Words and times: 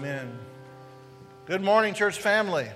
Amen. 0.00 0.32
Good 1.44 1.60
morning, 1.60 1.92
church 1.92 2.20
family. 2.20 2.66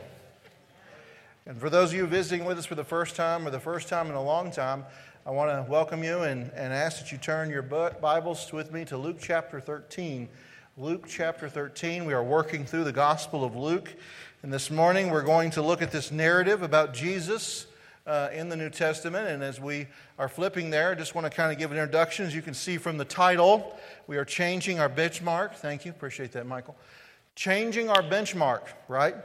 And 1.46 1.58
for 1.58 1.70
those 1.70 1.88
of 1.88 1.96
you 1.96 2.06
visiting 2.06 2.44
with 2.44 2.58
us 2.58 2.66
for 2.66 2.74
the 2.74 2.84
first 2.84 3.16
time 3.16 3.46
or 3.46 3.50
the 3.50 3.58
first 3.58 3.88
time 3.88 4.08
in 4.08 4.14
a 4.14 4.22
long 4.22 4.50
time, 4.50 4.84
I 5.24 5.30
want 5.30 5.48
to 5.50 5.70
welcome 5.70 6.04
you 6.04 6.18
and, 6.18 6.50
and 6.54 6.70
ask 6.70 6.98
that 6.98 7.12
you 7.12 7.16
turn 7.16 7.48
your 7.48 7.62
Bibles 7.62 8.52
with 8.52 8.74
me 8.74 8.84
to 8.84 8.98
Luke 8.98 9.16
chapter 9.18 9.58
13. 9.58 10.28
Luke 10.76 11.06
chapter 11.08 11.48
13. 11.48 12.04
We 12.04 12.12
are 12.12 12.22
working 12.22 12.66
through 12.66 12.84
the 12.84 12.92
Gospel 12.92 13.42
of 13.42 13.56
Luke. 13.56 13.94
And 14.42 14.52
this 14.52 14.70
morning 14.70 15.08
we're 15.08 15.22
going 15.22 15.50
to 15.52 15.62
look 15.62 15.80
at 15.80 15.90
this 15.90 16.12
narrative 16.12 16.60
about 16.60 16.92
Jesus 16.92 17.66
uh, 18.06 18.28
in 18.34 18.50
the 18.50 18.56
New 18.56 18.68
Testament. 18.68 19.28
And 19.28 19.42
as 19.42 19.58
we 19.58 19.86
are 20.18 20.28
flipping 20.28 20.68
there, 20.68 20.90
I 20.90 20.94
just 20.94 21.14
want 21.14 21.24
to 21.24 21.34
kind 21.34 21.50
of 21.50 21.56
give 21.56 21.72
an 21.72 21.78
introduction. 21.78 22.26
As 22.26 22.34
you 22.34 22.42
can 22.42 22.52
see 22.52 22.76
from 22.76 22.98
the 22.98 23.06
title, 23.06 23.78
we 24.08 24.18
are 24.18 24.26
changing 24.26 24.78
our 24.78 24.90
benchmark. 24.90 25.54
Thank 25.54 25.86
you. 25.86 25.90
Appreciate 25.90 26.32
that, 26.32 26.46
Michael. 26.46 26.76
Changing 27.36 27.88
our 27.88 28.02
benchmark, 28.02 28.62
right? 28.86 29.16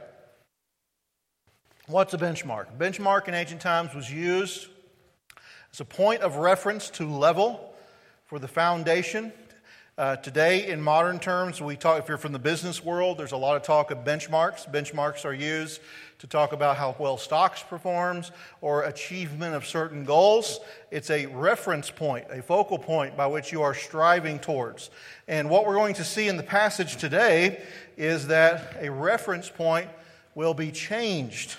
What's 1.86 2.12
a 2.12 2.18
benchmark? 2.18 2.76
Benchmark 2.76 3.28
in 3.28 3.34
ancient 3.34 3.60
times 3.60 3.94
was 3.94 4.12
used 4.12 4.68
as 5.72 5.80
a 5.80 5.84
point 5.84 6.22
of 6.22 6.36
reference 6.36 6.90
to 6.90 7.08
level 7.08 7.72
for 8.26 8.38
the 8.38 8.48
foundation. 8.48 9.32
Uh, 9.96 10.16
today, 10.16 10.66
in 10.68 10.80
modern 10.80 11.18
terms, 11.20 11.60
we 11.60 11.76
talk, 11.76 12.00
if 12.00 12.08
you're 12.08 12.18
from 12.18 12.32
the 12.32 12.38
business 12.38 12.82
world, 12.82 13.18
there's 13.18 13.32
a 13.32 13.36
lot 13.36 13.56
of 13.56 13.62
talk 13.62 13.90
of 13.90 13.98
benchmarks. 13.98 14.68
Benchmarks 14.68 15.24
are 15.24 15.34
used 15.34 15.80
to 16.20 16.26
talk 16.26 16.52
about 16.52 16.76
how 16.76 16.94
well 16.98 17.16
stocks 17.16 17.62
performs 17.62 18.30
or 18.60 18.84
achievement 18.84 19.54
of 19.54 19.66
certain 19.66 20.04
goals. 20.04 20.60
It's 20.90 21.10
a 21.10 21.26
reference 21.26 21.90
point, 21.90 22.26
a 22.30 22.42
focal 22.42 22.78
point 22.78 23.16
by 23.16 23.26
which 23.26 23.52
you 23.52 23.62
are 23.62 23.74
striving 23.74 24.38
towards. 24.38 24.90
And 25.28 25.48
what 25.48 25.66
we're 25.66 25.74
going 25.74 25.94
to 25.94 26.04
see 26.04 26.28
in 26.28 26.36
the 26.36 26.42
passage 26.42 26.96
today 26.96 27.62
is 27.96 28.26
that 28.28 28.76
a 28.80 28.90
reference 28.90 29.48
point 29.48 29.88
will 30.34 30.54
be 30.54 30.70
changed. 30.70 31.56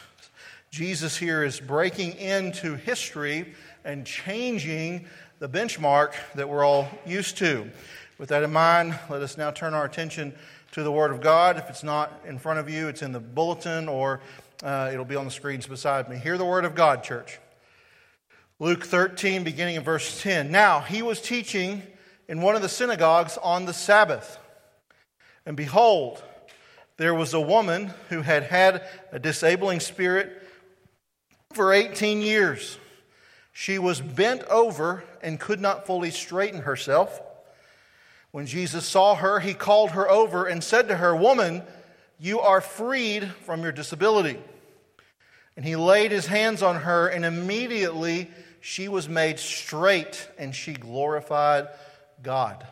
Jesus 0.69 1.17
here 1.17 1.43
is 1.43 1.59
breaking 1.59 2.13
into 2.13 2.75
history 2.75 3.53
and 3.83 4.05
changing 4.05 5.05
the 5.39 5.49
benchmark 5.49 6.13
that 6.35 6.47
we're 6.47 6.63
all 6.63 6.87
used 7.05 7.37
to. 7.37 7.69
With 8.19 8.29
that 8.29 8.43
in 8.43 8.53
mind, 8.53 8.97
let 9.09 9.23
us 9.23 9.39
now 9.39 9.49
turn 9.49 9.73
our 9.73 9.85
attention 9.85 10.33
to 10.73 10.83
the 10.83 10.91
Word 10.91 11.11
of 11.11 11.19
God. 11.19 11.57
If 11.57 11.69
it's 11.69 11.83
not 11.83 12.21
in 12.25 12.37
front 12.37 12.59
of 12.59 12.69
you, 12.69 12.87
it's 12.87 13.01
in 13.01 13.11
the 13.11 13.19
bulletin 13.19 13.89
or 13.89 14.21
uh, 14.63 14.89
it'll 14.93 15.05
be 15.05 15.15
on 15.15 15.25
the 15.25 15.31
screens 15.31 15.65
beside 15.65 16.09
me. 16.09 16.17
Hear 16.17 16.37
the 16.37 16.45
Word 16.45 16.65
of 16.65 16.75
God, 16.75 17.03
church. 17.03 17.39
Luke 18.59 18.85
13, 18.85 19.43
beginning 19.43 19.75
in 19.75 19.83
verse 19.83 20.21
10. 20.21 20.51
Now, 20.51 20.81
he 20.81 21.01
was 21.01 21.19
teaching 21.19 21.81
in 22.27 22.41
one 22.41 22.55
of 22.55 22.61
the 22.61 22.69
synagogues 22.69 23.37
on 23.41 23.65
the 23.65 23.73
Sabbath. 23.73 24.37
And 25.45 25.57
behold, 25.57 26.21
there 26.97 27.15
was 27.15 27.33
a 27.33 27.41
woman 27.41 27.91
who 28.09 28.21
had 28.21 28.43
had 28.43 28.87
a 29.11 29.17
disabling 29.17 29.79
spirit 29.79 30.43
for 31.53 31.73
18 31.73 32.21
years. 32.21 32.77
She 33.51 33.79
was 33.79 33.99
bent 33.99 34.43
over 34.43 35.03
and 35.23 35.39
could 35.39 35.59
not 35.59 35.87
fully 35.87 36.11
straighten 36.11 36.61
herself. 36.61 37.19
When 38.29 38.45
Jesus 38.45 38.85
saw 38.85 39.15
her, 39.15 39.39
he 39.39 39.53
called 39.53 39.91
her 39.91 40.09
over 40.09 40.45
and 40.45 40.63
said 40.63 40.87
to 40.87 40.97
her, 40.97 41.15
Woman, 41.15 41.63
you 42.21 42.39
are 42.39 42.61
freed 42.61 43.27
from 43.45 43.63
your 43.63 43.71
disability. 43.71 44.37
And 45.57 45.65
he 45.65 45.75
laid 45.75 46.11
his 46.11 46.27
hands 46.27 46.61
on 46.61 46.75
her, 46.75 47.07
and 47.07 47.25
immediately 47.25 48.29
she 48.59 48.87
was 48.87 49.09
made 49.09 49.39
straight, 49.39 50.29
and 50.37 50.53
she 50.53 50.73
glorified 50.73 51.67
God. 52.21 52.63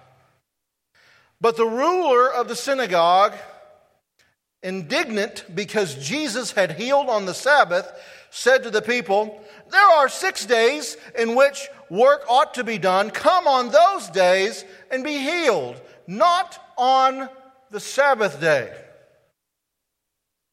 But 1.42 1.58
the 1.58 1.66
ruler 1.66 2.32
of 2.32 2.48
the 2.48 2.56
synagogue, 2.56 3.34
indignant 4.62 5.46
because 5.56 5.96
Jesus 5.96 6.52
had 6.52 6.74
healed 6.74 7.10
on 7.10 7.26
the 7.26 7.34
Sabbath, 7.34 7.92
said 8.30 8.62
to 8.64 8.70
the 8.70 8.84
people, 8.84 9.44
There 9.72 9.82
are 9.82 10.10
six 10.10 10.46
days 10.46 10.96
in 11.18 11.34
which 11.34 11.68
work 11.90 12.24
ought 12.30 12.54
to 12.54 12.64
be 12.64 12.78
done. 12.78 13.10
Come 13.10 13.48
on 13.48 13.72
those 13.72 14.10
days 14.10 14.64
and 14.92 15.04
be 15.04 15.18
healed, 15.18 15.82
not 16.06 16.56
on 16.78 17.30
the 17.72 17.80
Sabbath 17.80 18.40
day. 18.40 18.72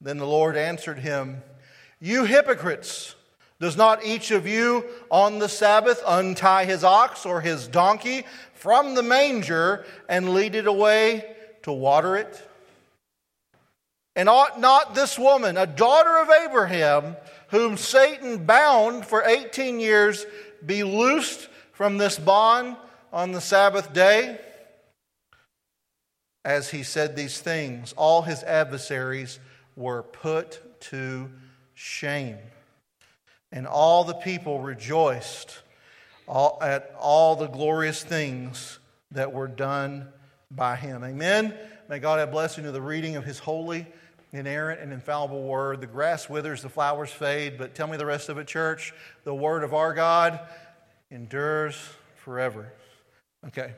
Then 0.01 0.19
the 0.19 0.27
Lord 0.27 0.57
answered 0.57 0.99
him, 0.99 1.43
You 2.01 2.25
hypocrites! 2.25 3.15
Does 3.59 3.77
not 3.77 4.05
each 4.05 4.31
of 4.33 4.47
you 4.47 4.84
on 5.11 5.39
the 5.39 5.49
Sabbath 5.49 6.03
untie 6.07 6.67
his 6.67 6.84
ox 6.84 7.25
or 7.25 7.41
his 7.41 7.67
donkey 7.67 8.27
from 8.53 8.95
the 8.95 9.03
manger 9.03 9.87
and 10.11 10.35
lead 10.35 10.55
it 10.55 10.67
away 10.67 11.35
to 11.62 11.73
water 11.73 12.17
it? 12.17 12.49
And 14.15 14.29
ought 14.29 14.61
not 14.61 14.95
this 14.95 15.19
woman, 15.19 15.56
a 15.56 15.67
daughter 15.67 16.19
of 16.19 16.31
Abraham, 16.31 17.17
whom 17.49 17.79
Satan 17.79 18.45
bound 18.45 19.06
for 19.06 19.23
18 19.23 19.81
years, 19.81 20.27
be 20.65 20.83
loosed 20.83 21.49
from 21.73 21.97
this 21.97 22.19
bond 22.19 22.77
on 23.12 23.33
the 23.33 23.41
Sabbath 23.41 23.93
day? 23.93 24.39
As 26.45 26.71
he 26.71 26.83
said 26.83 27.17
these 27.17 27.41
things, 27.41 27.95
all 27.95 28.23
his 28.23 28.43
adversaries 28.43 29.39
were 29.76 30.03
put 30.03 30.81
to 30.81 31.31
shame. 31.75 32.38
And 33.53 33.66
all 33.66 34.04
the 34.04 34.14
people 34.14 34.60
rejoiced 34.60 35.62
at 36.28 36.94
all 36.98 37.37
the 37.37 37.47
glorious 37.47 38.03
things 38.03 38.78
that 39.12 39.32
were 39.32 39.47
done 39.47 40.09
by 40.50 40.76
him. 40.76 41.04
Amen. 41.04 41.54
May 41.88 42.00
God 42.00 42.19
have 42.19 42.32
blessing 42.32 42.64
to 42.64 42.72
the 42.72 42.81
reading 42.81 43.16
of 43.16 43.25
his 43.25 43.38
holy 43.38 43.87
inerrant 44.32 44.81
and 44.81 44.92
infallible 44.92 45.42
word. 45.42 45.81
The 45.81 45.87
grass 45.87 46.28
withers, 46.28 46.62
the 46.62 46.69
flowers 46.69 47.10
fade, 47.10 47.56
but 47.58 47.75
tell 47.75 47.87
me 47.87 47.97
the 47.97 48.06
rest 48.06 48.28
of 48.28 48.38
it, 48.38 48.47
church. 48.47 48.93
The 49.25 49.34
word 49.34 49.62
of 49.62 49.72
our 49.72 49.94
God 49.94 50.41
endures 51.10 51.76
forever. 52.16 52.72
Okay. 53.47 53.75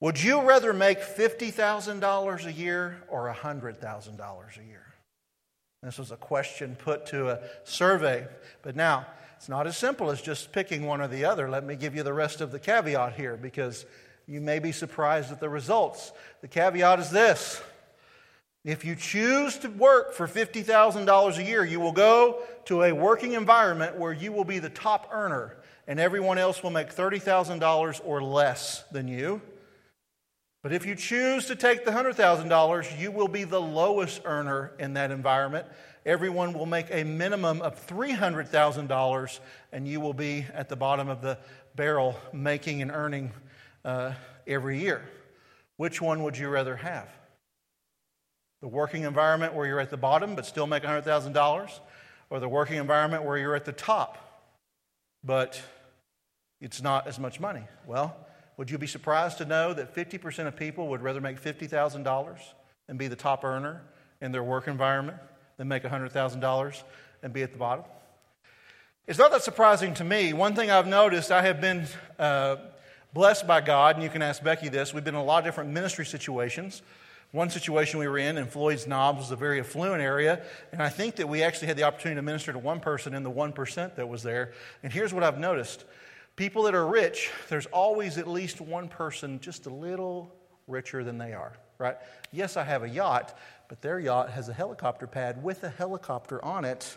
Would 0.00 0.22
you 0.22 0.42
rather 0.42 0.72
make 0.72 1.00
$50,000 1.00 2.46
a 2.46 2.52
year 2.52 3.02
or 3.08 3.32
$100,000 3.32 4.58
a 4.58 4.64
year? 4.64 4.86
This 5.82 5.98
was 5.98 6.10
a 6.10 6.16
question 6.16 6.76
put 6.76 7.06
to 7.06 7.30
a 7.30 7.40
survey. 7.64 8.26
But 8.62 8.76
now, 8.76 9.06
it's 9.36 9.48
not 9.48 9.66
as 9.66 9.76
simple 9.76 10.10
as 10.10 10.20
just 10.20 10.52
picking 10.52 10.84
one 10.84 11.00
or 11.00 11.08
the 11.08 11.24
other. 11.24 11.48
Let 11.48 11.64
me 11.64 11.76
give 11.76 11.94
you 11.94 12.02
the 12.02 12.12
rest 12.12 12.40
of 12.40 12.50
the 12.50 12.58
caveat 12.58 13.14
here 13.14 13.36
because 13.36 13.86
you 14.26 14.40
may 14.40 14.58
be 14.58 14.72
surprised 14.72 15.30
at 15.32 15.40
the 15.40 15.48
results. 15.48 16.12
The 16.40 16.48
caveat 16.48 16.98
is 17.00 17.10
this 17.10 17.62
if 18.64 18.84
you 18.84 18.96
choose 18.96 19.56
to 19.58 19.68
work 19.68 20.12
for 20.12 20.26
$50,000 20.26 21.38
a 21.38 21.42
year, 21.42 21.64
you 21.64 21.78
will 21.78 21.92
go 21.92 22.42
to 22.64 22.82
a 22.82 22.92
working 22.92 23.32
environment 23.32 23.96
where 23.96 24.12
you 24.12 24.32
will 24.32 24.44
be 24.44 24.58
the 24.58 24.68
top 24.68 25.08
earner 25.12 25.56
and 25.86 26.00
everyone 26.00 26.36
else 26.36 26.64
will 26.64 26.70
make 26.70 26.92
$30,000 26.92 28.00
or 28.04 28.22
less 28.22 28.82
than 28.90 29.06
you. 29.06 29.40
But 30.66 30.72
if 30.72 30.84
you 30.84 30.96
choose 30.96 31.46
to 31.46 31.54
take 31.54 31.84
the 31.84 31.92
$100,000, 31.92 32.98
you 32.98 33.12
will 33.12 33.28
be 33.28 33.44
the 33.44 33.60
lowest 33.60 34.22
earner 34.24 34.72
in 34.80 34.94
that 34.94 35.12
environment. 35.12 35.64
Everyone 36.04 36.54
will 36.54 36.66
make 36.66 36.88
a 36.90 37.04
minimum 37.04 37.62
of 37.62 37.86
$300,000, 37.86 39.40
and 39.70 39.86
you 39.86 40.00
will 40.00 40.12
be 40.12 40.44
at 40.52 40.68
the 40.68 40.74
bottom 40.74 41.08
of 41.08 41.22
the 41.22 41.38
barrel 41.76 42.18
making 42.32 42.82
and 42.82 42.90
earning 42.90 43.30
uh, 43.84 44.14
every 44.44 44.80
year. 44.80 45.08
Which 45.76 46.02
one 46.02 46.24
would 46.24 46.36
you 46.36 46.48
rather 46.48 46.74
have? 46.74 47.08
The 48.60 48.66
working 48.66 49.04
environment 49.04 49.54
where 49.54 49.68
you're 49.68 49.78
at 49.78 49.90
the 49.90 49.96
bottom 49.96 50.34
but 50.34 50.46
still 50.46 50.66
make 50.66 50.82
$100,000, 50.82 51.80
or 52.28 52.40
the 52.40 52.48
working 52.48 52.78
environment 52.78 53.22
where 53.22 53.38
you're 53.38 53.54
at 53.54 53.66
the 53.66 53.72
top 53.72 54.18
but 55.22 55.62
it's 56.60 56.82
not 56.82 57.06
as 57.06 57.20
much 57.20 57.38
money? 57.38 57.62
Well, 57.86 58.16
would 58.56 58.70
you 58.70 58.78
be 58.78 58.86
surprised 58.86 59.38
to 59.38 59.44
know 59.44 59.74
that 59.74 59.94
50% 59.94 60.46
of 60.46 60.56
people 60.56 60.88
would 60.88 61.02
rather 61.02 61.20
make 61.20 61.40
$50,000 61.40 62.38
and 62.88 62.98
be 62.98 63.08
the 63.08 63.16
top 63.16 63.44
earner 63.44 63.82
in 64.20 64.32
their 64.32 64.42
work 64.42 64.68
environment 64.68 65.18
than 65.56 65.68
make 65.68 65.82
$100,000 65.82 66.82
and 67.22 67.32
be 67.32 67.42
at 67.42 67.52
the 67.52 67.58
bottom? 67.58 67.84
It's 69.06 69.18
not 69.18 69.30
that 69.30 69.42
surprising 69.42 69.94
to 69.94 70.04
me. 70.04 70.32
One 70.32 70.54
thing 70.54 70.70
I've 70.70 70.86
noticed, 70.86 71.30
I 71.30 71.42
have 71.42 71.60
been 71.60 71.86
uh, 72.18 72.56
blessed 73.12 73.46
by 73.46 73.60
God, 73.60 73.96
and 73.96 74.02
you 74.02 74.10
can 74.10 74.22
ask 74.22 74.42
Becky 74.42 74.68
this. 74.68 74.92
We've 74.92 75.04
been 75.04 75.14
in 75.14 75.20
a 75.20 75.24
lot 75.24 75.38
of 75.38 75.44
different 75.44 75.70
ministry 75.70 76.06
situations 76.06 76.82
one 77.32 77.50
situation 77.50 77.98
we 77.98 78.08
were 78.08 78.18
in 78.18 78.38
in 78.38 78.46
Floyd's 78.46 78.86
Knobs 78.86 79.18
was 79.18 79.30
a 79.30 79.36
very 79.36 79.60
affluent 79.60 80.00
area, 80.00 80.42
and 80.72 80.82
I 80.82 80.88
think 80.88 81.16
that 81.16 81.28
we 81.28 81.42
actually 81.42 81.66
had 81.66 81.76
the 81.76 81.82
opportunity 81.82 82.18
to 82.18 82.22
minister 82.22 82.52
to 82.52 82.58
one 82.58 82.80
person 82.80 83.14
in 83.14 83.24
the 83.24 83.30
1% 83.30 83.96
that 83.96 84.08
was 84.08 84.22
there. 84.22 84.52
And 84.82 84.92
here's 84.92 85.12
what 85.12 85.24
I've 85.24 85.38
noticed 85.38 85.84
people 86.36 86.64
that 86.64 86.74
are 86.74 86.86
rich, 86.86 87.30
there's 87.48 87.66
always 87.66 88.18
at 88.18 88.28
least 88.28 88.60
one 88.60 88.88
person 88.88 89.40
just 89.40 89.66
a 89.66 89.70
little 89.70 90.32
richer 90.66 91.02
than 91.02 91.18
they 91.18 91.32
are, 91.32 91.54
right? 91.78 91.96
Yes, 92.30 92.56
I 92.56 92.64
have 92.64 92.82
a 92.82 92.88
yacht, 92.88 93.36
but 93.68 93.80
their 93.80 93.98
yacht 93.98 94.30
has 94.30 94.48
a 94.48 94.52
helicopter 94.52 95.06
pad 95.06 95.42
with 95.42 95.64
a 95.64 95.70
helicopter 95.70 96.44
on 96.44 96.64
it. 96.64 96.96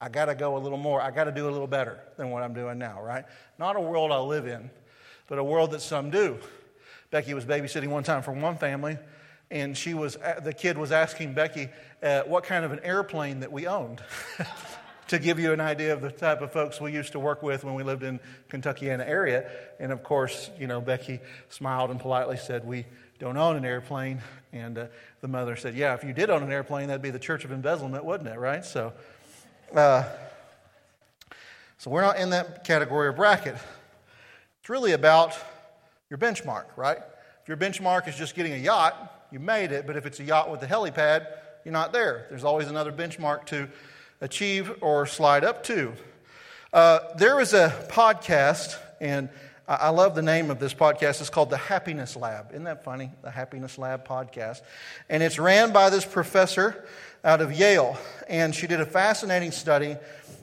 I 0.00 0.08
got 0.08 0.26
to 0.26 0.34
go 0.34 0.56
a 0.56 0.60
little 0.60 0.78
more. 0.78 1.00
I 1.00 1.10
got 1.10 1.24
to 1.24 1.32
do 1.32 1.48
a 1.48 1.52
little 1.52 1.66
better 1.66 2.00
than 2.16 2.30
what 2.30 2.42
I'm 2.42 2.54
doing 2.54 2.78
now, 2.78 3.02
right? 3.02 3.24
Not 3.58 3.76
a 3.76 3.80
world 3.80 4.12
I 4.12 4.18
live 4.18 4.46
in, 4.46 4.70
but 5.28 5.38
a 5.38 5.44
world 5.44 5.72
that 5.72 5.82
some 5.82 6.10
do. 6.10 6.38
Becky 7.10 7.34
was 7.34 7.44
babysitting 7.44 7.88
one 7.88 8.02
time 8.02 8.22
for 8.22 8.32
one 8.32 8.56
family, 8.56 8.96
and 9.50 9.76
she 9.76 9.94
was 9.94 10.16
the 10.42 10.54
kid 10.54 10.78
was 10.78 10.90
asking 10.90 11.34
Becky 11.34 11.68
uh, 12.02 12.22
what 12.22 12.44
kind 12.44 12.64
of 12.64 12.72
an 12.72 12.80
airplane 12.82 13.40
that 13.40 13.52
we 13.52 13.66
owned. 13.66 14.00
to 15.10 15.18
give 15.18 15.40
you 15.40 15.52
an 15.52 15.60
idea 15.60 15.92
of 15.92 16.00
the 16.00 16.10
type 16.12 16.40
of 16.40 16.52
folks 16.52 16.80
we 16.80 16.92
used 16.92 17.10
to 17.12 17.18
work 17.18 17.42
with 17.42 17.64
when 17.64 17.74
we 17.74 17.82
lived 17.82 18.04
in 18.04 18.20
kentucky 18.48 18.86
Kentuckiana 18.86 19.04
area. 19.04 19.50
And 19.80 19.90
of 19.90 20.04
course, 20.04 20.50
you 20.56 20.68
know, 20.68 20.80
Becky 20.80 21.18
smiled 21.48 21.90
and 21.90 21.98
politely 21.98 22.36
said, 22.36 22.64
"We 22.64 22.86
don't 23.18 23.36
own 23.36 23.56
an 23.56 23.64
airplane." 23.64 24.20
And 24.52 24.78
uh, 24.78 24.86
the 25.20 25.26
mother 25.26 25.56
said, 25.56 25.74
"Yeah, 25.74 25.94
if 25.94 26.04
you 26.04 26.12
did 26.12 26.30
own 26.30 26.44
an 26.44 26.52
airplane, 26.52 26.86
that'd 26.86 27.02
be 27.02 27.10
the 27.10 27.18
Church 27.18 27.44
of 27.44 27.50
Embezzlement, 27.50 28.04
wouldn't 28.04 28.28
it? 28.28 28.38
Right?" 28.38 28.64
So, 28.64 28.92
uh, 29.74 30.04
so 31.78 31.90
we're 31.90 32.02
not 32.02 32.16
in 32.16 32.30
that 32.30 32.62
category 32.62 33.08
or 33.08 33.12
bracket. 33.12 33.56
It's 34.60 34.68
really 34.68 34.92
about 34.92 35.36
your 36.08 36.18
benchmark, 36.18 36.66
right? 36.76 36.98
If 37.42 37.48
your 37.48 37.56
benchmark 37.56 38.06
is 38.06 38.14
just 38.14 38.36
getting 38.36 38.52
a 38.52 38.58
yacht, 38.58 39.26
you 39.32 39.40
made 39.40 39.72
it. 39.72 39.88
But 39.88 39.96
if 39.96 40.06
it's 40.06 40.20
a 40.20 40.24
yacht 40.24 40.52
with 40.52 40.62
a 40.62 40.68
helipad, 40.68 41.26
you're 41.64 41.72
not 41.72 41.92
there. 41.92 42.26
There's 42.30 42.44
always 42.44 42.68
another 42.68 42.92
benchmark 42.92 43.46
to 43.46 43.68
achieve 44.20 44.72
or 44.80 45.06
slide 45.06 45.44
up 45.44 45.64
to. 45.64 45.92
Uh, 46.72 47.00
there 47.16 47.40
is 47.40 47.54
a 47.54 47.70
podcast, 47.88 48.76
and 49.00 49.28
I 49.66 49.90
love 49.90 50.14
the 50.14 50.22
name 50.22 50.50
of 50.50 50.58
this 50.58 50.74
podcast. 50.74 51.20
It's 51.20 51.30
called 51.30 51.50
The 51.50 51.56
Happiness 51.56 52.16
Lab. 52.16 52.50
Isn't 52.50 52.64
that 52.64 52.84
funny? 52.84 53.10
The 53.22 53.30
Happiness 53.30 53.78
Lab 53.78 54.06
podcast. 54.06 54.62
And 55.08 55.22
it's 55.22 55.38
ran 55.38 55.72
by 55.72 55.90
this 55.90 56.04
professor 56.04 56.84
out 57.24 57.40
of 57.40 57.52
Yale. 57.52 57.96
And 58.28 58.54
she 58.54 58.66
did 58.66 58.80
a 58.80 58.86
fascinating 58.86 59.52
study 59.52 59.96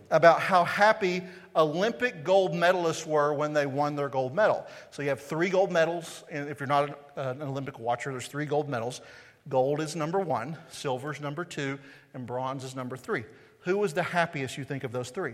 about 0.10 0.40
how 0.40 0.64
happy 0.64 1.24
Olympic 1.56 2.24
gold 2.24 2.54
medalists 2.54 3.06
were 3.06 3.34
when 3.34 3.54
they 3.54 3.66
won 3.66 3.96
their 3.96 4.10
gold 4.10 4.34
medal. 4.34 4.66
So 4.92 5.02
you 5.02 5.10
have 5.10 5.20
three 5.20 5.50
gold 5.50 5.72
medals. 5.72 6.24
And 6.32 6.50
if 6.50 6.60
you're 6.60 6.68
not 6.68 6.98
an 7.16 7.42
Olympic 7.42 7.80
watcher, 7.80 8.12
there's 8.12 8.28
three 8.28 8.46
gold 8.46 8.70
medals. 8.70 9.02
Gold 9.50 9.82
is 9.82 9.96
number 9.96 10.20
one, 10.20 10.58
silver 10.70 11.12
is 11.12 11.22
number 11.22 11.46
two, 11.46 11.80
and 12.14 12.26
bronze 12.26 12.64
is 12.64 12.76
number 12.76 12.98
three. 12.98 13.24
Who 13.68 13.78
was 13.78 13.94
the 13.94 14.02
happiest, 14.02 14.58
you 14.58 14.64
think, 14.64 14.86
of 14.86 14.94
those 14.94 15.10
three? 15.10 15.34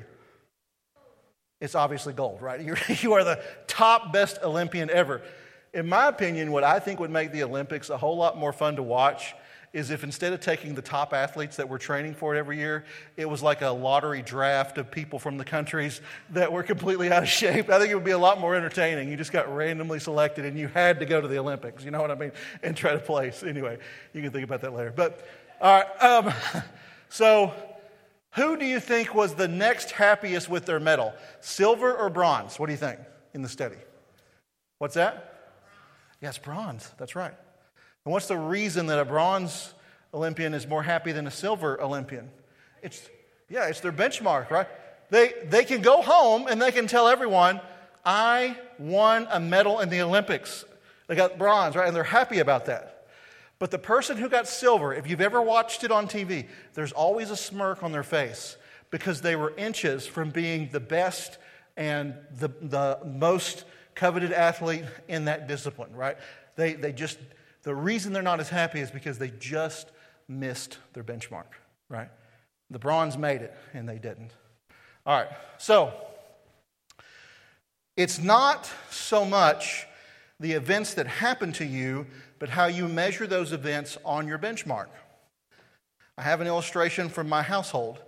It's 1.61 1.75
obviously 1.75 2.13
gold, 2.13 2.41
right? 2.41 2.59
You're, 2.65 2.77
you 2.87 3.13
are 3.13 3.23
the 3.23 3.39
top 3.67 4.11
best 4.11 4.39
Olympian 4.41 4.89
ever. 4.89 5.21
In 5.71 5.87
my 5.87 6.07
opinion, 6.07 6.51
what 6.51 6.63
I 6.63 6.79
think 6.79 6.99
would 6.99 7.11
make 7.11 7.31
the 7.31 7.43
Olympics 7.43 7.91
a 7.91 7.97
whole 7.97 8.17
lot 8.17 8.35
more 8.35 8.51
fun 8.51 8.75
to 8.77 8.83
watch 8.83 9.35
is 9.71 9.91
if 9.91 10.03
instead 10.03 10.33
of 10.33 10.39
taking 10.39 10.73
the 10.73 10.81
top 10.81 11.13
athletes 11.13 11.57
that 11.57 11.69
we're 11.69 11.77
training 11.77 12.15
for 12.15 12.35
it 12.35 12.39
every 12.39 12.57
year, 12.57 12.85
it 13.17 13.29
was 13.29 13.43
like 13.43 13.61
a 13.61 13.69
lottery 13.69 14.23
draft 14.23 14.79
of 14.79 14.89
people 14.89 15.19
from 15.19 15.37
the 15.37 15.45
countries 15.45 16.01
that 16.31 16.51
were 16.51 16.63
completely 16.63 17.11
out 17.11 17.21
of 17.21 17.29
shape. 17.29 17.69
I 17.69 17.77
think 17.77 17.91
it 17.91 17.95
would 17.95 18.03
be 18.03 18.11
a 18.11 18.17
lot 18.17 18.39
more 18.39 18.55
entertaining. 18.55 19.09
You 19.09 19.15
just 19.15 19.31
got 19.31 19.55
randomly 19.55 19.99
selected 19.99 20.45
and 20.45 20.57
you 20.57 20.69
had 20.69 20.99
to 21.01 21.05
go 21.05 21.21
to 21.21 21.27
the 21.27 21.37
Olympics, 21.37 21.85
you 21.85 21.91
know 21.91 22.01
what 22.01 22.09
I 22.09 22.15
mean? 22.15 22.31
And 22.63 22.75
try 22.75 22.93
to 22.93 22.99
place. 22.99 23.43
Anyway, 23.43 23.77
you 24.11 24.23
can 24.23 24.31
think 24.31 24.43
about 24.43 24.61
that 24.61 24.73
later. 24.73 24.91
But, 24.95 25.23
all 25.61 25.79
right, 25.79 26.03
um, 26.03 26.33
so 27.09 27.53
who 28.35 28.57
do 28.57 28.65
you 28.65 28.79
think 28.79 29.13
was 29.13 29.35
the 29.35 29.47
next 29.47 29.91
happiest 29.91 30.49
with 30.49 30.65
their 30.65 30.79
medal? 30.79 31.13
Silver 31.39 31.95
or 31.95 32.09
bronze? 32.09 32.57
What 32.57 32.65
do 32.65 32.71
you 32.71 32.77
think 32.77 32.99
in 33.33 33.41
the 33.41 33.49
study? 33.49 33.77
What's 34.79 34.95
that? 34.95 35.53
Yes, 36.21 36.37
bronze. 36.37 36.89
That's 36.97 37.15
right. 37.15 37.33
And 38.05 38.11
what's 38.11 38.27
the 38.27 38.37
reason 38.37 38.87
that 38.87 38.99
a 38.99 39.05
bronze 39.05 39.73
Olympian 40.13 40.53
is 40.53 40.67
more 40.67 40.83
happy 40.83 41.11
than 41.11 41.27
a 41.27 41.31
silver 41.31 41.81
Olympian? 41.81 42.29
It's 42.81 43.09
yeah, 43.49 43.67
it's 43.67 43.81
their 43.81 43.91
benchmark, 43.91 44.49
right? 44.49 44.67
They 45.09 45.33
they 45.45 45.63
can 45.63 45.81
go 45.81 46.01
home 46.01 46.47
and 46.47 46.61
they 46.61 46.71
can 46.71 46.87
tell 46.87 47.07
everyone, 47.07 47.61
I 48.03 48.57
won 48.79 49.27
a 49.31 49.39
medal 49.39 49.79
in 49.79 49.89
the 49.89 50.01
Olympics. 50.01 50.65
They 51.07 51.15
got 51.15 51.37
bronze, 51.37 51.75
right? 51.75 51.87
And 51.87 51.95
they're 51.95 52.03
happy 52.03 52.39
about 52.39 52.65
that. 52.65 52.92
But 53.63 53.71
the 53.71 53.79
person 53.79 54.17
who 54.17 54.27
got 54.27 54.45
silver, 54.45 54.93
if 54.93 55.09
you've 55.09 55.21
ever 55.21 55.41
watched 55.41 55.85
it 55.85 55.89
on 55.89 56.05
TV, 56.09 56.49
there's 56.73 56.91
always 56.91 57.31
a 57.31 57.37
smirk 57.37 57.81
on 57.81 57.93
their 57.93 58.03
face 58.03 58.57
because 58.91 59.21
they 59.21 59.37
were 59.37 59.53
inches 59.55 60.05
from 60.05 60.31
being 60.31 60.67
the 60.73 60.81
best 60.81 61.37
and 61.77 62.13
the, 62.29 62.49
the 62.59 62.99
most 63.05 63.63
coveted 63.95 64.33
athlete 64.33 64.83
in 65.07 65.23
that 65.23 65.47
discipline, 65.47 65.95
right? 65.95 66.17
They, 66.57 66.73
they 66.73 66.91
just, 66.91 67.17
the 67.61 67.73
reason 67.73 68.11
they're 68.11 68.21
not 68.21 68.41
as 68.41 68.49
happy 68.49 68.81
is 68.81 68.91
because 68.91 69.17
they 69.17 69.31
just 69.39 69.91
missed 70.27 70.79
their 70.91 71.05
benchmark, 71.05 71.53
right? 71.87 72.09
The 72.69 72.79
bronze 72.79 73.17
made 73.17 73.43
it 73.43 73.55
and 73.73 73.87
they 73.87 73.97
didn't. 73.97 74.31
All 75.05 75.17
right, 75.17 75.31
so 75.57 75.93
it's 77.95 78.19
not 78.19 78.69
so 78.89 79.23
much 79.23 79.87
the 80.37 80.51
events 80.51 80.95
that 80.95 81.07
happen 81.07 81.53
to 81.53 81.65
you 81.65 82.05
but 82.39 82.49
how 82.49 82.65
you 82.65 82.87
measure 82.87 83.27
those 83.27 83.53
events 83.53 83.97
on 84.03 84.27
your 84.27 84.37
benchmark. 84.37 84.87
I 86.17 86.21
have 86.21 86.41
an 86.41 86.47
illustration 86.47 87.09
from 87.09 87.27
my 87.27 87.41
household. 87.41 87.99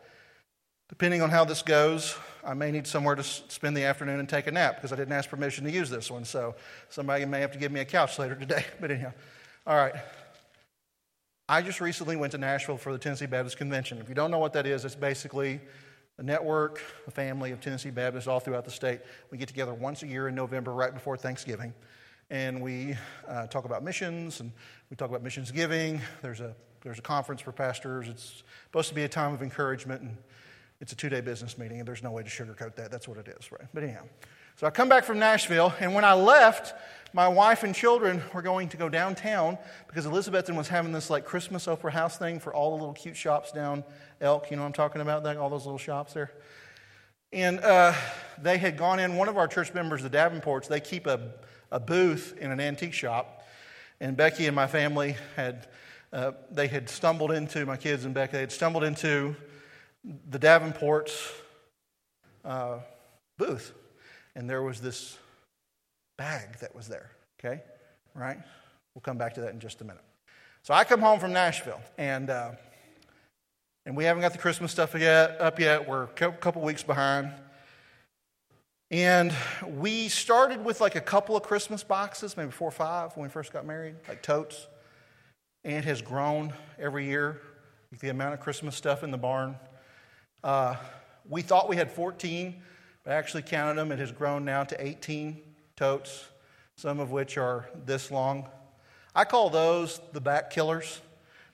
Depending 0.90 1.22
on 1.22 1.32
how 1.32 1.46
this 1.46 1.64
goes, 1.64 2.16
I 2.44 2.54
may 2.54 2.70
need 2.70 2.86
somewhere 2.86 3.16
to 3.16 3.24
spend 3.24 3.76
the 3.76 3.84
afternoon 3.84 4.20
and 4.20 4.30
take 4.30 4.46
a 4.46 4.52
nap 4.52 4.76
because 4.76 4.94
I 4.94 4.96
didn't 4.96 5.14
ask 5.14 5.30
permission 5.30 5.64
to 5.64 5.72
use 5.72 5.90
this 5.90 6.12
one. 6.12 6.26
So 6.26 6.56
somebody 6.90 7.26
may 7.26 7.42
have 7.42 7.52
to 7.54 7.58
give 7.58 7.72
me 7.72 7.80
a 7.80 7.86
couch 7.86 8.20
later 8.20 8.36
today. 8.36 8.66
But 8.80 8.92
anyhow, 8.92 9.14
all 9.66 9.76
right. 9.76 9.96
I 11.50 11.62
just 11.62 11.82
recently 11.82 12.16
went 12.16 12.32
to 12.34 12.38
Nashville 12.38 12.78
for 12.78 12.92
the 12.92 13.00
Tennessee 13.00 13.26
Baptist 13.26 13.58
Convention. 13.58 14.00
If 14.00 14.10
you 14.10 14.16
don't 14.16 14.32
know 14.32 14.40
what 14.40 14.54
that 14.54 14.68
is, 14.68 14.86
it's 14.86 14.96
basically 14.96 15.60
a 16.18 16.24
network, 16.24 16.82
a 17.08 17.12
family 17.12 17.52
of 17.52 17.62
Tennessee 17.62 17.90
Baptists 17.90 18.28
all 18.28 18.40
throughout 18.40 18.66
the 18.66 18.72
state. 18.72 19.02
We 19.32 19.38
get 19.38 19.48
together 19.48 19.74
once 19.74 20.04
a 20.04 20.08
year 20.08 20.28
in 20.28 20.36
November, 20.36 20.72
right 20.72 20.94
before 20.94 21.18
Thanksgiving 21.18 21.74
and 22.30 22.62
we 22.62 22.96
uh, 23.28 23.48
talk 23.48 23.66
about 23.66 23.84
missions 23.84 24.40
and 24.40 24.52
we 24.90 24.96
talk 24.96 25.10
about 25.10 25.24
missions 25.24 25.52
giving. 25.52 26.02
There's 26.22 26.40
a, 26.40 26.56
there's 26.82 27.00
a 27.00 27.04
conference 27.04 27.42
for 27.42 27.52
pastors. 27.52 28.08
It's 28.08 28.44
supposed 28.66 28.90
to 28.90 28.96
be 28.96 29.04
a 29.04 29.10
time 29.10 29.34
of 29.34 29.42
encouragement, 29.42 30.02
and 30.02 30.18
it's 30.82 30.92
a 30.92 30.96
two 30.96 31.10
day 31.10 31.22
business 31.22 31.58
meeting, 31.58 31.80
and 31.80 31.88
there's 31.88 32.04
no 32.04 32.12
way 32.12 32.24
to 32.24 32.30
sugarcoat 32.30 32.76
that. 32.76 32.92
That's 32.92 33.08
what 33.08 33.18
it 33.18 33.28
is, 33.28 33.52
right? 33.52 33.68
But 33.74 33.84
anyhow, 33.84 34.04
so 34.56 34.68
I 34.68 34.70
come 34.70 34.90
back 34.90 35.04
from 35.04 35.20
Nashville, 35.20 35.74
and 35.80 35.94
when 35.94 36.06
I 36.06 36.14
left, 36.14 36.74
my 37.14 37.28
wife 37.28 37.64
and 37.64 37.74
children 37.74 38.22
were 38.34 38.42
going 38.42 38.70
to 38.70 38.78
go 38.78 38.90
downtown 38.90 39.58
because 39.88 40.06
Elizabethton 40.06 40.56
was 40.56 40.68
having 40.68 40.92
this 40.92 41.10
like 41.10 41.26
Christmas 41.26 41.68
Opera 41.68 41.92
House 41.92 42.18
thing 42.18 42.40
for 42.40 42.54
all 42.54 42.72
the 42.72 42.78
little 42.78 42.94
cute 42.94 43.16
shops 43.16 43.52
down 43.52 43.84
Elk. 44.22 44.50
You 44.50 44.58
know 44.58 44.64
what 44.64 44.68
I'm 44.68 44.74
talking 44.74 45.02
about? 45.02 45.24
That, 45.24 45.38
all 45.38 45.50
those 45.50 45.66
little 45.66 45.78
shops 45.78 46.14
there. 46.14 46.32
And 47.32 47.60
uh, 47.60 47.94
they 48.42 48.58
had 48.58 48.78
gone 48.78 49.00
in, 49.00 49.16
one 49.18 49.28
of 49.28 49.38
our 49.38 49.48
church 49.48 49.74
members, 49.74 50.04
the 50.04 50.10
Davenports, 50.10 50.68
they 50.68 50.80
keep 50.80 51.06
a 51.06 51.34
a 51.76 51.80
booth 51.80 52.38
in 52.40 52.52
an 52.52 52.62
antique 52.62 52.94
shop, 52.94 53.46
and 54.00 54.16
Becky 54.16 54.48
and 54.48 54.56
my 54.56 54.66
family 54.66 55.18
had 55.36 55.68
uh, 56.14 56.32
they 56.50 56.68
had 56.68 56.90
stumbled 56.90 57.34
into 57.34 57.66
my 57.66 57.76
kids 57.76 58.06
and 58.06 58.14
Becky 58.14 58.32
they 58.32 58.40
had 58.40 58.52
stumbled 58.52 58.86
into 58.86 59.36
the 60.30 60.40
Davenport's 60.40 61.34
uh, 62.46 62.78
booth, 63.38 63.74
and 64.36 64.50
there 64.50 64.64
was 64.64 64.80
this 64.80 65.18
bag 66.18 66.60
that 66.60 66.74
was 66.74 66.88
there. 66.88 67.12
Okay, 67.38 67.62
right? 68.14 68.38
We'll 68.94 69.02
come 69.02 69.18
back 69.18 69.34
to 69.34 69.42
that 69.42 69.52
in 69.52 69.60
just 69.60 69.82
a 69.82 69.84
minute. 69.84 70.04
So 70.64 70.74
I 70.74 70.86
come 70.86 71.02
home 71.02 71.20
from 71.20 71.34
Nashville, 71.34 71.82
and 71.98 72.30
uh, 72.30 72.52
and 73.86 73.98
we 73.98 74.06
haven't 74.06 74.22
got 74.22 74.32
the 74.32 74.40
Christmas 74.40 74.72
stuff 74.72 74.96
yet 74.98 75.42
up 75.42 75.60
yet. 75.60 75.90
We're 75.90 76.04
a 76.04 76.32
couple 76.38 76.62
weeks 76.62 76.84
behind. 76.84 77.34
And 78.96 79.34
we 79.68 80.08
started 80.08 80.64
with 80.64 80.80
like 80.80 80.96
a 80.96 81.02
couple 81.02 81.36
of 81.36 81.44
Christmas 81.44 81.84
boxes, 81.84 82.38
maybe 82.38 82.52
four 82.52 82.70
or 82.70 82.72
five 82.72 83.12
when 83.18 83.24
we 83.24 83.30
first 83.30 83.52
got 83.52 83.66
married, 83.66 83.96
like 84.08 84.22
totes. 84.22 84.68
And 85.66 85.74
it 85.74 85.84
has 85.84 86.02
grown 86.02 86.54
every 86.80 87.06
year, 87.06 87.42
the 88.00 88.08
amount 88.08 88.36
of 88.36 88.40
Christmas 88.40 88.74
stuff 88.74 89.04
in 89.04 89.12
the 89.12 89.18
barn. 89.18 89.58
Uh, 90.46 90.78
we 91.28 91.42
thought 91.42 91.68
we 91.68 91.76
had 91.76 91.92
14, 91.92 92.56
but 93.04 93.12
I 93.12 93.18
actually 93.18 93.42
counted 93.42 93.76
them. 93.76 93.92
It 93.92 94.00
has 94.00 94.14
grown 94.14 94.46
now 94.46 94.64
to 94.64 94.82
18 94.82 95.42
totes, 95.76 96.30
some 96.78 97.02
of 97.02 97.12
which 97.12 97.38
are 97.38 97.68
this 97.86 98.12
long. 98.12 98.48
I 99.14 99.26
call 99.26 99.50
those 99.50 100.00
the 100.14 100.22
back 100.22 100.52
killers 100.52 101.02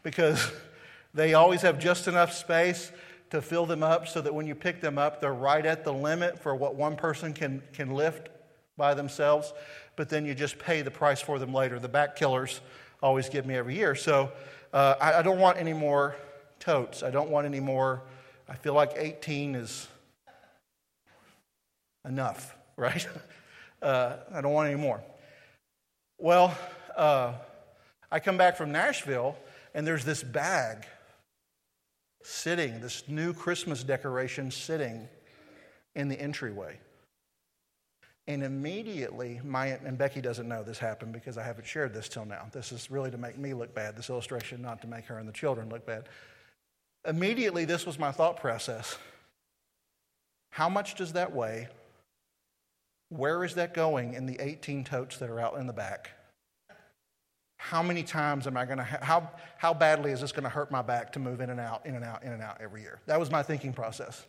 because 0.04 0.52
they 1.16 1.34
always 1.34 1.64
have 1.64 1.80
just 1.80 2.08
enough 2.08 2.34
space 2.34 2.92
to 3.32 3.42
fill 3.42 3.66
them 3.66 3.82
up 3.82 4.08
so 4.08 4.22
that 4.22 4.34
when 4.34 4.46
you 4.46 4.54
pick 4.54 4.82
them 4.82 4.98
up, 4.98 5.22
they're 5.22 5.34
right 5.34 5.66
at 5.66 5.84
the 5.84 5.94
limit 5.94 6.38
for 6.38 6.54
what 6.56 6.76
one 6.76 6.96
person 6.96 7.34
can, 7.34 7.64
can 7.74 7.92
lift 7.92 8.30
by 8.78 8.94
themselves, 8.94 9.54
but 9.96 10.10
then 10.10 10.26
you 10.26 10.36
just 10.36 10.60
pay 10.60 10.82
the 10.82 10.92
price 10.92 11.22
for 11.22 11.40
them 11.40 11.54
later. 11.54 11.80
The 11.80 11.90
back 11.90 12.16
killers 12.16 12.62
always 13.02 13.30
give 13.30 13.46
me 13.46 13.56
every 13.56 13.76
year. 13.76 13.96
So 13.96 14.32
uh, 14.74 14.96
I, 15.00 15.14
I 15.16 15.22
don't 15.22 15.40
want 15.40 15.58
any 15.58 15.74
more 15.74 16.16
totes. 16.60 17.04
I 17.04 17.10
don't 17.10 17.30
want 17.30 17.46
any 17.46 17.60
more. 17.60 18.02
I 18.50 18.56
feel 18.56 18.74
like 18.74 18.92
18 18.98 19.56
is 19.56 19.88
enough, 22.06 22.56
right? 22.76 23.08
Uh, 23.82 24.18
I 24.34 24.42
don't 24.42 24.54
want 24.54 24.70
any 24.70 24.80
more. 24.80 25.02
Well, 26.18 26.56
uh, 26.98 27.34
I 28.12 28.20
come 28.20 28.38
back 28.38 28.58
from 28.58 28.74
Nashville, 28.74 29.38
and 29.74 29.88
there's 29.88 30.04
this 30.04 30.22
bag 30.22 30.86
sitting, 32.24 32.80
this 32.82 33.04
new 33.08 33.34
Christmas 33.34 33.84
decoration 33.84 34.52
sitting 34.52 35.08
in 35.96 36.08
the 36.08 36.20
entryway. 36.20 36.80
And 38.28 38.44
immediately, 38.44 39.42
my, 39.44 39.68
and 39.68 39.98
Becky 39.98 40.22
doesn't 40.22 40.48
know 40.48 40.64
this 40.64 40.78
happened 40.78 41.12
because 41.12 41.38
I 41.38 41.44
haven't 41.44 41.66
shared 41.66 41.94
this 41.94 42.08
till 42.08 42.26
now. 42.26 42.48
This 42.52 42.72
is 42.72 42.92
really 42.92 43.12
to 43.12 43.18
make 43.18 43.38
me 43.38 43.54
look 43.54 43.74
bad, 43.74 43.98
this 43.98 44.10
illustration, 44.10 44.62
not 44.62 44.82
to 44.82 44.88
make 44.88 45.06
her 45.06 45.18
and 45.18 45.28
the 45.28 45.34
children 45.34 45.70
look 45.70 45.86
bad. 45.86 46.08
Immediately, 47.06 47.66
this 47.66 47.86
was 47.86 47.98
my 47.98 48.12
thought 48.12 48.40
process. 48.40 48.98
How 50.52 50.70
much 50.70 50.96
does 50.96 51.14
that 51.14 51.34
weigh? 51.34 51.68
Where 53.10 53.44
is 53.44 53.56
that 53.56 53.74
going 53.74 54.14
in 54.14 54.26
the 54.28 54.38
18 54.40 54.84
totes 54.84 55.18
that 55.18 55.30
are 55.30 55.40
out 55.40 55.58
in 55.58 55.66
the 55.66 55.74
back? 55.74 56.12
How 57.64 57.84
many 57.84 58.02
times 58.02 58.48
am 58.48 58.58
I 58.58 58.66
going 58.66 58.80
to, 58.80 58.84
ha- 58.84 58.98
how, 59.02 59.30
how 59.58 59.72
badly 59.72 60.12
is 60.12 60.22
this 60.22 60.32
going 60.32 60.46
to 60.46 60.50
hurt 60.50 60.72
my 60.72 60.82
back 60.82 61.14
to 61.14 61.20
move 61.20 61.42
in 61.42 61.52
and 61.52 61.60
out, 61.60 61.86
in 61.86 61.94
and 61.94 62.04
out, 62.04 62.24
in 62.24 62.32
and 62.32 62.42
out 62.42 62.58
every 62.60 62.82
year? 62.82 63.00
That 63.06 63.20
was 63.20 63.30
my 63.30 63.44
thinking 63.44 63.72
process. 63.72 64.26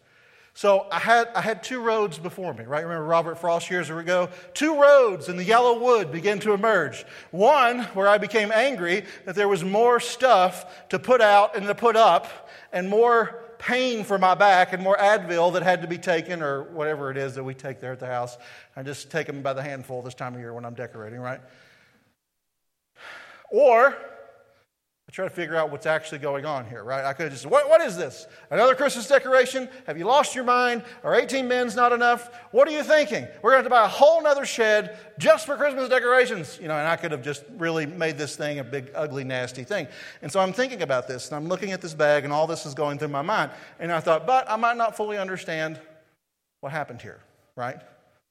So 0.52 0.86
I 0.92 0.98
had, 0.98 1.28
I 1.34 1.40
had 1.40 1.62
two 1.62 1.80
roads 1.80 2.18
before 2.18 2.52
me, 2.52 2.64
right? 2.64 2.82
Remember 2.82 3.06
Robert 3.06 3.38
Frost 3.38 3.70
years 3.70 3.88
ago? 3.88 4.28
Two 4.52 4.78
roads 4.78 5.30
in 5.30 5.38
the 5.38 5.44
yellow 5.44 5.80
wood 5.80 6.12
began 6.12 6.40
to 6.40 6.52
emerge. 6.52 7.06
One 7.30 7.80
where 7.94 8.06
I 8.06 8.18
became 8.18 8.52
angry 8.52 9.06
that 9.24 9.34
there 9.34 9.48
was 9.48 9.64
more 9.64 9.98
stuff 9.98 10.88
to 10.90 10.98
put 10.98 11.22
out 11.22 11.56
and 11.56 11.66
to 11.68 11.74
put 11.74 11.96
up, 11.96 12.50
and 12.70 12.90
more 12.90 13.42
pain 13.58 14.04
for 14.04 14.18
my 14.18 14.34
back, 14.34 14.74
and 14.74 14.82
more 14.82 14.96
Advil 14.98 15.54
that 15.54 15.62
had 15.62 15.80
to 15.80 15.88
be 15.88 15.96
taken, 15.96 16.42
or 16.42 16.64
whatever 16.64 17.10
it 17.10 17.16
is 17.16 17.34
that 17.36 17.44
we 17.44 17.54
take 17.54 17.80
there 17.80 17.92
at 17.92 18.00
the 18.00 18.06
house. 18.06 18.36
I 18.76 18.82
just 18.82 19.10
take 19.10 19.26
them 19.26 19.40
by 19.40 19.54
the 19.54 19.62
handful 19.62 20.02
this 20.02 20.14
time 20.14 20.34
of 20.34 20.40
year 20.40 20.52
when 20.52 20.66
I'm 20.66 20.74
decorating, 20.74 21.18
right? 21.18 21.40
Or 23.52 23.96
I 25.12 25.12
try 25.12 25.24
to 25.26 25.30
figure 25.30 25.56
out 25.56 25.70
what's 25.70 25.84
actually 25.84 26.20
going 26.20 26.46
on 26.46 26.64
here, 26.64 26.82
right? 26.82 27.04
I 27.04 27.12
could 27.12 27.24
have 27.24 27.32
just 27.32 27.44
what, 27.44 27.68
what 27.68 27.82
is 27.82 27.98
this? 27.98 28.26
Another 28.50 28.74
Christmas 28.74 29.06
decoration? 29.06 29.68
Have 29.86 29.98
you 29.98 30.06
lost 30.06 30.34
your 30.34 30.44
mind? 30.44 30.84
Are 31.04 31.14
18 31.14 31.46
men's 31.46 31.76
not 31.76 31.92
enough? 31.92 32.34
What 32.50 32.66
are 32.66 32.70
you 32.70 32.82
thinking? 32.82 33.26
We're 33.42 33.50
going 33.50 33.62
to 33.62 33.64
have 33.64 33.64
to 33.64 33.70
buy 33.70 33.84
a 33.84 33.88
whole 33.88 34.26
other 34.26 34.46
shed 34.46 34.98
just 35.18 35.44
for 35.44 35.56
Christmas 35.56 35.90
decorations. 35.90 36.58
You 36.62 36.68
know, 36.68 36.76
and 36.76 36.88
I 36.88 36.96
could 36.96 37.12
have 37.12 37.22
just 37.22 37.44
really 37.58 37.84
made 37.84 38.16
this 38.16 38.36
thing 38.36 38.58
a 38.58 38.64
big, 38.64 38.90
ugly, 38.94 39.22
nasty 39.22 39.64
thing. 39.64 39.86
And 40.22 40.32
so 40.32 40.40
I'm 40.40 40.54
thinking 40.54 40.80
about 40.80 41.08
this, 41.08 41.28
and 41.28 41.36
I'm 41.36 41.46
looking 41.46 41.72
at 41.72 41.82
this 41.82 41.92
bag, 41.92 42.24
and 42.24 42.32
all 42.32 42.46
this 42.46 42.64
is 42.64 42.72
going 42.72 42.98
through 42.98 43.08
my 43.08 43.22
mind. 43.22 43.50
And 43.80 43.92
I 43.92 44.00
thought, 44.00 44.26
but 44.26 44.50
I 44.50 44.56
might 44.56 44.78
not 44.78 44.96
fully 44.96 45.18
understand 45.18 45.78
what 46.60 46.72
happened 46.72 47.02
here, 47.02 47.20
right? 47.54 47.76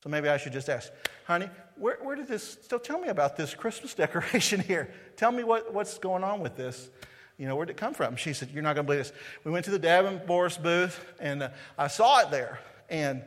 So 0.04 0.10
maybe 0.10 0.30
I 0.30 0.38
should 0.38 0.54
just 0.54 0.68
ask, 0.68 0.92
honey, 1.28 1.48
where, 1.76 1.98
where 2.02 2.16
did 2.16 2.28
this, 2.28 2.58
so 2.70 2.78
tell 2.78 3.00
me 3.00 3.08
about 3.08 3.38
this 3.38 3.54
Christmas 3.54 3.94
decoration 3.96 4.60
here. 4.60 4.94
Tell 5.16 5.32
me 5.32 5.44
what, 5.44 5.74
what's 5.74 5.98
going 5.98 6.24
on 6.24 6.40
with 6.42 6.56
this. 6.56 6.90
You 7.38 7.48
know, 7.48 7.56
where 7.56 7.66
did 7.66 7.74
it 7.74 7.78
come 7.78 7.94
from? 7.94 8.16
She 8.18 8.34
said, 8.34 8.52
You're 8.52 8.62
not 8.62 8.76
going 8.76 8.86
to 8.86 8.94
believe 8.94 9.06
this. 9.06 9.14
We 9.44 9.52
went 9.52 9.66
to 9.66 9.72
the 9.72 9.80
Davenport 9.80 10.60
booth, 10.62 11.04
and 11.20 11.44
uh, 11.44 11.50
I 11.78 11.88
saw 11.88 12.20
it 12.20 12.30
there. 12.30 12.60
And, 12.90 13.24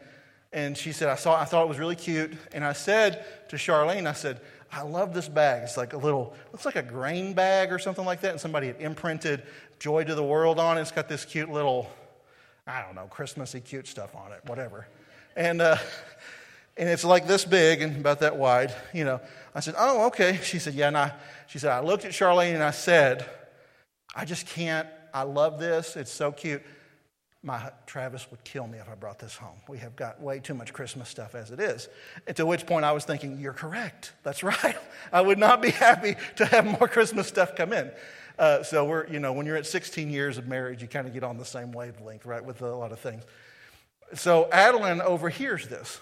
and 0.52 0.78
she 0.78 0.92
said, 0.92 1.08
I 1.08 1.16
saw 1.16 1.40
I 1.40 1.44
thought 1.44 1.64
it 1.64 1.68
was 1.68 1.78
really 1.78 1.96
cute. 1.96 2.32
And 2.52 2.64
I 2.64 2.74
said 2.74 3.24
to 3.48 3.56
Charlene, 3.56 4.06
I 4.06 4.12
said, 4.12 4.40
I 4.70 4.82
love 4.82 5.14
this 5.14 5.28
bag. 5.28 5.62
It's 5.62 5.76
like 5.76 5.94
a 5.94 5.96
little, 5.96 6.34
looks 6.52 6.64
like 6.64 6.76
a 6.76 6.82
grain 6.82 7.32
bag 7.32 7.72
or 7.72 7.78
something 7.78 8.04
like 8.04 8.20
that. 8.20 8.32
And 8.32 8.40
somebody 8.40 8.68
had 8.68 8.80
imprinted 8.80 9.42
Joy 9.78 10.04
to 10.04 10.14
the 10.14 10.22
World 10.22 10.60
on 10.60 10.78
it. 10.78 10.82
It's 10.82 10.92
got 10.92 11.08
this 11.08 11.24
cute 11.24 11.50
little, 11.50 11.90
I 12.66 12.82
don't 12.82 12.94
know, 12.94 13.06
Christmassy 13.06 13.60
cute 13.60 13.86
stuff 13.86 14.14
on 14.14 14.32
it, 14.32 14.40
whatever. 14.46 14.86
And, 15.36 15.60
uh, 15.60 15.76
and 16.76 16.88
it's 16.88 17.04
like 17.04 17.26
this 17.26 17.44
big 17.44 17.82
and 17.82 17.96
about 17.96 18.20
that 18.20 18.36
wide, 18.36 18.74
you 18.92 19.04
know. 19.04 19.20
I 19.54 19.60
said, 19.60 19.74
Oh, 19.78 20.06
okay. 20.06 20.40
She 20.42 20.58
said, 20.58 20.74
Yeah. 20.74 20.88
And 20.88 20.96
I, 20.96 21.12
she 21.46 21.58
said, 21.58 21.70
I 21.70 21.80
looked 21.80 22.04
at 22.04 22.12
Charlene 22.12 22.54
and 22.54 22.62
I 22.62 22.72
said, 22.72 23.28
I 24.14 24.24
just 24.24 24.46
can't. 24.46 24.88
I 25.12 25.22
love 25.22 25.60
this. 25.60 25.96
It's 25.96 26.10
so 26.10 26.32
cute. 26.32 26.62
My 27.42 27.70
Travis 27.86 28.26
would 28.30 28.42
kill 28.42 28.66
me 28.66 28.78
if 28.78 28.88
I 28.88 28.94
brought 28.94 29.18
this 29.18 29.36
home. 29.36 29.56
We 29.68 29.78
have 29.78 29.94
got 29.94 30.20
way 30.20 30.40
too 30.40 30.54
much 30.54 30.72
Christmas 30.72 31.08
stuff 31.08 31.34
as 31.34 31.50
it 31.50 31.60
is. 31.60 31.88
And 32.26 32.34
to 32.36 32.46
which 32.46 32.66
point 32.66 32.84
I 32.84 32.92
was 32.92 33.04
thinking, 33.04 33.38
You're 33.38 33.52
correct. 33.52 34.12
That's 34.24 34.42
right. 34.42 34.76
I 35.12 35.20
would 35.20 35.38
not 35.38 35.62
be 35.62 35.70
happy 35.70 36.16
to 36.36 36.46
have 36.46 36.64
more 36.64 36.88
Christmas 36.88 37.28
stuff 37.28 37.54
come 37.54 37.72
in. 37.72 37.90
Uh, 38.36 38.64
so 38.64 38.84
we're, 38.84 39.06
you 39.06 39.20
know, 39.20 39.32
when 39.32 39.46
you're 39.46 39.56
at 39.56 39.66
16 39.66 40.10
years 40.10 40.38
of 40.38 40.48
marriage, 40.48 40.82
you 40.82 40.88
kind 40.88 41.06
of 41.06 41.12
get 41.12 41.22
on 41.22 41.38
the 41.38 41.44
same 41.44 41.70
wavelength, 41.70 42.26
right, 42.26 42.44
with 42.44 42.62
a 42.62 42.74
lot 42.74 42.90
of 42.90 42.98
things. 42.98 43.22
So 44.14 44.48
Adeline 44.50 45.00
overhears 45.00 45.68
this 45.68 46.00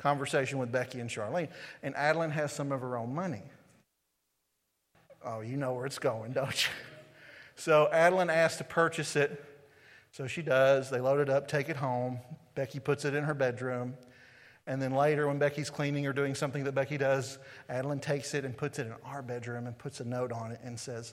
conversation 0.00 0.58
with 0.58 0.72
Becky 0.72 0.98
and 0.98 1.08
Charlene. 1.08 1.48
And 1.82 1.94
Adeline 1.94 2.30
has 2.30 2.52
some 2.52 2.72
of 2.72 2.80
her 2.80 2.96
own 2.96 3.14
money. 3.14 3.42
Oh, 5.24 5.40
you 5.40 5.56
know 5.56 5.74
where 5.74 5.86
it's 5.86 5.98
going, 5.98 6.32
don't 6.32 6.64
you? 6.64 6.70
So 7.56 7.90
Adeline 7.92 8.30
asks 8.30 8.56
to 8.56 8.64
purchase 8.64 9.16
it. 9.16 9.44
So 10.12 10.26
she 10.26 10.40
does. 10.40 10.88
They 10.88 10.98
load 10.98 11.20
it 11.20 11.28
up, 11.28 11.46
take 11.46 11.68
it 11.68 11.76
home. 11.76 12.18
Becky 12.54 12.80
puts 12.80 13.04
it 13.04 13.12
in 13.12 13.24
her 13.24 13.34
bedroom. 13.34 13.98
And 14.66 14.80
then 14.80 14.92
later, 14.94 15.26
when 15.28 15.38
Becky's 15.38 15.68
cleaning 15.68 16.06
or 16.06 16.14
doing 16.14 16.34
something 16.34 16.64
that 16.64 16.72
Becky 16.72 16.96
does, 16.96 17.38
Adeline 17.68 18.00
takes 18.00 18.32
it 18.32 18.46
and 18.46 18.56
puts 18.56 18.78
it 18.78 18.86
in 18.86 18.94
our 19.04 19.20
bedroom 19.20 19.66
and 19.66 19.76
puts 19.76 20.00
a 20.00 20.04
note 20.04 20.32
on 20.32 20.52
it 20.52 20.60
and 20.64 20.80
says, 20.80 21.12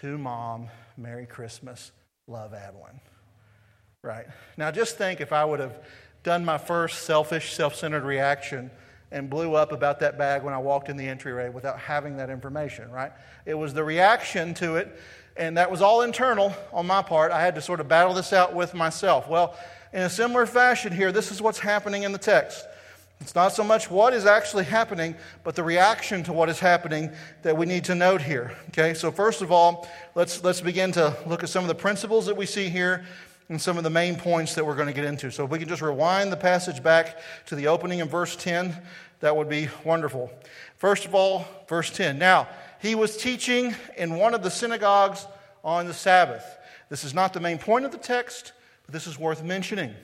To 0.00 0.18
mom, 0.18 0.66
Merry 0.96 1.26
Christmas, 1.26 1.92
love 2.26 2.54
Adeline. 2.54 3.00
Right? 4.02 4.26
Now, 4.56 4.72
just 4.72 4.98
think 4.98 5.20
if 5.20 5.32
I 5.32 5.44
would 5.44 5.60
have 5.60 5.78
done 6.28 6.44
my 6.44 6.58
first 6.58 7.04
selfish, 7.04 7.54
self 7.54 7.74
centered 7.74 8.04
reaction 8.04 8.70
and 9.10 9.30
blew 9.30 9.54
up 9.54 9.72
about 9.72 9.98
that 10.00 10.18
bag 10.18 10.42
when 10.42 10.52
I 10.52 10.58
walked 10.58 10.90
in 10.90 10.98
the 10.98 11.08
entryway 11.08 11.48
without 11.48 11.78
having 11.78 12.18
that 12.18 12.28
information, 12.28 12.90
right? 12.90 13.12
It 13.46 13.54
was 13.54 13.72
the 13.72 13.82
reaction 13.82 14.52
to 14.54 14.76
it, 14.76 15.00
and 15.38 15.56
that 15.56 15.70
was 15.70 15.80
all 15.80 16.02
internal 16.02 16.52
on 16.70 16.86
my 16.86 17.00
part. 17.00 17.32
I 17.32 17.40
had 17.40 17.54
to 17.54 17.62
sort 17.62 17.80
of 17.80 17.88
battle 17.88 18.12
this 18.12 18.34
out 18.34 18.54
with 18.54 18.74
myself. 18.74 19.26
Well, 19.26 19.56
in 19.94 20.02
a 20.02 20.10
similar 20.10 20.44
fashion 20.44 20.92
here, 20.92 21.12
this 21.12 21.32
is 21.32 21.40
what's 21.40 21.60
happening 21.60 22.02
in 22.02 22.12
the 22.12 22.18
text. 22.18 22.66
It's 23.22 23.34
not 23.34 23.54
so 23.54 23.64
much 23.64 23.90
what 23.90 24.12
is 24.12 24.26
actually 24.26 24.64
happening, 24.64 25.16
but 25.44 25.56
the 25.56 25.64
reaction 25.64 26.22
to 26.24 26.34
what 26.34 26.50
is 26.50 26.60
happening 26.60 27.10
that 27.40 27.56
we 27.56 27.64
need 27.64 27.84
to 27.84 27.94
note 27.94 28.20
here. 28.20 28.52
Okay, 28.68 28.92
so 28.92 29.10
first 29.10 29.40
of 29.40 29.50
all, 29.50 29.88
let's, 30.14 30.44
let's 30.44 30.60
begin 30.60 30.92
to 30.92 31.16
look 31.26 31.42
at 31.42 31.48
some 31.48 31.64
of 31.64 31.68
the 31.68 31.74
principles 31.74 32.26
that 32.26 32.36
we 32.36 32.44
see 32.44 32.68
here 32.68 33.06
and 33.48 33.60
some 33.60 33.78
of 33.78 33.84
the 33.84 33.90
main 33.90 34.16
points 34.16 34.54
that 34.54 34.66
we're 34.66 34.74
going 34.74 34.88
to 34.88 34.92
get 34.92 35.04
into. 35.04 35.30
So 35.30 35.44
if 35.44 35.50
we 35.50 35.58
can 35.58 35.68
just 35.68 35.82
rewind 35.82 36.30
the 36.30 36.36
passage 36.36 36.82
back 36.82 37.18
to 37.46 37.54
the 37.54 37.68
opening 37.68 38.00
in 38.00 38.08
verse 38.08 38.36
10, 38.36 38.76
that 39.20 39.34
would 39.34 39.48
be 39.48 39.68
wonderful. 39.84 40.30
First 40.76 41.06
of 41.06 41.14
all, 41.14 41.46
verse 41.68 41.90
10. 41.90 42.18
Now, 42.18 42.48
he 42.80 42.94
was 42.94 43.16
teaching 43.16 43.74
in 43.96 44.16
one 44.16 44.34
of 44.34 44.42
the 44.42 44.50
synagogues 44.50 45.26
on 45.64 45.86
the 45.86 45.94
Sabbath. 45.94 46.44
This 46.88 47.04
is 47.04 47.14
not 47.14 47.32
the 47.32 47.40
main 47.40 47.58
point 47.58 47.84
of 47.84 47.90
the 47.90 47.98
text, 47.98 48.52
but 48.86 48.92
this 48.92 49.06
is 49.06 49.18
worth 49.18 49.42
mentioning. 49.42 49.94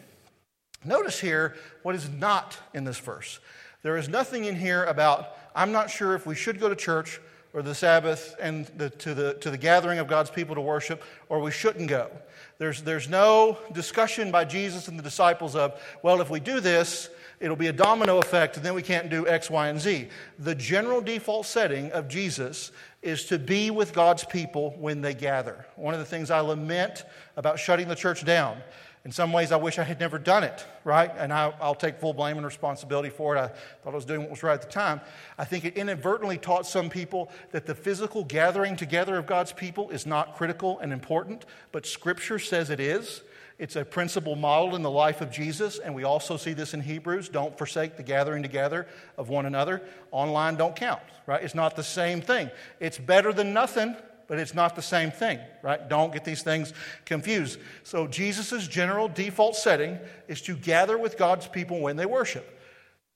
Notice 0.85 1.21
here 1.21 1.55
what 1.83 1.95
is 1.95 2.09
not 2.11 2.59
in 2.75 2.85
this 2.85 2.99
verse. 2.99 3.41
There 3.83 3.97
is 3.97 4.09
nothing 4.09 4.45
in 4.47 4.57
here 4.57 4.85
about, 4.85 5.37
I'm 5.55 5.73
not 5.73 5.91
sure 5.91 6.15
if 6.15 6.27
we 6.27 6.35
should 6.35 6.59
go 6.59 6.69
to 6.69 6.77
church 6.77 7.21
or 7.53 7.63
the 7.63 7.75
Sabbath 7.75 8.35
and 8.41 8.67
the, 8.77 8.91
to, 8.91 9.15
the, 9.15 9.35
to 9.35 9.51
the 9.51 9.59
gathering 9.59 9.99
of 9.99 10.09
God's 10.09 10.31
people 10.31 10.55
to 10.55 10.61
worship, 10.61 11.03
or 11.29 11.41
we 11.41 11.51
shouldn't 11.51 11.89
go. 11.89 12.11
There's, 12.59 12.83
there's 12.83 13.09
no 13.09 13.59
discussion 13.73 14.31
by 14.31 14.45
Jesus 14.45 14.89
and 14.89 14.99
the 14.99 15.03
disciples 15.03 15.57
of, 15.57 15.81
well, 16.03 16.21
if 16.21 16.31
we 16.31 16.39
do 16.41 16.61
this, 16.61 17.11
it'll 17.41 17.57
be 17.57 17.67
a 17.67 17.73
domino 17.73 18.19
effect, 18.19 18.57
and 18.57 18.65
then 18.65 18.75
we 18.75 18.83
can't 18.83 19.11
do 19.11 19.27
X, 19.27 19.51
Y, 19.51 19.69
and 19.69 19.81
Z. 19.81 20.09
The 20.39 20.55
general 20.55 21.01
default 21.01 21.47
setting 21.47 21.91
of 21.93 22.09
Jesus 22.09 22.71
is 23.03 23.25
to 23.27 23.39
be 23.39 23.71
with 23.71 23.93
God's 23.93 24.25
people 24.25 24.75
when 24.79 25.01
they 25.01 25.15
gather. 25.15 25.67
One 25.77 25.95
of 25.95 26.01
the 26.01 26.07
things 26.07 26.31
I 26.31 26.41
lament 26.41 27.05
about 27.37 27.59
shutting 27.59 27.89
the 27.89 27.97
church 27.97 28.25
down 28.25 28.59
in 29.05 29.13
some 29.13 29.33
ways, 29.33 29.53
I 29.53 29.57
wish 29.57 29.79
I 29.79 29.83
had 29.83 30.01
never 30.01 30.19
done 30.19 30.45
it, 30.45 30.65
right? 30.83 31.13
And 31.19 31.31
I, 31.31 31.53
will 31.61 31.75
take 31.75 31.99
full 31.99 32.15
blame 32.15 32.39
and 32.39 32.47
responsibility 32.47 33.11
for 33.11 33.37
it. 33.37 33.39
I 33.39 33.49
thought 33.49 33.93
I 33.93 33.97
was 33.97 34.07
doing 34.07 34.23
what 34.23 34.31
was 34.31 34.43
right 34.43 34.55
at 34.55 34.63
the 34.63 34.69
time. 34.69 35.03
I 35.37 35.45
think 35.45 35.67
it 35.67 35.77
inadvertently 35.77 36.39
taught 36.39 36.67
some 36.67 36.89
people 36.89 37.31
that 37.51 37.67
the 37.67 37.75
physical 37.75 38.25
gathering 38.25 38.77
together 38.77 39.19
of 39.19 39.27
God's 39.27 39.53
people 39.53 39.91
is 39.91 40.07
not 40.07 40.37
critical 40.37 40.79
and 40.79 40.91
important, 40.91 41.45
but 41.71 41.85
Scripture 41.85 42.39
says 42.39 42.71
it 42.71 42.81
is. 42.81 43.23
It's 43.59 43.77
a 43.77 43.85
principle 43.85 44.37
modeled 44.37 44.75
in 44.75 44.83
the 44.83 44.91
life 44.91 45.21
of 45.21 45.31
Jesus, 45.31 45.79
and 45.79 45.95
we 45.95 46.05
also 46.05 46.39
see 46.39 46.55
this 46.55 46.73
in 46.73 46.81
Hebrews. 46.81 47.29
Don't 47.29 47.57
forsake 47.57 47.97
the 47.97 48.03
gathering 48.03 48.43
together 48.43 48.87
of 49.19 49.29
one 49.29 49.45
another. 49.45 49.83
Online 50.13 50.57
don't 50.57 50.75
count, 50.75 51.03
right? 51.27 51.45
It's 51.45 51.55
not 51.55 51.77
the 51.77 51.85
same 51.85 52.23
thing. 52.23 52.51
It's 52.81 52.99
better 52.99 53.35
than 53.35 53.53
nothing, 53.53 53.97
but 54.27 54.39
it's 54.39 54.55
not 54.55 54.77
the 54.77 54.83
same 54.83 55.11
thing, 55.11 55.39
right? 55.63 55.89
Don't 55.89 56.13
get 56.13 56.25
these 56.25 56.43
things 56.43 56.73
confused. 57.05 57.59
So, 57.83 58.07
Jesus' 58.07 58.67
general 58.67 59.09
default 59.09 59.57
setting 59.57 59.99
is 60.29 60.41
to 60.43 60.57
gather 60.57 60.99
with 60.99 61.19
God's 61.19 61.47
people 61.47 61.81
when 61.81 61.97
they 61.97 62.07
worship. 62.07 62.59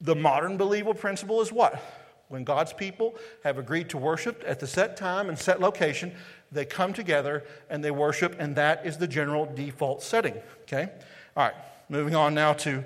The 0.00 0.14
modern 0.14 0.56
believer 0.56 0.94
principle 0.94 1.40
is 1.40 1.52
what? 1.52 1.82
When 2.28 2.44
God's 2.44 2.72
people 2.72 3.16
have 3.42 3.58
agreed 3.58 3.88
to 3.90 3.98
worship 3.98 4.44
at 4.46 4.60
the 4.60 4.66
set 4.66 4.96
time 4.96 5.28
and 5.28 5.38
set 5.38 5.60
location, 5.60 6.12
they 6.52 6.64
come 6.64 6.92
together 6.92 7.44
and 7.70 7.82
they 7.82 7.90
worship, 7.90 8.36
and 8.38 8.54
that 8.56 8.84
is 8.84 8.98
the 8.98 9.08
general 9.08 9.46
default 9.46 10.02
setting, 10.02 10.34
okay? 10.62 10.90
All 11.36 11.44
right, 11.44 11.54
moving 11.88 12.14
on 12.14 12.34
now 12.34 12.52
to 12.54 12.84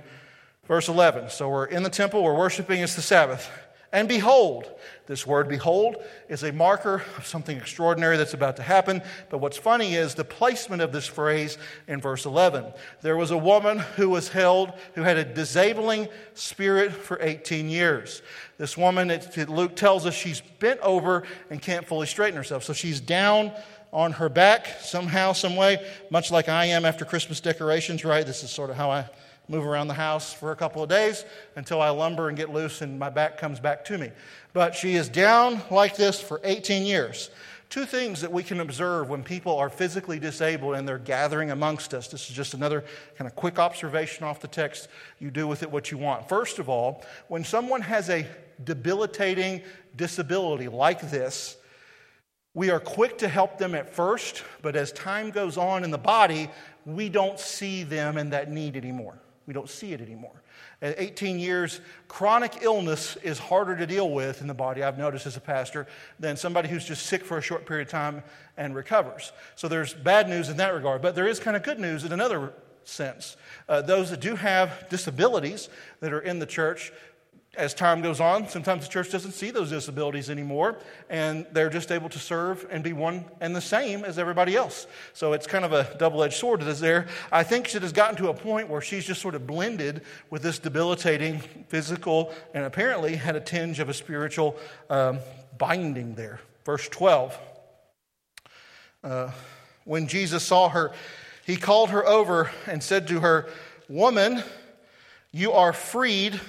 verse 0.66 0.88
11. 0.88 1.30
So, 1.30 1.48
we're 1.48 1.66
in 1.66 1.82
the 1.82 1.90
temple, 1.90 2.22
we're 2.22 2.38
worshiping, 2.38 2.80
it's 2.80 2.94
the 2.94 3.02
Sabbath. 3.02 3.50
And 3.92 4.08
behold, 4.08 4.72
this 5.06 5.26
word 5.26 5.48
behold 5.48 5.96
is 6.30 6.42
a 6.42 6.52
marker 6.52 7.02
of 7.18 7.26
something 7.26 7.58
extraordinary 7.58 8.16
that's 8.16 8.32
about 8.32 8.56
to 8.56 8.62
happen. 8.62 9.02
But 9.28 9.38
what's 9.38 9.58
funny 9.58 9.94
is 9.94 10.14
the 10.14 10.24
placement 10.24 10.80
of 10.80 10.92
this 10.92 11.06
phrase 11.06 11.58
in 11.86 12.00
verse 12.00 12.24
11. 12.24 12.72
There 13.02 13.18
was 13.18 13.30
a 13.30 13.36
woman 13.36 13.80
who 13.96 14.08
was 14.08 14.28
held, 14.28 14.72
who 14.94 15.02
had 15.02 15.18
a 15.18 15.24
disabling 15.24 16.08
spirit 16.32 16.92
for 16.92 17.18
18 17.20 17.68
years. 17.68 18.22
This 18.56 18.78
woman, 18.78 19.12
Luke 19.48 19.76
tells 19.76 20.06
us 20.06 20.14
she's 20.14 20.40
bent 20.40 20.80
over 20.80 21.24
and 21.50 21.60
can't 21.60 21.86
fully 21.86 22.06
straighten 22.06 22.36
herself. 22.36 22.64
So 22.64 22.72
she's 22.72 22.98
down 22.98 23.52
on 23.92 24.12
her 24.12 24.30
back 24.30 24.66
somehow, 24.80 25.34
some 25.34 25.54
way, 25.54 25.86
much 26.08 26.30
like 26.30 26.48
I 26.48 26.66
am 26.66 26.86
after 26.86 27.04
Christmas 27.04 27.40
decorations, 27.40 28.06
right? 28.06 28.24
This 28.24 28.42
is 28.42 28.50
sort 28.50 28.70
of 28.70 28.76
how 28.76 28.90
I 28.90 29.10
move 29.48 29.66
around 29.66 29.88
the 29.88 29.94
house 29.94 30.32
for 30.32 30.52
a 30.52 30.56
couple 30.56 30.82
of 30.82 30.88
days 30.88 31.24
until 31.56 31.80
I 31.80 31.90
lumber 31.90 32.28
and 32.28 32.36
get 32.36 32.50
loose 32.50 32.80
and 32.80 32.98
my 32.98 33.10
back 33.10 33.38
comes 33.38 33.60
back 33.60 33.84
to 33.86 33.98
me. 33.98 34.10
But 34.52 34.74
she 34.74 34.94
is 34.94 35.08
down 35.08 35.60
like 35.70 35.96
this 35.96 36.20
for 36.20 36.40
18 36.44 36.86
years. 36.86 37.30
Two 37.68 37.86
things 37.86 38.20
that 38.20 38.30
we 38.30 38.42
can 38.42 38.60
observe 38.60 39.08
when 39.08 39.22
people 39.22 39.56
are 39.56 39.70
physically 39.70 40.18
disabled 40.18 40.74
and 40.74 40.86
they're 40.86 40.98
gathering 40.98 41.50
amongst 41.50 41.94
us. 41.94 42.08
This 42.08 42.28
is 42.28 42.36
just 42.36 42.52
another 42.52 42.84
kind 43.16 43.26
of 43.26 43.34
quick 43.34 43.58
observation 43.58 44.24
off 44.24 44.40
the 44.40 44.48
text. 44.48 44.88
You 45.18 45.30
do 45.30 45.46
with 45.48 45.62
it 45.62 45.70
what 45.70 45.90
you 45.90 45.96
want. 45.96 46.28
First 46.28 46.58
of 46.58 46.68
all, 46.68 47.02
when 47.28 47.44
someone 47.44 47.80
has 47.80 48.10
a 48.10 48.26
debilitating 48.62 49.62
disability 49.96 50.68
like 50.68 51.10
this, 51.10 51.56
we 52.54 52.68
are 52.68 52.78
quick 52.78 53.16
to 53.18 53.28
help 53.28 53.56
them 53.56 53.74
at 53.74 53.94
first, 53.94 54.44
but 54.60 54.76
as 54.76 54.92
time 54.92 55.30
goes 55.30 55.56
on 55.56 55.84
in 55.84 55.90
the 55.90 55.96
body, 55.96 56.50
we 56.84 57.08
don't 57.08 57.40
see 57.40 57.82
them 57.82 58.18
in 58.18 58.30
that 58.30 58.50
need 58.50 58.76
anymore. 58.76 59.18
We 59.46 59.54
don't 59.54 59.68
see 59.68 59.92
it 59.92 60.00
anymore. 60.00 60.42
At 60.80 60.94
18 60.98 61.38
years, 61.38 61.80
chronic 62.08 62.58
illness 62.62 63.16
is 63.22 63.38
harder 63.38 63.76
to 63.76 63.86
deal 63.86 64.10
with 64.10 64.40
in 64.40 64.46
the 64.46 64.54
body, 64.54 64.82
I've 64.82 64.98
noticed 64.98 65.26
as 65.26 65.36
a 65.36 65.40
pastor, 65.40 65.86
than 66.20 66.36
somebody 66.36 66.68
who's 66.68 66.84
just 66.84 67.06
sick 67.06 67.24
for 67.24 67.38
a 67.38 67.42
short 67.42 67.66
period 67.66 67.88
of 67.88 67.90
time 67.90 68.22
and 68.56 68.74
recovers. 68.74 69.32
So 69.56 69.68
there's 69.68 69.94
bad 69.94 70.28
news 70.28 70.48
in 70.48 70.56
that 70.58 70.74
regard, 70.74 71.02
but 71.02 71.14
there 71.14 71.26
is 71.26 71.40
kind 71.40 71.56
of 71.56 71.62
good 71.62 71.80
news 71.80 72.04
in 72.04 72.12
another 72.12 72.52
sense. 72.84 73.36
Uh, 73.68 73.82
those 73.82 74.10
that 74.10 74.20
do 74.20 74.36
have 74.36 74.88
disabilities 74.88 75.68
that 76.00 76.12
are 76.12 76.20
in 76.20 76.38
the 76.38 76.46
church, 76.46 76.92
as 77.54 77.74
time 77.74 78.00
goes 78.00 78.18
on, 78.18 78.48
sometimes 78.48 78.86
the 78.86 78.90
church 78.90 79.10
doesn't 79.10 79.32
see 79.32 79.50
those 79.50 79.68
disabilities 79.68 80.30
anymore, 80.30 80.78
and 81.10 81.46
they're 81.52 81.68
just 81.68 81.92
able 81.92 82.08
to 82.08 82.18
serve 82.18 82.66
and 82.70 82.82
be 82.82 82.94
one 82.94 83.26
and 83.42 83.54
the 83.54 83.60
same 83.60 84.06
as 84.06 84.18
everybody 84.18 84.56
else. 84.56 84.86
So 85.12 85.34
it's 85.34 85.46
kind 85.46 85.62
of 85.62 85.74
a 85.74 85.94
double 85.98 86.22
edged 86.22 86.36
sword 86.36 86.60
that 86.60 86.68
is 86.68 86.80
there. 86.80 87.08
I 87.30 87.42
think 87.42 87.74
it 87.74 87.82
has 87.82 87.92
gotten 87.92 88.16
to 88.16 88.28
a 88.28 88.34
point 88.34 88.70
where 88.70 88.80
she's 88.80 89.04
just 89.04 89.20
sort 89.20 89.34
of 89.34 89.46
blended 89.46 90.00
with 90.30 90.42
this 90.42 90.58
debilitating 90.58 91.40
physical 91.68 92.32
and 92.54 92.64
apparently 92.64 93.16
had 93.16 93.36
a 93.36 93.40
tinge 93.40 93.80
of 93.80 93.90
a 93.90 93.94
spiritual 93.94 94.56
um, 94.88 95.18
binding 95.58 96.14
there. 96.14 96.40
Verse 96.64 96.88
12. 96.88 97.38
Uh, 99.04 99.30
when 99.84 100.06
Jesus 100.06 100.42
saw 100.42 100.70
her, 100.70 100.92
he 101.44 101.56
called 101.56 101.90
her 101.90 102.06
over 102.06 102.50
and 102.66 102.82
said 102.82 103.08
to 103.08 103.20
her, 103.20 103.46
Woman, 103.90 104.42
you 105.32 105.52
are 105.52 105.74
freed 105.74 106.40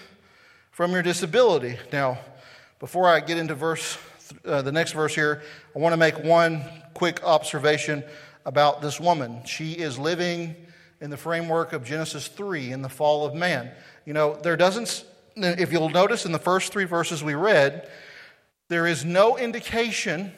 from 0.73 0.91
your 0.91 1.03
disability. 1.03 1.77
Now, 1.91 2.17
before 2.79 3.07
I 3.07 3.19
get 3.19 3.37
into 3.37 3.53
verse, 3.53 3.95
uh, 4.43 4.63
the 4.63 4.71
next 4.71 4.93
verse 4.93 5.13
here, 5.13 5.43
I 5.75 5.79
want 5.79 5.93
to 5.93 5.97
make 5.97 6.17
one 6.23 6.63
quick 6.95 7.23
observation 7.23 8.03
about 8.43 8.81
this 8.81 8.99
woman. 8.99 9.45
She 9.45 9.73
is 9.73 9.99
living 9.99 10.55
in 10.99 11.11
the 11.11 11.17
framework 11.17 11.73
of 11.73 11.85
Genesis 11.85 12.27
3 12.27 12.71
in 12.71 12.81
the 12.81 12.89
fall 12.89 13.23
of 13.23 13.35
man. 13.35 13.69
You 14.05 14.13
know, 14.13 14.35
there 14.41 14.57
doesn't, 14.57 15.05
if 15.35 15.71
you'll 15.71 15.89
notice 15.89 16.25
in 16.25 16.31
the 16.31 16.39
first 16.39 16.73
three 16.73 16.85
verses 16.85 17.23
we 17.23 17.35
read, 17.35 17.87
there 18.67 18.87
is 18.87 19.05
no 19.05 19.37
indication 19.37 20.31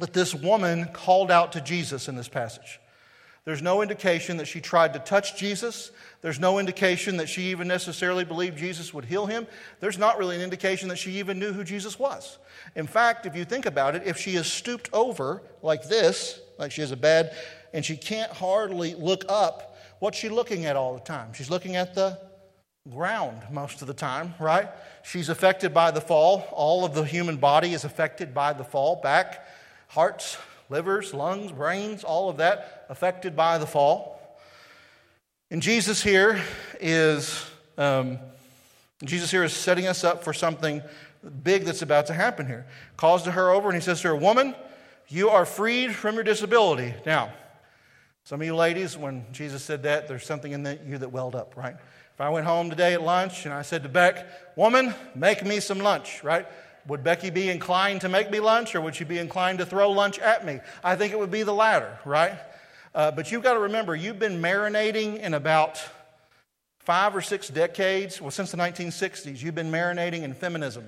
that 0.00 0.12
this 0.12 0.34
woman 0.34 0.86
called 0.92 1.30
out 1.30 1.52
to 1.52 1.60
Jesus 1.60 2.08
in 2.08 2.16
this 2.16 2.28
passage. 2.28 2.80
There's 3.44 3.62
no 3.62 3.80
indication 3.80 4.36
that 4.36 4.46
she 4.46 4.60
tried 4.60 4.92
to 4.92 4.98
touch 4.98 5.36
Jesus. 5.36 5.90
There's 6.20 6.38
no 6.38 6.58
indication 6.58 7.16
that 7.16 7.28
she 7.28 7.50
even 7.50 7.66
necessarily 7.66 8.24
believed 8.24 8.58
Jesus 8.58 8.92
would 8.92 9.06
heal 9.06 9.26
him. 9.26 9.46
There's 9.80 9.98
not 9.98 10.18
really 10.18 10.36
an 10.36 10.42
indication 10.42 10.88
that 10.90 10.98
she 10.98 11.12
even 11.12 11.38
knew 11.38 11.52
who 11.52 11.64
Jesus 11.64 11.98
was. 11.98 12.38
In 12.76 12.86
fact, 12.86 13.24
if 13.24 13.34
you 13.34 13.44
think 13.44 13.64
about 13.64 13.96
it, 13.96 14.02
if 14.04 14.18
she 14.18 14.36
is 14.36 14.46
stooped 14.46 14.90
over 14.92 15.42
like 15.62 15.88
this, 15.88 16.40
like 16.58 16.70
she 16.70 16.82
has 16.82 16.92
a 16.92 16.96
bed, 16.96 17.34
and 17.72 17.84
she 17.84 17.96
can't 17.96 18.30
hardly 18.30 18.94
look 18.94 19.24
up, 19.28 19.78
what's 20.00 20.18
she 20.18 20.28
looking 20.28 20.66
at 20.66 20.76
all 20.76 20.92
the 20.94 21.00
time? 21.00 21.32
She's 21.32 21.50
looking 21.50 21.76
at 21.76 21.94
the 21.94 22.18
ground 22.90 23.42
most 23.50 23.80
of 23.80 23.88
the 23.88 23.94
time, 23.94 24.34
right? 24.38 24.68
She's 25.02 25.28
affected 25.28 25.72
by 25.72 25.90
the 25.90 26.00
fall. 26.00 26.46
All 26.52 26.84
of 26.84 26.94
the 26.94 27.04
human 27.04 27.36
body 27.36 27.72
is 27.72 27.84
affected 27.84 28.34
by 28.34 28.52
the 28.52 28.64
fall. 28.64 28.96
Back, 28.96 29.46
hearts, 29.88 30.36
livers, 30.70 31.12
lungs, 31.12 31.52
brains, 31.52 32.04
all 32.04 32.30
of 32.30 32.38
that 32.38 32.86
affected 32.88 33.36
by 33.36 33.58
the 33.58 33.66
fall. 33.66 34.38
And 35.50 35.60
Jesus 35.60 36.02
here 36.02 36.40
is 36.80 37.44
um, 37.76 38.18
Jesus 39.04 39.30
here 39.30 39.42
is 39.42 39.52
setting 39.52 39.86
us 39.86 40.04
up 40.04 40.22
for 40.22 40.32
something 40.32 40.80
big 41.42 41.64
that's 41.64 41.82
about 41.82 42.06
to 42.06 42.14
happen 42.14 42.46
here. 42.46 42.66
Calls 42.96 43.24
to 43.24 43.32
her 43.32 43.50
over 43.50 43.68
and 43.68 43.74
he 43.74 43.82
says 43.82 44.00
to 44.02 44.08
her, 44.08 44.16
"Woman, 44.16 44.54
you 45.08 45.28
are 45.28 45.44
freed 45.44 45.94
from 45.94 46.14
your 46.14 46.24
disability." 46.24 46.94
Now, 47.04 47.32
some 48.22 48.40
of 48.40 48.46
you 48.46 48.54
ladies, 48.54 48.96
when 48.96 49.26
Jesus 49.32 49.64
said 49.64 49.82
that, 49.82 50.06
there's 50.06 50.24
something 50.24 50.52
in 50.52 50.78
you 50.86 50.98
that 50.98 51.10
welled 51.10 51.34
up, 51.34 51.56
right? 51.56 51.74
If 52.14 52.20
I 52.20 52.28
went 52.28 52.46
home 52.46 52.70
today 52.70 52.94
at 52.94 53.02
lunch 53.02 53.44
and 53.44 53.52
I 53.52 53.62
said 53.62 53.82
to 53.82 53.88
Beck, 53.88 54.26
"Woman, 54.56 54.94
make 55.16 55.44
me 55.44 55.58
some 55.58 55.80
lunch," 55.80 56.22
right? 56.22 56.46
Would 56.86 57.04
Becky 57.04 57.30
be 57.30 57.48
inclined 57.48 58.00
to 58.02 58.08
make 58.08 58.30
me 58.30 58.40
lunch 58.40 58.74
or 58.74 58.80
would 58.80 58.94
she 58.94 59.04
be 59.04 59.18
inclined 59.18 59.58
to 59.58 59.66
throw 59.66 59.90
lunch 59.90 60.18
at 60.18 60.44
me? 60.44 60.60
I 60.82 60.96
think 60.96 61.12
it 61.12 61.18
would 61.18 61.30
be 61.30 61.42
the 61.42 61.54
latter, 61.54 61.98
right? 62.04 62.38
Uh, 62.94 63.10
but 63.10 63.30
you've 63.30 63.42
got 63.42 63.54
to 63.54 63.60
remember, 63.60 63.94
you've 63.94 64.18
been 64.18 64.40
marinating 64.40 65.20
in 65.20 65.34
about 65.34 65.80
five 66.78 67.14
or 67.14 67.20
six 67.20 67.48
decades, 67.48 68.20
well, 68.20 68.30
since 68.30 68.50
the 68.50 68.56
1960s, 68.56 69.42
you've 69.42 69.54
been 69.54 69.70
marinating 69.70 70.22
in 70.22 70.34
feminism. 70.34 70.84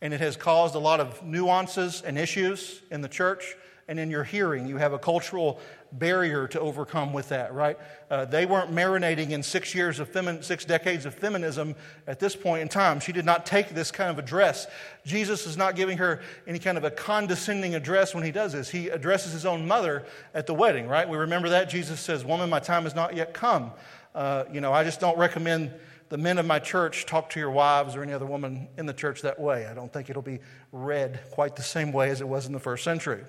And 0.00 0.14
it 0.14 0.20
has 0.20 0.36
caused 0.36 0.74
a 0.74 0.78
lot 0.78 1.00
of 1.00 1.22
nuances 1.22 2.02
and 2.02 2.18
issues 2.18 2.80
in 2.90 3.00
the 3.00 3.08
church 3.08 3.56
and 3.88 3.98
in 3.98 4.10
your 4.10 4.22
hearing. 4.22 4.68
You 4.68 4.76
have 4.76 4.92
a 4.92 4.98
cultural 4.98 5.58
barrier 5.92 6.46
to 6.48 6.60
overcome 6.60 7.14
with 7.14 7.30
that, 7.30 7.54
right? 7.54 7.78
Uh, 8.10 8.26
they 8.26 8.44
weren't 8.44 8.70
marinating 8.70 9.30
in 9.30 9.42
six 9.42 9.74
years 9.74 9.98
of 9.98 10.12
femi- 10.12 10.44
six 10.44 10.66
decades 10.66 11.06
of 11.06 11.14
feminism 11.14 11.74
at 12.06 12.20
this 12.20 12.36
point 12.36 12.60
in 12.60 12.68
time. 12.68 13.00
She 13.00 13.12
did 13.12 13.24
not 13.24 13.46
take 13.46 13.70
this 13.70 13.90
kind 13.90 14.10
of 14.10 14.18
address. 14.18 14.66
Jesus 15.06 15.46
is 15.46 15.56
not 15.56 15.74
giving 15.74 15.96
her 15.98 16.20
any 16.46 16.58
kind 16.58 16.76
of 16.76 16.84
a 16.84 16.90
condescending 16.90 17.74
address 17.74 18.14
when 18.14 18.22
he 18.22 18.30
does 18.30 18.52
this. 18.52 18.68
He 18.68 18.88
addresses 18.88 19.32
his 19.32 19.46
own 19.46 19.66
mother 19.66 20.04
at 20.34 20.46
the 20.46 20.54
wedding, 20.54 20.86
right? 20.86 21.08
We 21.08 21.16
remember 21.16 21.48
that 21.48 21.70
Jesus 21.70 22.00
says, 22.00 22.24
"Woman, 22.24 22.50
my 22.50 22.60
time 22.60 22.84
has 22.84 22.94
not 22.94 23.16
yet 23.16 23.32
come." 23.32 23.72
Uh, 24.14 24.44
you 24.52 24.60
know, 24.60 24.72
I 24.72 24.84
just 24.84 25.00
don't 25.00 25.16
recommend 25.16 25.72
the 26.10 26.18
men 26.18 26.38
of 26.38 26.46
my 26.46 26.58
church 26.58 27.06
talk 27.06 27.30
to 27.30 27.40
your 27.40 27.50
wives 27.50 27.94
or 27.94 28.02
any 28.02 28.12
other 28.12 28.26
woman 28.26 28.68
in 28.78 28.86
the 28.86 28.92
church 28.92 29.22
that 29.22 29.38
way. 29.38 29.66
I 29.66 29.74
don't 29.74 29.92
think 29.92 30.08
it'll 30.08 30.22
be 30.22 30.40
read 30.72 31.20
quite 31.30 31.56
the 31.56 31.62
same 31.62 31.92
way 31.92 32.10
as 32.10 32.20
it 32.20 32.28
was 32.28 32.46
in 32.46 32.52
the 32.52 32.60
first 32.60 32.84
century. 32.84 33.24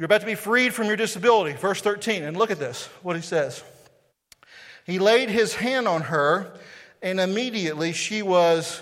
You're 0.00 0.06
about 0.06 0.22
to 0.22 0.26
be 0.26 0.34
freed 0.34 0.72
from 0.72 0.86
your 0.86 0.96
disability. 0.96 1.54
Verse 1.58 1.82
13. 1.82 2.22
And 2.22 2.34
look 2.34 2.50
at 2.50 2.58
this, 2.58 2.86
what 3.02 3.16
he 3.16 3.20
says. 3.20 3.62
He 4.86 4.98
laid 4.98 5.28
his 5.28 5.54
hand 5.54 5.86
on 5.86 6.00
her, 6.00 6.54
and 7.02 7.20
immediately 7.20 7.92
she 7.92 8.22
was 8.22 8.80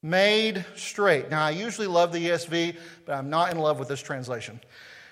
made 0.00 0.64
straight. 0.76 1.28
Now, 1.28 1.44
I 1.44 1.50
usually 1.50 1.88
love 1.88 2.12
the 2.12 2.24
ESV, 2.28 2.76
but 3.04 3.16
I'm 3.16 3.30
not 3.30 3.50
in 3.50 3.58
love 3.58 3.80
with 3.80 3.88
this 3.88 4.00
translation. 4.00 4.60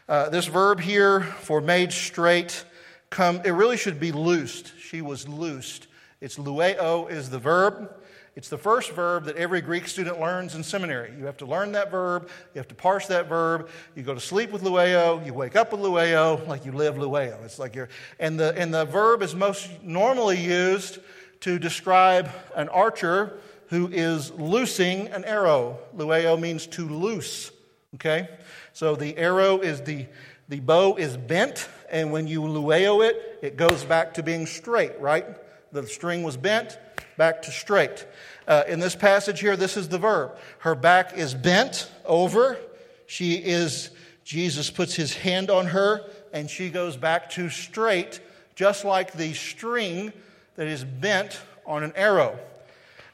Uh, 0.09 0.29
this 0.29 0.47
verb 0.47 0.79
here 0.79 1.23
for 1.23 1.61
made 1.61 1.93
straight, 1.93 2.65
come, 3.11 3.41
it 3.45 3.51
really 3.51 3.77
should 3.77 3.99
be 3.99 4.13
loosed. 4.13 4.75
She 4.79 5.03
was 5.03 5.27
loosed. 5.27 5.89
It's 6.21 6.37
luo 6.37 7.11
is 7.11 7.31
the 7.31 7.39
verb. 7.39 7.93
It's 8.37 8.51
the 8.51 8.59
first 8.59 8.93
verb 8.93 9.25
that 9.25 9.37
every 9.37 9.63
Greek 9.63 9.89
student 9.89 10.21
learns 10.21 10.55
in 10.55 10.63
seminary. 10.63 11.11
You 11.19 11.25
have 11.25 11.39
to 11.39 11.47
learn 11.47 11.73
that 11.73 11.91
verb, 11.91 12.29
you 12.55 12.59
have 12.59 12.69
to 12.69 12.75
parse 12.75 13.07
that 13.07 13.29
verb. 13.29 13.71
You 13.95 14.03
go 14.03 14.13
to 14.13 14.21
sleep 14.21 14.51
with 14.51 14.63
luo, 14.63 15.25
you 15.25 15.33
wake 15.33 15.57
up 15.57 15.73
with 15.73 15.81
luo, 15.81 16.47
like 16.47 16.67
you 16.67 16.73
live 16.73 16.97
luo. 16.97 17.43
It's 17.45 17.59
like 17.59 17.75
you're, 17.75 17.89
and 18.21 18.39
the, 18.39 18.55
and 18.59 18.75
the 18.75 18.85
verb 18.85 19.23
is 19.23 19.35
most 19.35 19.71
normally 19.83 20.39
used 20.39 20.99
to 21.41 21.59
describe 21.59 22.31
an 22.55 22.69
archer 22.69 23.39
who 23.69 23.89
is 23.89 24.31
loosing 24.33 25.09
an 25.09 25.25
arrow. 25.25 25.79
Luo 25.97 26.39
means 26.39 26.67
to 26.67 26.87
loose, 26.87 27.51
okay? 27.95 28.29
So 28.75 28.97
the 28.97 29.17
arrow 29.17 29.61
is 29.61 29.81
the, 29.81 30.07
the 30.51 30.61
bow 30.61 30.97
is 30.97 31.17
bent, 31.17 31.71
and 31.91 32.13
when 32.13 32.27
you 32.27 32.43
luo 32.43 33.03
it, 33.09 33.39
it 33.41 33.57
goes 33.57 33.83
back 33.83 34.13
to 34.15 34.23
being 34.23 34.45
straight, 34.45 35.01
right? 35.01 35.25
The 35.73 35.87
string 35.87 36.23
was 36.23 36.37
bent, 36.37 36.79
back 37.17 37.43
to 37.43 37.51
straight. 37.51 38.07
Uh, 38.47 38.63
in 38.69 38.79
this 38.79 38.95
passage 38.95 39.41
here, 39.41 39.57
this 39.57 39.77
is 39.77 39.89
the 39.89 39.99
verb. 39.99 40.37
Her 40.59 40.75
back 40.75 41.17
is 41.17 41.35
bent 41.35 41.91
over. 42.05 42.59
She 43.07 43.35
is, 43.35 43.91
Jesus 44.25 44.71
puts 44.71 44.95
his 44.95 45.15
hand 45.15 45.51
on 45.51 45.67
her, 45.67 46.03
and 46.33 46.49
she 46.49 46.71
goes 46.71 46.97
back 46.97 47.31
to 47.31 47.49
straight, 47.49 48.21
just 48.55 48.85
like 48.85 49.13
the 49.13 49.35
string 49.35 50.13
that 50.57 50.67
is 50.67 50.85
bent 50.85 51.41
on 51.67 51.83
an 51.83 51.93
arrow. 51.97 52.39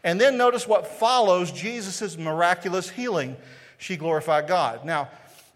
And 0.04 0.20
then 0.20 0.36
notice 0.36 0.66
what 0.66 0.86
follows 0.86 1.52
Jesus' 1.52 2.18
miraculous 2.18 2.90
healing. 2.90 3.36
She 3.78 3.96
glorified 3.96 4.48
God. 4.48 4.84
Now, 4.84 5.08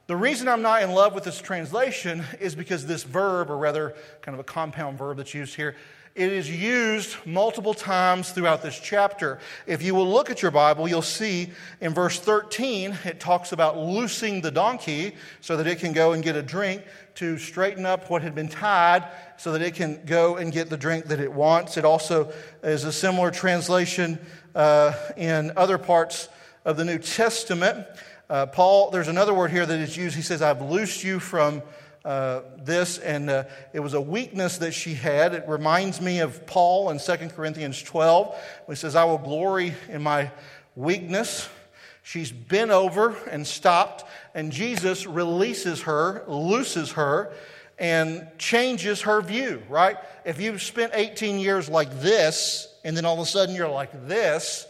the 0.07 0.17
reason 0.17 0.47
I'm 0.47 0.63
not 0.63 0.83
in 0.83 0.93
love 0.93 1.15
with 1.15 1.25
this 1.25 1.41
translation 1.41 2.23
is 2.41 2.55
because 2.55 2.87
this 2.87 3.03
verb, 3.03 3.51
or 3.51 3.59
rather, 3.59 3.95
kind 4.23 4.35
of 4.35 4.41
a 4.41 4.45
compound 4.45 4.99
verb 4.99 5.17
that's 5.17 5.35
used 5.35 5.57
here, 5.57 5.75
it 6.17 6.33
is 6.33 6.51
used 6.51 7.15
multiple 7.27 7.75
times 7.75 8.31
throughout 8.31 8.63
this 8.63 8.81
chapter. 8.81 9.39
If 9.67 9.83
you 9.83 9.95
will 9.95 10.11
look 10.11 10.31
at 10.31 10.41
your 10.41 10.51
Bible, 10.51 10.89
you'll 10.89 11.03
see 11.03 11.51
in 11.83 11.93
verse 11.93 12.19
13, 12.19 12.97
it 13.05 13.21
talks 13.21 13.53
about 13.53 13.77
loosing 13.77 14.41
the 14.41 14.51
donkey 14.51 15.15
so 15.43 15.59
that 15.59 15.67
it 15.67 15.79
can 15.79 15.93
go 15.93 16.13
and 16.13 16.25
get 16.25 16.35
a 16.35 16.43
drink 16.43 16.83
to 17.17 17.37
straighten 17.37 17.85
up 17.85 18.09
what 18.09 18.23
had 18.23 18.35
been 18.35 18.49
tied 18.49 19.07
so 19.37 19.53
that 19.53 19.61
it 19.61 19.75
can 19.75 20.03
go 20.07 20.37
and 20.37 20.53
get 20.53 20.71
the 20.71 20.77
drink 20.79 21.05
that 21.09 21.21
it 21.21 21.31
wants. 21.31 21.77
It 21.77 21.85
also 21.85 22.33
is 22.63 22.85
a 22.85 22.93
similar 22.93 23.31
translation 23.31 24.19
uh, 24.55 24.95
in 25.19 25.53
other 25.55 25.77
parts 25.77 26.31
of 26.65 26.79
the 26.79 26.85
New 26.87 26.99
Testament. 26.99 27.87
Uh, 28.31 28.47
Paul, 28.47 28.91
there's 28.91 29.09
another 29.09 29.35
word 29.35 29.51
here 29.51 29.67
that 29.67 29.79
is 29.79 29.99
used. 29.99 30.17
He 30.17 30.23
says, 30.23 30.41
I've 30.41 30.63
loosed 30.63 31.05
you 31.05 31.21
from 31.21 31.63
uh, 32.07 32.43
this, 32.59 32.99
and 32.99 33.29
uh, 33.29 33.45
it 33.73 33.81
was 33.81 33.93
a 33.93 34.01
weakness 34.01 34.59
that 34.59 34.71
she 34.71 34.95
had. 34.95 35.35
It 35.35 35.45
reminds 35.49 36.01
me 36.01 36.21
of 36.21 36.47
Paul 36.47 36.91
in 36.91 37.01
2 37.01 37.31
Corinthians 37.31 37.83
12, 37.83 38.39
he 38.69 38.77
says, 38.77 38.95
I 38.95 39.03
will 39.05 39.19
glory 39.19 39.75
in 39.89 40.03
my 40.05 40.31
weakness. 40.77 41.49
She's 42.05 42.31
been 42.31 42.71
over 42.71 43.17
and 43.29 43.45
stopped, 43.45 44.05
and 44.37 44.53
Jesus 44.53 45.05
releases 45.05 45.83
her, 45.83 46.23
looses 46.29 46.93
her, 46.93 47.33
and 47.77 48.29
changes 48.39 49.01
her 49.01 49.21
view, 49.21 49.61
right? 49.69 49.97
If 50.25 50.41
you've 50.41 50.63
spent 50.63 50.93
18 50.95 51.41
years 51.41 51.69
like 51.69 52.01
this, 52.01 52.73
and 52.85 52.97
then 52.97 53.05
all 53.05 53.15
of 53.15 53.21
a 53.21 53.27
sudden 53.27 53.57
you're 53.57 53.69
like 53.69 54.07
this, 54.07 54.65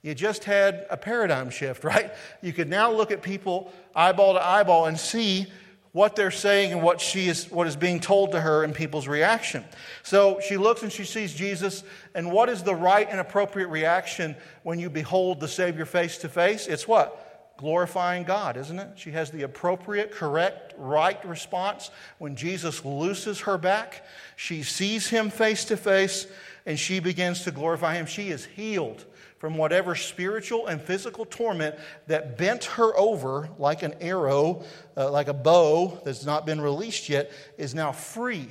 you 0.00 0.14
just 0.14 0.44
had 0.44 0.86
a 0.88 0.96
paradigm 0.96 1.50
shift, 1.50 1.84
right? 1.84 2.10
You 2.40 2.54
could 2.54 2.70
now 2.70 2.90
look 2.90 3.10
at 3.10 3.20
people 3.20 3.70
eyeball 3.94 4.32
to 4.32 4.42
eyeball 4.42 4.86
and 4.86 4.98
see 4.98 5.46
what 5.92 6.14
they're 6.14 6.30
saying 6.30 6.72
and 6.72 6.82
what 6.82 7.00
she 7.00 7.28
is 7.28 7.50
what 7.50 7.66
is 7.66 7.76
being 7.76 7.98
told 7.98 8.32
to 8.32 8.40
her 8.40 8.62
and 8.62 8.74
people's 8.74 9.08
reaction. 9.08 9.64
So 10.02 10.40
she 10.46 10.56
looks 10.56 10.82
and 10.82 10.92
she 10.92 11.04
sees 11.04 11.34
Jesus 11.34 11.82
and 12.14 12.30
what 12.30 12.48
is 12.48 12.62
the 12.62 12.74
right 12.74 13.08
and 13.10 13.18
appropriate 13.18 13.68
reaction 13.68 14.36
when 14.62 14.78
you 14.78 14.88
behold 14.88 15.40
the 15.40 15.48
Savior 15.48 15.84
face 15.84 16.18
to 16.18 16.28
face? 16.28 16.66
It's 16.68 16.86
what? 16.86 17.56
Glorifying 17.56 18.22
God, 18.24 18.56
isn't 18.56 18.78
it? 18.78 18.88
She 18.96 19.10
has 19.10 19.30
the 19.30 19.42
appropriate, 19.42 20.12
correct, 20.12 20.74
right 20.78 21.22
response 21.26 21.90
when 22.18 22.36
Jesus 22.36 22.84
looses 22.84 23.40
her 23.40 23.58
back. 23.58 24.06
She 24.36 24.62
sees 24.62 25.08
him 25.08 25.28
face 25.28 25.64
to 25.66 25.76
face 25.76 26.26
and 26.66 26.78
she 26.78 27.00
begins 27.00 27.42
to 27.44 27.50
glorify 27.50 27.96
him. 27.96 28.06
She 28.06 28.28
is 28.28 28.44
healed 28.44 29.04
from 29.40 29.56
whatever 29.56 29.94
spiritual 29.94 30.66
and 30.66 30.80
physical 30.82 31.24
torment 31.24 31.74
that 32.06 32.36
bent 32.36 32.64
her 32.64 32.94
over 32.94 33.48
like 33.58 33.82
an 33.82 33.94
arrow, 33.98 34.62
uh, 34.98 35.10
like 35.10 35.28
a 35.28 35.34
bow 35.34 35.98
that's 36.04 36.26
not 36.26 36.44
been 36.44 36.60
released 36.60 37.08
yet, 37.08 37.32
is 37.56 37.74
now 37.74 37.90
free. 37.90 38.46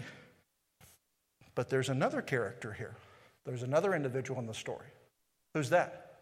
But 1.53 1.69
there's 1.69 1.89
another 1.89 2.23
character 2.23 2.73
here. 2.73 2.95
There's 3.45 3.61
another 3.61 3.93
individual 3.93 4.39
in 4.39 4.47
the 4.47 4.53
story. 4.53 4.87
Who's 5.53 5.69
that? 5.69 6.21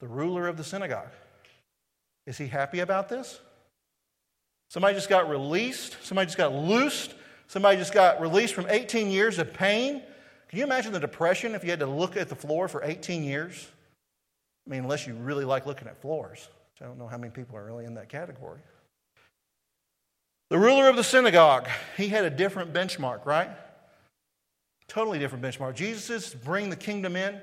The 0.00 0.08
ruler 0.08 0.48
of 0.48 0.56
the 0.56 0.64
synagogue. 0.64 1.12
Is 2.26 2.36
he 2.36 2.48
happy 2.48 2.80
about 2.80 3.08
this? 3.08 3.38
Somebody 4.70 4.96
just 4.96 5.08
got 5.08 5.30
released. 5.30 5.96
Somebody 6.02 6.26
just 6.26 6.36
got 6.36 6.52
loosed. 6.52 7.14
Somebody 7.46 7.78
just 7.78 7.94
got 7.94 8.20
released 8.20 8.54
from 8.54 8.66
18 8.68 9.12
years 9.12 9.38
of 9.38 9.54
pain. 9.54 10.02
Can 10.48 10.58
you 10.58 10.64
imagine 10.64 10.92
the 10.92 11.00
depression 11.00 11.54
if 11.54 11.62
you 11.62 11.70
had 11.70 11.80
to 11.80 11.86
look 11.86 12.16
at 12.16 12.28
the 12.28 12.34
floor 12.34 12.68
for 12.68 12.82
18 12.82 13.22
years? 13.22 13.68
I 14.66 14.70
mean, 14.70 14.82
unless 14.82 15.06
you 15.06 15.14
really 15.14 15.44
like 15.44 15.66
looking 15.66 15.88
at 15.88 16.00
floors. 16.00 16.48
I 16.80 16.84
don't 16.84 16.98
know 16.98 17.06
how 17.08 17.18
many 17.18 17.30
people 17.30 17.56
are 17.56 17.64
really 17.64 17.84
in 17.84 17.94
that 17.94 18.08
category. 18.08 18.60
The 20.48 20.58
ruler 20.58 20.88
of 20.88 20.96
the 20.96 21.04
synagogue, 21.04 21.68
he 21.96 22.08
had 22.08 22.24
a 22.24 22.30
different 22.30 22.72
benchmark, 22.72 23.26
right? 23.26 23.50
Totally 24.86 25.18
different 25.18 25.44
benchmark. 25.44 25.74
Jesus 25.74 26.08
is 26.08 26.34
bring 26.34 26.70
the 26.70 26.76
kingdom 26.76 27.16
in, 27.16 27.38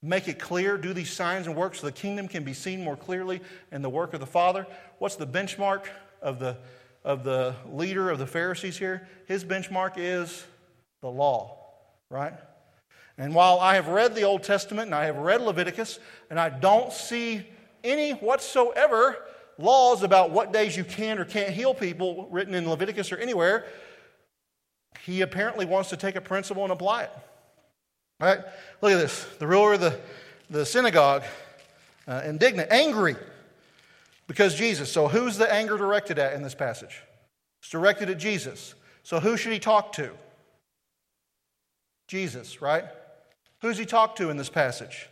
make 0.00 0.28
it 0.28 0.38
clear, 0.38 0.78
do 0.78 0.92
these 0.92 1.10
signs 1.10 1.48
and 1.48 1.56
works 1.56 1.80
so 1.80 1.86
the 1.86 1.92
kingdom 1.92 2.28
can 2.28 2.44
be 2.44 2.52
seen 2.52 2.84
more 2.84 2.96
clearly 2.96 3.40
in 3.72 3.82
the 3.82 3.90
work 3.90 4.14
of 4.14 4.20
the 4.20 4.26
Father. 4.26 4.64
What's 4.98 5.16
the 5.16 5.26
benchmark 5.26 5.86
of 6.22 6.38
the, 6.38 6.56
of 7.02 7.24
the 7.24 7.56
leader 7.68 8.10
of 8.10 8.20
the 8.20 8.26
Pharisees 8.28 8.76
here? 8.76 9.08
His 9.26 9.44
benchmark 9.44 9.94
is 9.96 10.44
the 11.00 11.10
law 11.10 11.63
right? 12.10 12.34
And 13.16 13.34
while 13.34 13.60
I 13.60 13.76
have 13.76 13.88
read 13.88 14.14
the 14.14 14.22
Old 14.22 14.42
Testament 14.42 14.86
and 14.86 14.94
I 14.94 15.04
have 15.04 15.16
read 15.16 15.40
Leviticus, 15.40 15.98
and 16.30 16.40
I 16.40 16.48
don't 16.48 16.92
see 16.92 17.46
any 17.82 18.12
whatsoever 18.12 19.16
laws 19.58 20.02
about 20.02 20.30
what 20.30 20.52
days 20.52 20.76
you 20.76 20.84
can 20.84 21.18
or 21.18 21.24
can't 21.24 21.50
heal 21.50 21.74
people 21.74 22.28
written 22.30 22.54
in 22.54 22.68
Leviticus 22.68 23.12
or 23.12 23.16
anywhere, 23.16 23.66
he 25.04 25.20
apparently 25.20 25.66
wants 25.66 25.90
to 25.90 25.96
take 25.96 26.16
a 26.16 26.20
principle 26.20 26.64
and 26.64 26.72
apply 26.72 27.04
it. 27.04 27.10
All 28.20 28.28
right? 28.28 28.40
Look 28.80 28.92
at 28.92 28.98
this. 28.98 29.24
The 29.38 29.46
ruler 29.46 29.74
of 29.74 29.80
the, 29.80 30.00
the 30.50 30.64
synagogue, 30.66 31.22
uh, 32.08 32.22
indignant, 32.24 32.70
angry 32.72 33.16
because 34.26 34.54
Jesus. 34.54 34.90
So, 34.90 35.08
who's 35.08 35.36
the 35.36 35.52
anger 35.52 35.76
directed 35.76 36.18
at 36.18 36.32
in 36.34 36.42
this 36.42 36.54
passage? 36.54 37.02
It's 37.60 37.70
directed 37.70 38.10
at 38.10 38.18
Jesus. 38.18 38.74
So, 39.02 39.20
who 39.20 39.36
should 39.36 39.52
he 39.52 39.58
talk 39.58 39.92
to? 39.94 40.10
Jesus, 42.06 42.60
right? 42.60 42.84
Who's 43.60 43.78
he 43.78 43.86
talked 43.86 44.18
to 44.18 44.30
in 44.30 44.36
this 44.36 44.50
passage? 44.50 45.08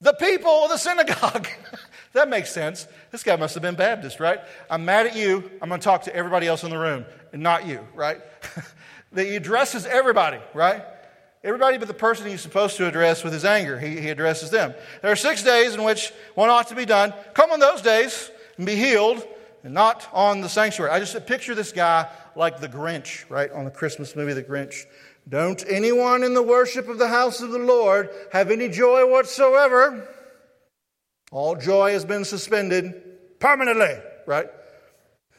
The 0.00 0.14
people 0.14 0.64
of 0.64 0.70
the 0.70 0.78
synagogue. 0.78 1.46
that 2.12 2.28
makes 2.28 2.50
sense. 2.50 2.88
This 3.10 3.22
guy 3.22 3.36
must 3.36 3.54
have 3.54 3.62
been 3.62 3.76
Baptist, 3.76 4.18
right? 4.18 4.40
I'm 4.68 4.84
mad 4.84 5.06
at 5.06 5.16
you. 5.16 5.50
I'm 5.60 5.68
going 5.68 5.80
to 5.80 5.84
talk 5.84 6.02
to 6.02 6.14
everybody 6.14 6.46
else 6.46 6.64
in 6.64 6.70
the 6.70 6.78
room 6.78 7.04
and 7.32 7.42
not 7.42 7.66
you, 7.66 7.86
right? 7.94 8.20
that 9.12 9.26
he 9.26 9.36
addresses 9.36 9.86
everybody, 9.86 10.38
right? 10.54 10.84
Everybody 11.44 11.78
but 11.78 11.88
the 11.88 11.94
person 11.94 12.26
he's 12.26 12.40
supposed 12.40 12.76
to 12.76 12.86
address 12.86 13.22
with 13.22 13.32
his 13.32 13.44
anger. 13.44 13.78
He, 13.78 14.00
he 14.00 14.08
addresses 14.08 14.50
them. 14.50 14.74
There 15.02 15.12
are 15.12 15.16
six 15.16 15.42
days 15.42 15.74
in 15.74 15.82
which 15.82 16.12
one 16.34 16.50
ought 16.50 16.68
to 16.68 16.74
be 16.74 16.84
done. 16.84 17.12
Come 17.34 17.50
on 17.50 17.60
those 17.60 17.82
days 17.82 18.30
and 18.56 18.66
be 18.66 18.76
healed, 18.76 19.26
and 19.64 19.74
not 19.74 20.08
on 20.12 20.40
the 20.40 20.48
sanctuary. 20.48 20.90
I 20.90 20.98
just 20.98 21.26
picture 21.26 21.54
this 21.54 21.72
guy 21.72 22.10
like 22.34 22.60
the 22.60 22.68
Grinch, 22.68 23.28
right? 23.30 23.50
On 23.52 23.64
the 23.64 23.70
Christmas 23.70 24.16
movie, 24.16 24.32
The 24.32 24.42
Grinch. 24.42 24.84
Don't 25.28 25.64
anyone 25.68 26.24
in 26.24 26.34
the 26.34 26.42
worship 26.42 26.88
of 26.88 26.98
the 26.98 27.08
house 27.08 27.40
of 27.40 27.50
the 27.50 27.58
Lord 27.58 28.10
have 28.32 28.50
any 28.50 28.68
joy 28.68 29.10
whatsoever. 29.10 30.08
All 31.30 31.56
joy 31.56 31.92
has 31.92 32.04
been 32.04 32.24
suspended 32.24 33.38
permanently, 33.38 33.96
right? 34.26 34.48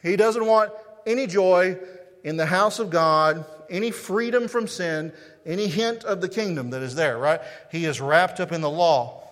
He 0.02 0.16
doesn't 0.16 0.44
want 0.44 0.72
any 1.06 1.26
joy 1.26 1.78
in 2.24 2.36
the 2.36 2.46
house 2.46 2.78
of 2.78 2.90
God, 2.90 3.44
any 3.70 3.90
freedom 3.90 4.48
from 4.48 4.66
sin, 4.66 5.12
any 5.46 5.68
hint 5.68 6.04
of 6.04 6.20
the 6.20 6.28
kingdom 6.28 6.70
that 6.70 6.82
is 6.82 6.94
there, 6.94 7.18
right? 7.18 7.40
He 7.70 7.84
is 7.84 8.00
wrapped 8.00 8.40
up 8.40 8.52
in 8.52 8.62
the 8.62 8.70
law. 8.70 9.22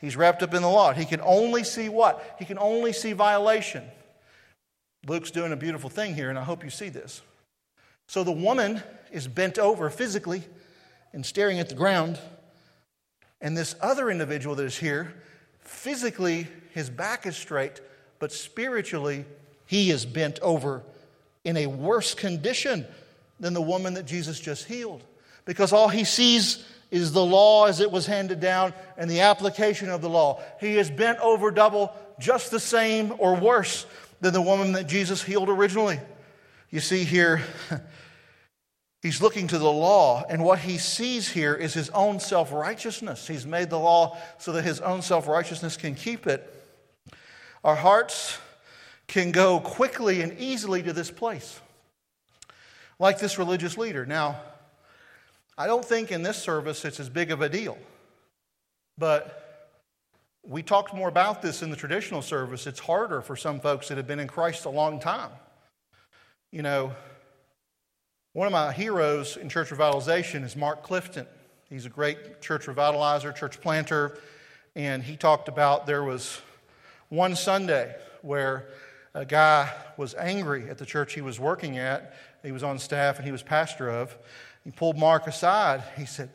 He's 0.00 0.16
wrapped 0.16 0.42
up 0.42 0.52
in 0.52 0.62
the 0.62 0.68
law. 0.68 0.92
He 0.92 1.04
can 1.04 1.20
only 1.22 1.64
see 1.64 1.88
what? 1.88 2.36
He 2.38 2.44
can 2.44 2.58
only 2.58 2.92
see 2.92 3.12
violation. 3.12 3.84
Luke's 5.06 5.30
doing 5.30 5.52
a 5.52 5.56
beautiful 5.56 5.88
thing 5.88 6.14
here, 6.14 6.28
and 6.30 6.38
I 6.38 6.44
hope 6.44 6.64
you 6.64 6.70
see 6.70 6.88
this. 6.88 7.22
So 8.06 8.24
the 8.24 8.32
woman 8.32 8.82
is 9.12 9.28
bent 9.28 9.58
over 9.58 9.90
physically 9.90 10.42
and 11.12 11.24
staring 11.24 11.58
at 11.58 11.68
the 11.68 11.74
ground. 11.74 12.18
And 13.40 13.56
this 13.56 13.74
other 13.80 14.10
individual 14.10 14.54
that 14.56 14.64
is 14.64 14.76
here, 14.76 15.14
physically, 15.60 16.48
his 16.72 16.90
back 16.90 17.26
is 17.26 17.36
straight, 17.36 17.80
but 18.18 18.32
spiritually, 18.32 19.24
he 19.66 19.90
is 19.90 20.04
bent 20.04 20.40
over 20.40 20.82
in 21.44 21.56
a 21.56 21.66
worse 21.66 22.14
condition 22.14 22.86
than 23.40 23.54
the 23.54 23.62
woman 23.62 23.94
that 23.94 24.06
Jesus 24.06 24.40
just 24.40 24.66
healed. 24.66 25.02
Because 25.44 25.72
all 25.72 25.88
he 25.88 26.04
sees 26.04 26.64
is 26.90 27.12
the 27.12 27.24
law 27.24 27.66
as 27.66 27.80
it 27.80 27.90
was 27.90 28.06
handed 28.06 28.40
down 28.40 28.72
and 28.96 29.10
the 29.10 29.20
application 29.20 29.90
of 29.90 30.00
the 30.00 30.08
law. 30.08 30.40
He 30.60 30.78
is 30.78 30.90
bent 30.90 31.18
over 31.18 31.50
double, 31.50 31.92
just 32.18 32.50
the 32.50 32.60
same 32.60 33.14
or 33.18 33.34
worse 33.34 33.86
than 34.20 34.32
the 34.32 34.40
woman 34.40 34.72
that 34.72 34.86
Jesus 34.86 35.22
healed 35.22 35.48
originally. 35.48 36.00
You 36.70 36.80
see 36.80 37.04
here, 37.04 37.42
He's 39.04 39.20
looking 39.20 39.48
to 39.48 39.58
the 39.58 39.70
law, 39.70 40.24
and 40.30 40.42
what 40.42 40.60
he 40.60 40.78
sees 40.78 41.28
here 41.28 41.54
is 41.54 41.74
his 41.74 41.90
own 41.90 42.20
self 42.20 42.50
righteousness. 42.50 43.28
He's 43.28 43.44
made 43.44 43.68
the 43.68 43.78
law 43.78 44.16
so 44.38 44.52
that 44.52 44.64
his 44.64 44.80
own 44.80 45.02
self 45.02 45.28
righteousness 45.28 45.76
can 45.76 45.94
keep 45.94 46.26
it. 46.26 46.50
Our 47.62 47.74
hearts 47.74 48.38
can 49.06 49.30
go 49.30 49.60
quickly 49.60 50.22
and 50.22 50.38
easily 50.38 50.82
to 50.84 50.94
this 50.94 51.10
place, 51.10 51.60
like 52.98 53.18
this 53.18 53.38
religious 53.38 53.76
leader. 53.76 54.06
Now, 54.06 54.40
I 55.58 55.66
don't 55.66 55.84
think 55.84 56.10
in 56.10 56.22
this 56.22 56.42
service 56.42 56.82
it's 56.86 56.98
as 56.98 57.10
big 57.10 57.30
of 57.30 57.42
a 57.42 57.50
deal, 57.50 57.76
but 58.96 59.68
we 60.42 60.62
talked 60.62 60.94
more 60.94 61.10
about 61.10 61.42
this 61.42 61.62
in 61.62 61.68
the 61.68 61.76
traditional 61.76 62.22
service. 62.22 62.66
It's 62.66 62.80
harder 62.80 63.20
for 63.20 63.36
some 63.36 63.60
folks 63.60 63.88
that 63.88 63.98
have 63.98 64.06
been 64.06 64.18
in 64.18 64.28
Christ 64.28 64.64
a 64.64 64.70
long 64.70 64.98
time. 64.98 65.30
You 66.50 66.62
know, 66.62 66.94
one 68.34 68.48
of 68.48 68.52
my 68.52 68.72
heroes 68.72 69.36
in 69.36 69.48
church 69.48 69.68
revitalization 69.68 70.42
is 70.42 70.56
Mark 70.56 70.82
Clifton. 70.82 71.24
He's 71.70 71.86
a 71.86 71.88
great 71.88 72.42
church 72.42 72.66
revitalizer, 72.66 73.32
church 73.32 73.60
planter, 73.60 74.18
and 74.74 75.04
he 75.04 75.16
talked 75.16 75.46
about 75.46 75.86
there 75.86 76.02
was 76.02 76.40
one 77.10 77.36
Sunday 77.36 77.94
where 78.22 78.66
a 79.14 79.24
guy 79.24 79.72
was 79.96 80.16
angry 80.16 80.68
at 80.68 80.78
the 80.78 80.84
church 80.84 81.14
he 81.14 81.20
was 81.20 81.38
working 81.38 81.78
at. 81.78 82.16
He 82.42 82.50
was 82.50 82.64
on 82.64 82.80
staff 82.80 83.18
and 83.18 83.24
he 83.24 83.30
was 83.30 83.44
pastor 83.44 83.88
of. 83.88 84.18
He 84.64 84.72
pulled 84.72 84.98
Mark 84.98 85.28
aside. 85.28 85.84
He 85.96 86.04
said, 86.04 86.28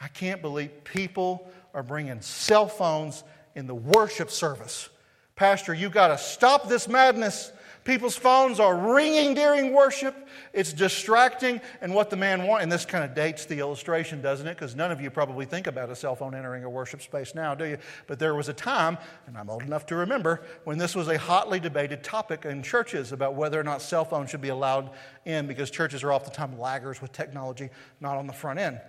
I 0.00 0.08
can't 0.08 0.40
believe 0.40 0.84
people 0.84 1.50
are 1.74 1.82
bringing 1.82 2.22
cell 2.22 2.66
phones 2.66 3.24
in 3.54 3.66
the 3.66 3.74
worship 3.74 4.30
service. 4.30 4.88
Pastor, 5.34 5.74
you 5.74 5.90
got 5.90 6.08
to 6.08 6.16
stop 6.16 6.66
this 6.66 6.88
madness. 6.88 7.52
People's 7.86 8.16
phones 8.16 8.58
are 8.58 8.76
ringing 8.76 9.32
during 9.34 9.72
worship. 9.72 10.26
It's 10.52 10.72
distracting. 10.72 11.60
And 11.80 11.94
what 11.94 12.10
the 12.10 12.16
man 12.16 12.44
wants, 12.44 12.64
and 12.64 12.72
this 12.72 12.84
kind 12.84 13.04
of 13.04 13.14
dates 13.14 13.46
the 13.46 13.60
illustration, 13.60 14.20
doesn't 14.20 14.44
it? 14.44 14.54
Because 14.54 14.74
none 14.74 14.90
of 14.90 15.00
you 15.00 15.08
probably 15.08 15.46
think 15.46 15.68
about 15.68 15.88
a 15.88 15.94
cell 15.94 16.16
phone 16.16 16.34
entering 16.34 16.64
a 16.64 16.68
worship 16.68 17.00
space 17.00 17.32
now, 17.32 17.54
do 17.54 17.64
you? 17.64 17.78
But 18.08 18.18
there 18.18 18.34
was 18.34 18.48
a 18.48 18.52
time, 18.52 18.98
and 19.28 19.38
I'm 19.38 19.48
old 19.48 19.62
enough 19.62 19.86
to 19.86 19.94
remember, 19.94 20.42
when 20.64 20.78
this 20.78 20.96
was 20.96 21.06
a 21.06 21.16
hotly 21.16 21.60
debated 21.60 22.02
topic 22.02 22.44
in 22.44 22.60
churches 22.60 23.12
about 23.12 23.36
whether 23.36 23.58
or 23.58 23.62
not 23.62 23.80
cell 23.80 24.04
phones 24.04 24.30
should 24.30 24.42
be 24.42 24.48
allowed 24.48 24.90
in 25.24 25.46
because 25.46 25.70
churches 25.70 26.02
are 26.02 26.12
oftentimes 26.12 26.58
laggers 26.58 27.00
with 27.00 27.12
technology, 27.12 27.70
not 28.00 28.16
on 28.16 28.26
the 28.26 28.32
front 28.32 28.58
end. 28.58 28.80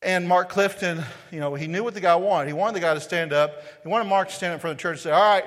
And 0.00 0.26
Mark 0.26 0.48
Clifton, 0.48 1.04
you 1.30 1.38
know, 1.38 1.54
he 1.54 1.66
knew 1.66 1.84
what 1.84 1.92
the 1.92 2.00
guy 2.00 2.16
wanted. 2.16 2.46
He 2.46 2.54
wanted 2.54 2.76
the 2.76 2.80
guy 2.80 2.94
to 2.94 3.00
stand 3.00 3.34
up. 3.34 3.62
He 3.82 3.90
wanted 3.90 4.08
Mark 4.08 4.30
to 4.30 4.34
stand 4.34 4.52
up 4.52 4.56
in 4.56 4.60
front 4.62 4.72
of 4.72 4.78
the 4.78 4.82
church 4.82 4.94
and 4.94 5.00
say, 5.02 5.10
All 5.10 5.20
right, 5.20 5.44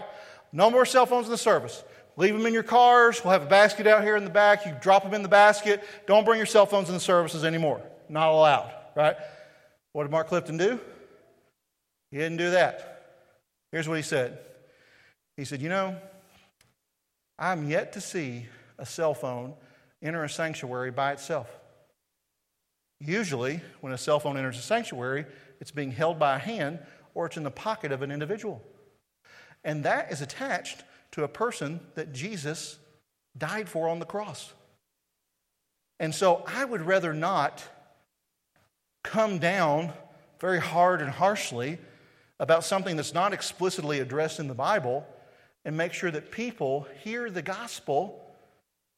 no 0.54 0.70
more 0.70 0.86
cell 0.86 1.08
phones 1.08 1.26
in 1.26 1.32
the 1.32 1.38
service. 1.40 1.84
Leave 2.18 2.34
them 2.34 2.46
in 2.46 2.54
your 2.54 2.64
cars. 2.64 3.22
We'll 3.24 3.34
have 3.34 3.44
a 3.44 3.48
basket 3.48 3.88
out 3.88 4.04
here 4.04 4.16
in 4.16 4.24
the 4.24 4.30
back. 4.30 4.66
You 4.66 4.76
drop 4.82 5.04
them 5.04 5.14
in 5.14 5.22
the 5.22 5.30
basket. 5.30 5.84
Don't 6.08 6.24
bring 6.24 6.38
your 6.38 6.46
cell 6.46 6.66
phones 6.66 6.88
in 6.88 6.94
the 6.94 7.00
services 7.00 7.44
anymore. 7.44 7.82
Not 8.08 8.30
allowed, 8.30 8.74
right? 8.96 9.16
What 9.92 10.04
did 10.04 10.12
Mark 10.12 10.28
Clifton 10.28 10.58
do? 10.58 10.80
He 12.12 12.18
didn't 12.18 12.38
do 12.38 12.52
that. 12.52 13.04
Here's 13.72 13.88
what 13.88 13.98
he 13.98 14.04
said 14.04 14.40
He 15.36 15.44
said, 15.44 15.62
You 15.62 15.70
know, 15.70 15.98
I'm 17.38 17.70
yet 17.70 17.94
to 17.94 18.02
see 18.02 18.46
a 18.78 18.86
cell 18.86 19.14
phone 19.14 19.54
enter 20.02 20.24
a 20.24 20.30
sanctuary 20.30 20.92
by 20.92 21.14
itself. 21.14 21.50
Usually, 23.00 23.60
when 23.82 23.92
a 23.92 23.98
cell 23.98 24.20
phone 24.20 24.38
enters 24.38 24.58
a 24.58 24.62
sanctuary, 24.62 25.26
it's 25.60 25.72
being 25.72 25.92
held 25.92 26.18
by 26.18 26.36
a 26.36 26.40
hand 26.40 26.80
or 27.14 27.26
it's 27.26 27.38
in 27.38 27.44
the 27.44 27.52
pocket 27.52 27.92
of 27.92 28.02
an 28.02 28.12
individual. 28.12 28.62
And 29.64 29.84
that 29.84 30.12
is 30.12 30.22
attached 30.22 30.84
to 31.16 31.24
a 31.24 31.28
person 31.30 31.80
that 31.96 32.12
Jesus 32.12 32.78
died 33.38 33.70
for 33.70 33.88
on 33.88 34.00
the 34.00 34.06
cross. 34.06 34.54
And 35.98 36.14
so 36.14 36.44
I 36.46 36.66
would 36.66 36.82
rather 36.82 37.14
not 37.14 37.64
come 39.02 39.40
down 39.40 39.94
very 40.42 40.60
hard 40.60 41.02
and 41.02 41.10
harshly 41.10 41.78
about 42.38 42.66
something 42.66 42.98
that's 42.98 43.14
not 43.14 43.34
explicitly 43.34 44.02
addressed 44.02 44.42
in 44.42 44.50
the 44.50 44.54
Bible 44.54 45.08
and 45.64 45.78
make 45.78 45.94
sure 45.94 46.12
that 46.12 46.32
people 46.32 46.86
hear 47.02 47.30
the 47.30 47.42
gospel 47.42 48.22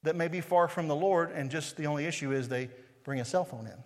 that 0.01 0.15
may 0.15 0.27
be 0.27 0.41
far 0.41 0.67
from 0.67 0.87
the 0.87 0.95
Lord, 0.95 1.31
and 1.31 1.51
just 1.51 1.77
the 1.77 1.85
only 1.85 2.05
issue 2.05 2.31
is 2.31 2.49
they 2.49 2.69
bring 3.03 3.19
a 3.19 3.25
cell 3.25 3.45
phone 3.45 3.67
in. 3.67 3.77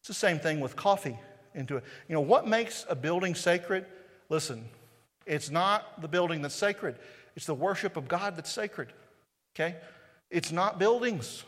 It's 0.00 0.08
the 0.08 0.14
same 0.14 0.38
thing 0.38 0.60
with 0.60 0.76
coffee 0.76 1.18
into 1.54 1.76
it. 1.78 1.84
You 2.08 2.14
know, 2.14 2.20
what 2.20 2.46
makes 2.46 2.86
a 2.88 2.94
building 2.94 3.34
sacred? 3.34 3.86
Listen, 4.28 4.64
it's 5.26 5.50
not 5.50 6.00
the 6.00 6.08
building 6.08 6.42
that's 6.42 6.54
sacred. 6.54 6.96
It's 7.36 7.46
the 7.46 7.54
worship 7.54 7.96
of 7.96 8.08
God 8.08 8.36
that's 8.36 8.52
sacred. 8.52 8.92
Okay? 9.54 9.76
It's 10.30 10.52
not 10.52 10.78
buildings. 10.78 11.44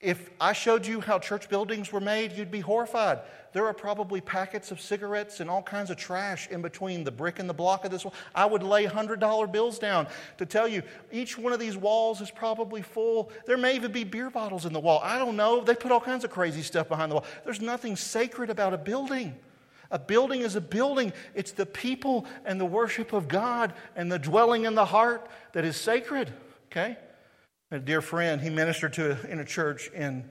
If 0.00 0.30
I 0.40 0.52
showed 0.52 0.86
you 0.86 1.00
how 1.00 1.18
church 1.18 1.48
buildings 1.48 1.90
were 1.90 2.00
made, 2.00 2.30
you'd 2.32 2.52
be 2.52 2.60
horrified. 2.60 3.18
There 3.52 3.66
are 3.66 3.74
probably 3.74 4.20
packets 4.20 4.70
of 4.70 4.80
cigarettes 4.80 5.40
and 5.40 5.50
all 5.50 5.62
kinds 5.62 5.90
of 5.90 5.96
trash 5.96 6.48
in 6.50 6.62
between 6.62 7.02
the 7.02 7.10
brick 7.10 7.40
and 7.40 7.48
the 7.48 7.54
block 7.54 7.84
of 7.84 7.90
this 7.90 8.04
wall. 8.04 8.14
I 8.32 8.46
would 8.46 8.62
lay 8.62 8.86
$100 8.86 9.50
bills 9.50 9.80
down 9.80 10.06
to 10.36 10.46
tell 10.46 10.68
you 10.68 10.84
each 11.10 11.36
one 11.36 11.52
of 11.52 11.58
these 11.58 11.76
walls 11.76 12.20
is 12.20 12.30
probably 12.30 12.80
full. 12.80 13.32
There 13.46 13.56
may 13.56 13.74
even 13.74 13.90
be 13.90 14.04
beer 14.04 14.30
bottles 14.30 14.66
in 14.66 14.72
the 14.72 14.78
wall. 14.78 15.00
I 15.02 15.18
don't 15.18 15.34
know. 15.34 15.62
They 15.62 15.74
put 15.74 15.90
all 15.90 16.00
kinds 16.00 16.22
of 16.22 16.30
crazy 16.30 16.62
stuff 16.62 16.88
behind 16.88 17.10
the 17.10 17.16
wall. 17.16 17.24
There's 17.44 17.60
nothing 17.60 17.96
sacred 17.96 18.50
about 18.50 18.74
a 18.74 18.78
building. 18.78 19.34
A 19.90 19.98
building 19.98 20.42
is 20.42 20.54
a 20.54 20.60
building. 20.60 21.12
It's 21.34 21.52
the 21.52 21.66
people 21.66 22.26
and 22.44 22.60
the 22.60 22.66
worship 22.66 23.12
of 23.12 23.28
God 23.28 23.72
and 23.96 24.12
the 24.12 24.18
dwelling 24.18 24.64
in 24.64 24.74
the 24.74 24.84
heart 24.84 25.28
that 25.52 25.64
is 25.64 25.76
sacred. 25.76 26.32
Okay? 26.70 26.96
A 27.70 27.78
dear 27.78 28.00
friend, 28.00 28.40
he 28.40 28.50
ministered 28.50 28.92
to 28.94 29.12
a, 29.12 29.30
in 29.30 29.40
a 29.40 29.44
church 29.44 29.90
in, 29.94 30.24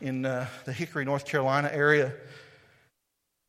in 0.00 0.26
uh, 0.26 0.46
the 0.64 0.72
Hickory, 0.72 1.04
North 1.04 1.24
Carolina 1.24 1.70
area. 1.72 2.12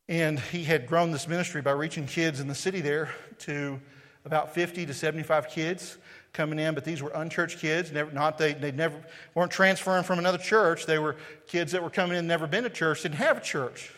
And 0.07 0.39
he 0.39 0.63
had 0.63 0.87
grown 0.87 1.11
this 1.11 1.27
ministry 1.27 1.61
by 1.61 1.71
reaching 1.71 2.07
kids 2.07 2.39
in 2.39 2.47
the 2.47 2.55
city 2.55 2.81
there 2.81 3.13
to 3.39 3.79
about 4.25 4.53
50 4.53 4.85
to 4.85 4.93
75 4.93 5.49
kids 5.49 5.97
coming 6.33 6.59
in, 6.59 6.73
but 6.73 6.85
these 6.85 7.01
were 7.01 7.11
unchurched 7.11 7.59
kids. 7.59 7.91
Never, 7.91 8.11
not 8.11 8.37
they, 8.37 8.53
they 8.53 8.71
never 8.71 9.01
weren't 9.35 9.51
transferring 9.51 10.03
from 10.03 10.19
another 10.19 10.37
church. 10.37 10.85
They 10.85 10.99
were 10.99 11.15
kids 11.47 11.71
that 11.73 11.83
were 11.83 11.89
coming 11.89 12.17
in, 12.17 12.27
never 12.27 12.47
been 12.47 12.63
to 12.63 12.69
church, 12.69 13.03
didn't 13.03 13.15
have 13.15 13.37
a 13.37 13.41
church. 13.41 13.91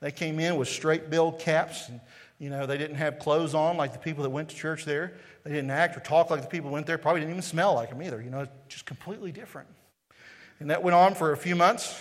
They 0.00 0.10
came 0.10 0.38
in 0.38 0.56
with 0.56 0.68
straight 0.68 1.10
billed 1.10 1.38
caps. 1.38 1.88
And, 1.88 2.00
you 2.38 2.50
know, 2.50 2.66
they 2.66 2.78
didn't 2.78 2.96
have 2.96 3.18
clothes 3.18 3.54
on 3.54 3.76
like 3.76 3.92
the 3.92 3.98
people 3.98 4.22
that 4.24 4.30
went 4.30 4.50
to 4.50 4.56
church 4.56 4.84
there. 4.84 5.14
They 5.44 5.50
didn't 5.50 5.70
act 5.70 5.96
or 5.96 6.00
talk 6.00 6.30
like 6.30 6.42
the 6.42 6.48
people 6.48 6.70
went 6.70 6.86
there. 6.86 6.98
Probably 6.98 7.20
didn't 7.20 7.32
even 7.32 7.42
smell 7.42 7.74
like 7.74 7.90
them 7.90 8.02
either. 8.02 8.20
You 8.20 8.30
know, 8.30 8.46
just 8.68 8.84
completely 8.84 9.32
different. 9.32 9.68
And 10.60 10.70
that 10.70 10.82
went 10.82 10.94
on 10.94 11.14
for 11.14 11.32
a 11.32 11.36
few 11.36 11.56
months. 11.56 11.98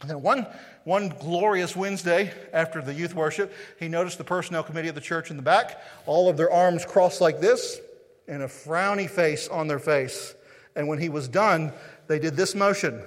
And 0.00 0.10
then 0.10 0.22
one, 0.22 0.46
one 0.84 1.08
glorious 1.08 1.74
Wednesday 1.74 2.32
after 2.52 2.82
the 2.82 2.92
youth 2.92 3.14
worship, 3.14 3.52
he 3.78 3.88
noticed 3.88 4.18
the 4.18 4.24
personnel 4.24 4.62
committee 4.62 4.88
of 4.88 4.94
the 4.94 5.00
church 5.00 5.30
in 5.30 5.36
the 5.36 5.42
back, 5.42 5.80
all 6.04 6.28
of 6.28 6.36
their 6.36 6.50
arms 6.50 6.84
crossed 6.84 7.20
like 7.20 7.40
this, 7.40 7.80
and 8.28 8.42
a 8.42 8.46
frowny 8.46 9.08
face 9.08 9.48
on 9.48 9.68
their 9.68 9.78
face. 9.78 10.34
And 10.74 10.86
when 10.86 10.98
he 10.98 11.08
was 11.08 11.28
done, 11.28 11.72
they 12.08 12.18
did 12.18 12.36
this 12.36 12.54
motion. 12.54 13.02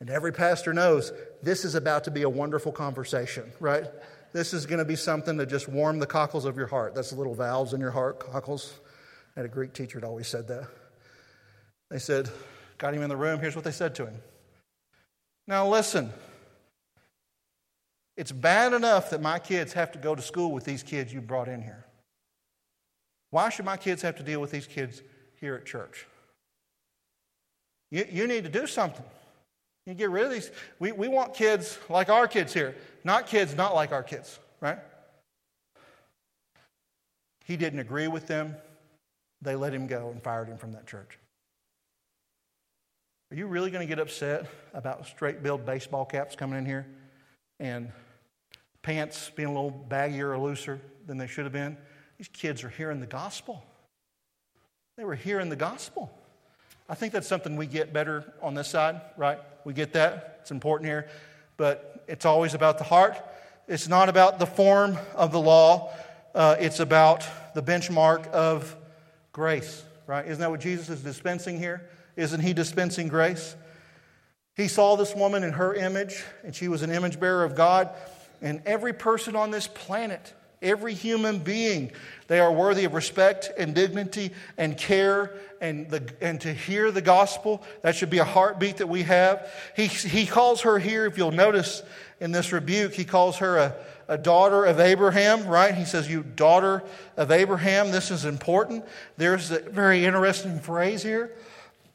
And 0.00 0.10
every 0.10 0.32
pastor 0.32 0.72
knows 0.72 1.12
this 1.42 1.64
is 1.64 1.74
about 1.74 2.04
to 2.04 2.10
be 2.10 2.22
a 2.22 2.28
wonderful 2.28 2.72
conversation, 2.72 3.52
right? 3.60 3.86
This 4.32 4.54
is 4.54 4.64
going 4.64 4.78
to 4.78 4.84
be 4.84 4.96
something 4.96 5.36
to 5.38 5.46
just 5.46 5.68
warm 5.68 5.98
the 5.98 6.06
cockles 6.06 6.44
of 6.44 6.56
your 6.56 6.68
heart. 6.68 6.94
That's 6.94 7.10
the 7.10 7.16
little 7.16 7.34
valves 7.34 7.74
in 7.74 7.80
your 7.80 7.90
heart, 7.90 8.20
cockles. 8.20 8.72
I 9.36 9.40
had 9.40 9.46
a 9.46 9.52
Greek 9.52 9.72
teacher 9.72 10.00
that 10.00 10.06
always 10.06 10.28
said 10.28 10.48
that. 10.48 10.68
They 11.90 11.98
said, 11.98 12.30
got 12.78 12.94
him 12.94 13.02
in 13.02 13.08
the 13.08 13.16
room. 13.16 13.40
Here's 13.40 13.54
what 13.54 13.64
they 13.64 13.72
said 13.72 13.94
to 13.96 14.06
him. 14.06 14.14
Now, 15.46 15.68
listen. 15.68 16.12
It's 18.16 18.32
bad 18.32 18.72
enough 18.72 19.10
that 19.10 19.22
my 19.22 19.38
kids 19.38 19.72
have 19.72 19.92
to 19.92 19.98
go 19.98 20.14
to 20.14 20.22
school 20.22 20.52
with 20.52 20.64
these 20.64 20.82
kids 20.82 21.12
you 21.12 21.20
brought 21.20 21.48
in 21.48 21.62
here. 21.62 21.86
Why 23.30 23.48
should 23.48 23.64
my 23.64 23.78
kids 23.78 24.02
have 24.02 24.16
to 24.16 24.22
deal 24.22 24.40
with 24.40 24.50
these 24.50 24.66
kids 24.66 25.02
here 25.40 25.54
at 25.54 25.64
church? 25.64 26.06
You, 27.90 28.06
you 28.10 28.26
need 28.26 28.44
to 28.44 28.50
do 28.50 28.66
something. 28.66 29.04
You 29.86 29.94
get 29.94 30.10
rid 30.10 30.24
of 30.24 30.30
these. 30.30 30.50
We, 30.78 30.92
we 30.92 31.08
want 31.08 31.34
kids 31.34 31.78
like 31.88 32.08
our 32.08 32.28
kids 32.28 32.54
here, 32.54 32.76
not 33.04 33.26
kids 33.26 33.56
not 33.56 33.74
like 33.74 33.92
our 33.92 34.02
kids, 34.02 34.38
right? 34.60 34.78
He 37.44 37.56
didn't 37.56 37.80
agree 37.80 38.08
with 38.08 38.26
them. 38.26 38.56
They 39.40 39.56
let 39.56 39.74
him 39.74 39.88
go 39.88 40.10
and 40.10 40.22
fired 40.22 40.48
him 40.48 40.56
from 40.56 40.72
that 40.72 40.86
church. 40.86 41.18
Are 43.32 43.34
you 43.34 43.46
really 43.46 43.70
going 43.70 43.86
to 43.86 43.88
get 43.88 43.98
upset 43.98 44.46
about 44.74 45.06
straight 45.06 45.42
billed 45.42 45.66
baseball 45.66 46.04
caps 46.04 46.36
coming 46.36 46.58
in 46.58 46.66
here 46.66 46.86
and 47.58 47.90
pants 48.82 49.30
being 49.34 49.48
a 49.48 49.52
little 49.52 49.86
baggier 49.88 50.30
or 50.30 50.38
looser 50.38 50.80
than 51.06 51.18
they 51.18 51.26
should 51.26 51.44
have 51.44 51.52
been? 51.52 51.76
These 52.18 52.28
kids 52.28 52.62
are 52.62 52.68
hearing 52.68 53.00
the 53.00 53.06
gospel. 53.06 53.64
They 54.96 55.04
were 55.04 55.14
hearing 55.14 55.48
the 55.48 55.56
gospel. 55.56 56.16
I 56.92 56.94
think 56.94 57.14
that's 57.14 57.26
something 57.26 57.56
we 57.56 57.64
get 57.64 57.94
better 57.94 58.22
on 58.42 58.52
this 58.52 58.68
side, 58.68 59.00
right? 59.16 59.38
We 59.64 59.72
get 59.72 59.94
that. 59.94 60.40
It's 60.42 60.50
important 60.50 60.90
here. 60.90 61.08
But 61.56 62.04
it's 62.06 62.26
always 62.26 62.52
about 62.52 62.76
the 62.76 62.84
heart. 62.84 63.16
It's 63.66 63.88
not 63.88 64.10
about 64.10 64.38
the 64.38 64.44
form 64.44 64.98
of 65.14 65.32
the 65.32 65.40
law, 65.40 65.90
uh, 66.34 66.56
it's 66.60 66.80
about 66.80 67.26
the 67.54 67.62
benchmark 67.62 68.26
of 68.28 68.76
grace, 69.32 69.82
right? 70.06 70.26
Isn't 70.26 70.40
that 70.40 70.50
what 70.50 70.60
Jesus 70.60 70.90
is 70.90 71.02
dispensing 71.02 71.58
here? 71.58 71.88
Isn't 72.16 72.42
he 72.42 72.52
dispensing 72.52 73.08
grace? 73.08 73.56
He 74.54 74.68
saw 74.68 74.96
this 74.96 75.14
woman 75.14 75.44
in 75.44 75.54
her 75.54 75.72
image, 75.72 76.22
and 76.44 76.54
she 76.54 76.68
was 76.68 76.82
an 76.82 76.90
image 76.90 77.18
bearer 77.18 77.42
of 77.42 77.54
God. 77.54 77.88
And 78.42 78.60
every 78.66 78.92
person 78.92 79.34
on 79.34 79.50
this 79.50 79.66
planet 79.66 80.34
Every 80.62 80.94
human 80.94 81.40
being, 81.40 81.92
they 82.28 82.40
are 82.40 82.52
worthy 82.52 82.84
of 82.84 82.94
respect 82.94 83.50
and 83.58 83.74
dignity 83.74 84.30
and 84.56 84.76
care 84.78 85.32
and, 85.60 85.90
the, 85.90 86.12
and 86.20 86.40
to 86.42 86.52
hear 86.52 86.90
the 86.90 87.02
gospel. 87.02 87.62
That 87.82 87.96
should 87.96 88.10
be 88.10 88.18
a 88.18 88.24
heartbeat 88.24 88.78
that 88.78 88.88
we 88.88 89.02
have. 89.02 89.50
He, 89.76 89.86
he 89.86 90.26
calls 90.26 90.62
her 90.62 90.78
here, 90.78 91.06
if 91.06 91.18
you'll 91.18 91.32
notice 91.32 91.82
in 92.20 92.32
this 92.32 92.52
rebuke, 92.52 92.94
he 92.94 93.04
calls 93.04 93.38
her 93.38 93.58
a, 93.58 93.76
a 94.08 94.16
daughter 94.16 94.64
of 94.64 94.78
Abraham, 94.78 95.46
right? 95.46 95.74
He 95.74 95.84
says, 95.84 96.08
You 96.08 96.22
daughter 96.22 96.82
of 97.16 97.30
Abraham. 97.30 97.90
This 97.90 98.10
is 98.10 98.24
important. 98.24 98.84
There's 99.16 99.50
a 99.50 99.58
very 99.58 100.04
interesting 100.04 100.60
phrase 100.60 101.02
here 101.02 101.32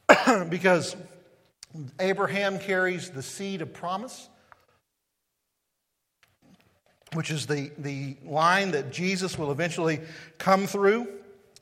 because 0.49 0.95
Abraham 1.99 2.59
carries 2.59 3.09
the 3.09 3.23
seed 3.23 3.61
of 3.61 3.73
promise. 3.73 4.29
Which 7.13 7.31
is 7.31 7.45
the, 7.45 7.71
the 7.77 8.17
line 8.25 8.71
that 8.71 8.91
Jesus 8.91 9.37
will 9.37 9.51
eventually 9.51 10.01
come 10.37 10.67
through. 10.67 11.07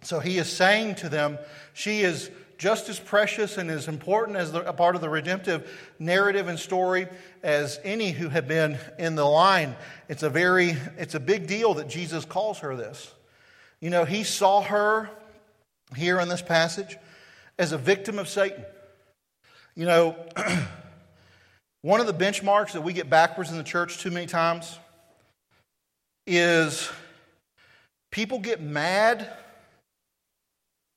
So 0.01 0.19
he 0.19 0.37
is 0.37 0.51
saying 0.51 0.95
to 0.95 1.09
them, 1.09 1.37
She 1.73 2.01
is 2.01 2.29
just 2.57 2.89
as 2.89 2.99
precious 2.99 3.57
and 3.57 3.69
as 3.69 3.87
important 3.87 4.37
as 4.37 4.51
the, 4.51 4.67
a 4.67 4.73
part 4.73 4.95
of 4.95 5.01
the 5.01 5.09
redemptive 5.09 5.93
narrative 5.99 6.47
and 6.47 6.57
story 6.57 7.07
as 7.43 7.79
any 7.83 8.11
who 8.11 8.29
have 8.29 8.47
been 8.47 8.77
in 8.97 9.15
the 9.15 9.25
line. 9.25 9.75
It's 10.07 10.23
a 10.23 10.29
very, 10.29 10.77
it's 10.97 11.15
a 11.15 11.19
big 11.19 11.47
deal 11.47 11.73
that 11.75 11.89
Jesus 11.89 12.25
calls 12.25 12.59
her 12.59 12.75
this. 12.75 13.13
You 13.81 13.89
know, 13.89 14.05
he 14.05 14.23
saw 14.23 14.61
her 14.61 15.09
here 15.95 16.19
in 16.19 16.29
this 16.29 16.41
passage 16.41 16.97
as 17.59 17.71
a 17.71 17.77
victim 17.77 18.19
of 18.19 18.29
Satan. 18.29 18.65
You 19.75 19.85
know, 19.85 20.15
one 21.81 21.99
of 21.99 22.07
the 22.07 22.13
benchmarks 22.13 22.71
that 22.71 22.81
we 22.81 22.93
get 22.93 23.09
backwards 23.09 23.51
in 23.51 23.57
the 23.57 23.63
church 23.63 23.99
too 23.99 24.11
many 24.11 24.25
times 24.27 24.79
is 26.27 26.89
people 28.11 28.39
get 28.39 28.61
mad 28.61 29.29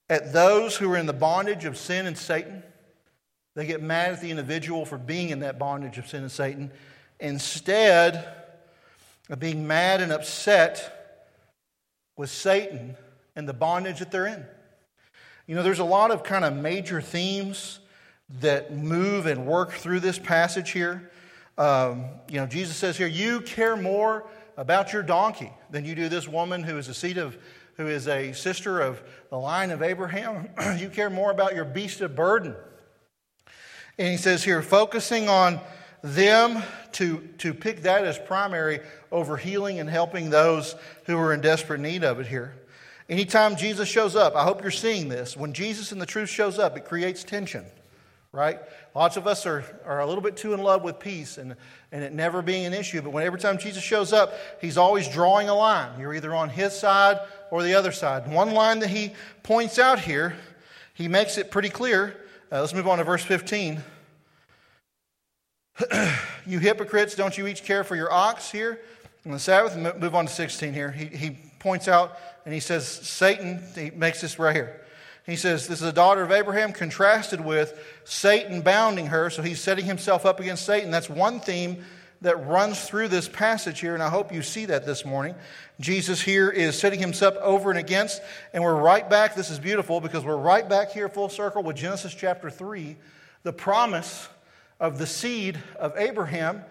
at 0.08 0.32
those 0.32 0.76
who 0.76 0.90
are 0.92 0.96
in 0.96 1.06
the 1.06 1.12
bondage 1.12 1.64
of 1.64 1.76
sin 1.76 2.06
and 2.06 2.16
Satan. 2.16 2.62
They 3.54 3.66
get 3.66 3.82
mad 3.82 4.12
at 4.12 4.20
the 4.20 4.30
individual 4.30 4.86
for 4.86 4.98
being 4.98 5.30
in 5.30 5.40
that 5.40 5.58
bondage 5.58 5.98
of 5.98 6.06
sin 6.06 6.22
and 6.22 6.32
Satan 6.32 6.70
instead 7.20 8.26
of 9.28 9.38
being 9.38 9.66
mad 9.66 10.00
and 10.00 10.12
upset 10.12 11.26
with 12.16 12.30
Satan 12.30 12.96
and 13.36 13.48
the 13.48 13.52
bondage 13.52 13.98
that 13.98 14.10
they're 14.10 14.26
in. 14.26 14.44
You 15.46 15.54
know, 15.54 15.62
there's 15.62 15.78
a 15.78 15.84
lot 15.84 16.10
of 16.10 16.22
kind 16.22 16.44
of 16.44 16.54
major 16.54 17.00
themes 17.00 17.80
that 18.40 18.72
move 18.72 19.26
and 19.26 19.46
work 19.46 19.72
through 19.72 20.00
this 20.00 20.18
passage 20.18 20.70
here. 20.70 21.10
Um, 21.56 22.04
you 22.28 22.36
know, 22.36 22.46
Jesus 22.46 22.76
says 22.76 22.96
here, 22.96 23.06
You 23.06 23.40
care 23.40 23.76
more 23.76 24.28
about 24.58 24.92
your 24.92 25.04
donkey 25.04 25.52
than 25.70 25.84
you 25.84 25.94
do 25.94 26.08
this 26.08 26.28
woman 26.28 26.64
who 26.64 26.76
is 26.76 26.88
a 26.88 26.94
seed 26.94 27.16
of 27.16 27.38
who 27.76 27.86
is 27.86 28.08
a 28.08 28.32
sister 28.32 28.80
of 28.80 29.00
the 29.30 29.38
line 29.38 29.70
of 29.70 29.82
Abraham. 29.82 30.48
you 30.78 30.90
care 30.90 31.08
more 31.08 31.30
about 31.30 31.54
your 31.54 31.64
beast 31.64 32.00
of 32.00 32.16
burden. 32.16 32.56
And 33.96 34.08
he 34.08 34.16
says 34.16 34.42
here, 34.42 34.62
focusing 34.62 35.28
on 35.28 35.60
them 36.02 36.60
to, 36.92 37.20
to 37.38 37.54
pick 37.54 37.82
that 37.82 38.04
as 38.04 38.18
primary 38.18 38.80
over 39.12 39.36
healing 39.36 39.78
and 39.78 39.88
helping 39.88 40.28
those 40.28 40.74
who 41.04 41.16
are 41.18 41.32
in 41.32 41.40
desperate 41.40 41.78
need 41.78 42.02
of 42.02 42.18
it 42.18 42.26
here. 42.26 42.52
Anytime 43.08 43.54
Jesus 43.54 43.88
shows 43.88 44.16
up, 44.16 44.34
I 44.34 44.42
hope 44.42 44.60
you're 44.60 44.72
seeing 44.72 45.08
this. 45.08 45.36
When 45.36 45.52
Jesus 45.52 45.92
and 45.92 46.02
the 46.02 46.06
truth 46.06 46.28
shows 46.28 46.58
up, 46.58 46.76
it 46.76 46.84
creates 46.84 47.22
tension 47.22 47.64
right? 48.38 48.60
Lots 48.94 49.16
of 49.16 49.26
us 49.26 49.46
are, 49.46 49.64
are 49.84 49.98
a 49.98 50.06
little 50.06 50.22
bit 50.22 50.36
too 50.36 50.54
in 50.54 50.62
love 50.62 50.84
with 50.84 51.00
peace 51.00 51.38
and, 51.38 51.56
and 51.90 52.04
it 52.04 52.12
never 52.12 52.40
being 52.40 52.66
an 52.66 52.72
issue. 52.72 53.02
But 53.02 53.10
when 53.10 53.26
every 53.26 53.40
time 53.40 53.58
Jesus 53.58 53.82
shows 53.82 54.12
up, 54.12 54.32
he's 54.60 54.78
always 54.78 55.08
drawing 55.08 55.48
a 55.48 55.54
line. 55.54 55.98
You're 55.98 56.14
either 56.14 56.32
on 56.32 56.48
his 56.48 56.72
side 56.72 57.18
or 57.50 57.64
the 57.64 57.74
other 57.74 57.90
side. 57.90 58.30
One 58.30 58.52
line 58.52 58.78
that 58.78 58.90
he 58.90 59.12
points 59.42 59.80
out 59.80 59.98
here, 59.98 60.36
he 60.94 61.08
makes 61.08 61.36
it 61.36 61.50
pretty 61.50 61.68
clear. 61.68 62.16
Uh, 62.52 62.60
let's 62.60 62.72
move 62.72 62.86
on 62.86 62.98
to 62.98 63.04
verse 63.04 63.24
15. 63.24 63.82
you 66.46 66.60
hypocrites, 66.60 67.16
don't 67.16 67.36
you 67.36 67.48
each 67.48 67.64
care 67.64 67.82
for 67.82 67.96
your 67.96 68.12
ox 68.12 68.52
here 68.52 68.80
on 69.26 69.32
the 69.32 69.38
Sabbath? 69.40 69.76
Move 69.76 70.14
on 70.14 70.26
to 70.26 70.32
16 70.32 70.72
here. 70.72 70.92
He, 70.92 71.06
he 71.06 71.30
points 71.58 71.88
out 71.88 72.16
and 72.44 72.54
he 72.54 72.60
says, 72.60 72.86
Satan, 72.86 73.64
he 73.74 73.90
makes 73.90 74.20
this 74.20 74.38
right 74.38 74.54
here. 74.54 74.80
He 75.28 75.36
says, 75.36 75.66
This 75.66 75.82
is 75.82 75.86
a 75.86 75.92
daughter 75.92 76.22
of 76.22 76.32
Abraham 76.32 76.72
contrasted 76.72 77.42
with 77.42 77.78
Satan 78.04 78.62
bounding 78.62 79.08
her. 79.08 79.28
So 79.28 79.42
he's 79.42 79.60
setting 79.60 79.84
himself 79.84 80.24
up 80.24 80.40
against 80.40 80.64
Satan. 80.64 80.90
That's 80.90 81.10
one 81.10 81.38
theme 81.38 81.84
that 82.22 82.46
runs 82.46 82.82
through 82.88 83.08
this 83.08 83.28
passage 83.28 83.78
here, 83.78 83.92
and 83.92 84.02
I 84.02 84.08
hope 84.08 84.32
you 84.32 84.40
see 84.42 84.64
that 84.64 84.86
this 84.86 85.04
morning. 85.04 85.34
Jesus 85.80 86.22
here 86.22 86.48
is 86.48 86.78
setting 86.78 86.98
himself 86.98 87.36
over 87.42 87.68
and 87.68 87.78
against, 87.78 88.22
and 88.54 88.64
we're 88.64 88.74
right 88.74 89.08
back. 89.08 89.34
This 89.34 89.50
is 89.50 89.58
beautiful 89.58 90.00
because 90.00 90.24
we're 90.24 90.34
right 90.34 90.66
back 90.66 90.92
here 90.92 91.10
full 91.10 91.28
circle 91.28 91.62
with 91.62 91.76
Genesis 91.76 92.14
chapter 92.14 92.48
3, 92.48 92.96
the 93.42 93.52
promise 93.52 94.28
of 94.80 94.96
the 94.96 95.06
seed 95.06 95.58
of 95.78 95.92
Abraham, 95.98 96.64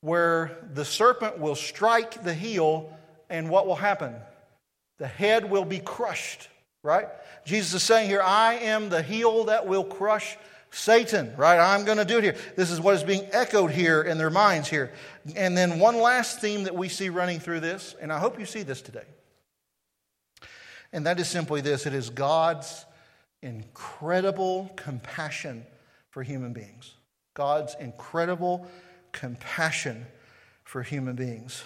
where 0.00 0.58
the 0.74 0.84
serpent 0.84 1.38
will 1.38 1.54
strike 1.54 2.24
the 2.24 2.34
heel, 2.34 2.92
and 3.30 3.48
what 3.48 3.68
will 3.68 3.76
happen? 3.76 4.16
The 4.98 5.06
head 5.06 5.48
will 5.48 5.64
be 5.64 5.78
crushed 5.78 6.48
right? 6.82 7.08
Jesus 7.44 7.74
is 7.74 7.82
saying 7.82 8.08
here, 8.08 8.22
I 8.22 8.54
am 8.54 8.88
the 8.88 9.02
heel 9.02 9.44
that 9.44 9.66
will 9.66 9.84
crush 9.84 10.36
Satan, 10.70 11.34
right? 11.36 11.58
I'm 11.58 11.84
going 11.84 11.98
to 11.98 12.04
do 12.04 12.18
it 12.18 12.24
here. 12.24 12.36
This 12.56 12.70
is 12.70 12.80
what 12.80 12.94
is 12.94 13.02
being 13.02 13.26
echoed 13.32 13.72
here 13.72 14.02
in 14.02 14.18
their 14.18 14.30
minds 14.30 14.68
here. 14.68 14.92
And 15.34 15.56
then 15.56 15.78
one 15.78 15.98
last 15.98 16.40
theme 16.40 16.64
that 16.64 16.74
we 16.74 16.88
see 16.88 17.08
running 17.08 17.40
through 17.40 17.60
this, 17.60 17.94
and 18.00 18.12
I 18.12 18.18
hope 18.18 18.38
you 18.38 18.46
see 18.46 18.62
this 18.62 18.80
today. 18.80 19.04
And 20.92 21.06
that 21.06 21.20
is 21.20 21.28
simply 21.28 21.60
this 21.60 21.86
it 21.86 21.94
is 21.94 22.10
God's 22.10 22.84
incredible 23.42 24.70
compassion 24.76 25.64
for 26.10 26.22
human 26.22 26.52
beings. 26.52 26.94
God's 27.34 27.74
incredible 27.80 28.66
compassion 29.12 30.06
for 30.64 30.82
human 30.82 31.16
beings. 31.16 31.64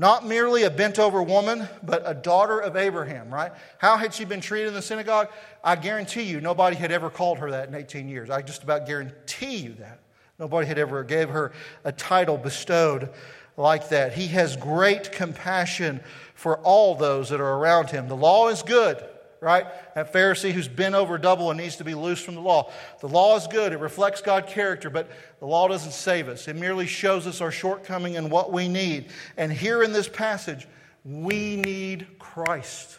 Not 0.00 0.24
merely 0.24 0.62
a 0.62 0.70
bent 0.70 1.00
over 1.00 1.20
woman, 1.20 1.68
but 1.82 2.04
a 2.06 2.14
daughter 2.14 2.60
of 2.60 2.76
Abraham, 2.76 3.34
right? 3.34 3.50
How 3.78 3.96
had 3.96 4.14
she 4.14 4.24
been 4.24 4.40
treated 4.40 4.68
in 4.68 4.74
the 4.74 4.82
synagogue? 4.82 5.28
I 5.64 5.74
guarantee 5.74 6.22
you, 6.22 6.40
nobody 6.40 6.76
had 6.76 6.92
ever 6.92 7.10
called 7.10 7.38
her 7.38 7.50
that 7.50 7.68
in 7.68 7.74
18 7.74 8.08
years. 8.08 8.30
I 8.30 8.40
just 8.42 8.62
about 8.62 8.86
guarantee 8.86 9.56
you 9.56 9.74
that. 9.80 9.98
Nobody 10.38 10.68
had 10.68 10.78
ever 10.78 11.02
gave 11.02 11.30
her 11.30 11.50
a 11.82 11.90
title 11.90 12.38
bestowed 12.38 13.10
like 13.56 13.88
that. 13.88 14.12
He 14.12 14.28
has 14.28 14.56
great 14.56 15.10
compassion 15.10 16.00
for 16.34 16.58
all 16.58 16.94
those 16.94 17.30
that 17.30 17.40
are 17.40 17.54
around 17.54 17.90
him. 17.90 18.06
The 18.06 18.14
law 18.14 18.48
is 18.48 18.62
good 18.62 19.04
right? 19.40 19.66
That 19.94 20.12
Pharisee 20.12 20.52
who's 20.52 20.68
bent 20.68 20.94
over 20.94 21.18
double 21.18 21.50
and 21.50 21.60
needs 21.60 21.76
to 21.76 21.84
be 21.84 21.94
loosed 21.94 22.24
from 22.24 22.34
the 22.34 22.40
law. 22.40 22.70
The 23.00 23.08
law 23.08 23.36
is 23.36 23.46
good, 23.46 23.72
it 23.72 23.80
reflects 23.80 24.20
God's 24.20 24.52
character, 24.52 24.90
but 24.90 25.08
the 25.40 25.46
law 25.46 25.68
doesn't 25.68 25.92
save 25.92 26.28
us. 26.28 26.48
It 26.48 26.56
merely 26.56 26.86
shows 26.86 27.26
us 27.26 27.40
our 27.40 27.52
shortcoming 27.52 28.16
and 28.16 28.30
what 28.30 28.52
we 28.52 28.68
need. 28.68 29.10
And 29.36 29.52
here 29.52 29.82
in 29.82 29.92
this 29.92 30.08
passage, 30.08 30.66
we 31.04 31.56
need 31.56 32.18
Christ. 32.18 32.98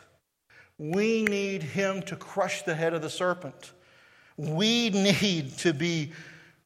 We 0.78 1.23
need 1.23 1.62
Him 1.62 2.02
to 2.04 2.15
crush 2.15 2.62
the 2.62 2.73
head 2.73 2.93
of 2.93 3.02
the 3.02 3.10
serpent. 3.10 3.73
We 4.38 4.89
need 4.89 5.58
to 5.60 5.73
be 5.73 6.13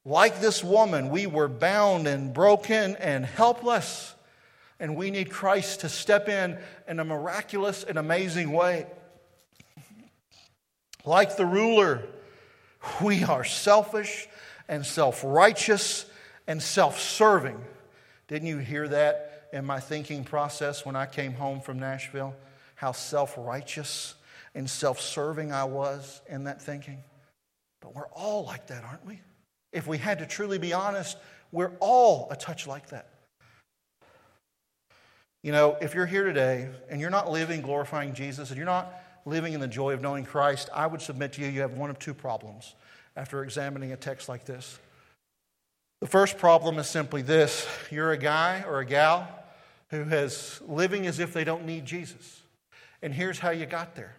like 0.04 0.40
this 0.40 0.62
woman. 0.62 1.08
We 1.08 1.26
were 1.26 1.48
bound 1.48 2.06
and 2.06 2.32
broken 2.32 2.94
and 2.96 3.26
helpless. 3.26 4.14
And 4.78 4.96
we 4.96 5.10
need 5.10 5.30
Christ 5.30 5.80
to 5.80 5.88
step 5.88 6.28
in 6.28 6.58
in 6.86 7.00
a 7.00 7.04
miraculous 7.04 7.84
and 7.84 7.98
amazing 7.98 8.52
way. 8.52 8.86
Like 11.04 11.36
the 11.36 11.46
ruler, 11.46 12.02
we 13.02 13.24
are 13.24 13.44
selfish 13.44 14.26
and 14.68 14.84
self 14.84 15.22
righteous 15.24 16.06
and 16.46 16.62
self 16.62 17.00
serving. 17.00 17.62
Didn't 18.28 18.48
you 18.48 18.58
hear 18.58 18.88
that 18.88 19.48
in 19.52 19.64
my 19.64 19.80
thinking 19.80 20.24
process 20.24 20.84
when 20.86 20.96
I 20.96 21.06
came 21.06 21.34
home 21.34 21.60
from 21.60 21.78
Nashville? 21.78 22.34
How 22.74 22.92
self 22.92 23.34
righteous 23.36 24.14
and 24.54 24.68
self 24.68 25.00
serving 25.00 25.52
I 25.52 25.64
was 25.64 26.22
in 26.28 26.44
that 26.44 26.62
thinking? 26.62 27.02
But 27.80 27.94
we're 27.94 28.08
all 28.08 28.44
like 28.44 28.68
that, 28.68 28.82
aren't 28.84 29.04
we? 29.04 29.20
If 29.72 29.86
we 29.86 29.98
had 29.98 30.20
to 30.20 30.26
truly 30.26 30.58
be 30.58 30.72
honest, 30.72 31.18
we're 31.52 31.72
all 31.80 32.28
a 32.30 32.36
touch 32.36 32.66
like 32.66 32.88
that. 32.88 33.10
You 35.42 35.52
know, 35.52 35.76
if 35.82 35.94
you're 35.94 36.06
here 36.06 36.24
today 36.24 36.70
and 36.88 36.98
you're 36.98 37.10
not 37.10 37.30
living 37.30 37.60
glorifying 37.60 38.14
Jesus 38.14 38.48
and 38.48 38.56
you're 38.56 38.64
not 38.64 38.90
living 39.24 39.52
in 39.52 39.60
the 39.60 39.68
joy 39.68 39.92
of 39.92 40.02
knowing 40.02 40.24
Christ, 40.24 40.68
I 40.74 40.86
would 40.86 41.00
submit 41.00 41.34
to 41.34 41.40
you 41.40 41.48
you 41.48 41.60
have 41.62 41.72
one 41.72 41.90
of 41.90 41.98
two 41.98 42.14
problems 42.14 42.74
after 43.16 43.42
examining 43.42 43.92
a 43.92 43.96
text 43.96 44.28
like 44.28 44.44
this. 44.44 44.78
The 46.00 46.06
first 46.06 46.36
problem 46.38 46.78
is 46.78 46.88
simply 46.88 47.22
this 47.22 47.66
you're 47.90 48.12
a 48.12 48.18
guy 48.18 48.64
or 48.66 48.80
a 48.80 48.84
gal 48.84 49.28
who 49.88 50.02
is 50.02 50.60
living 50.66 51.06
as 51.06 51.18
if 51.18 51.32
they 51.32 51.44
don't 51.44 51.64
need 51.64 51.84
Jesus. 51.84 52.42
And 53.00 53.12
here's 53.12 53.38
how 53.38 53.50
you 53.50 53.66
got 53.66 53.94
there 53.94 54.16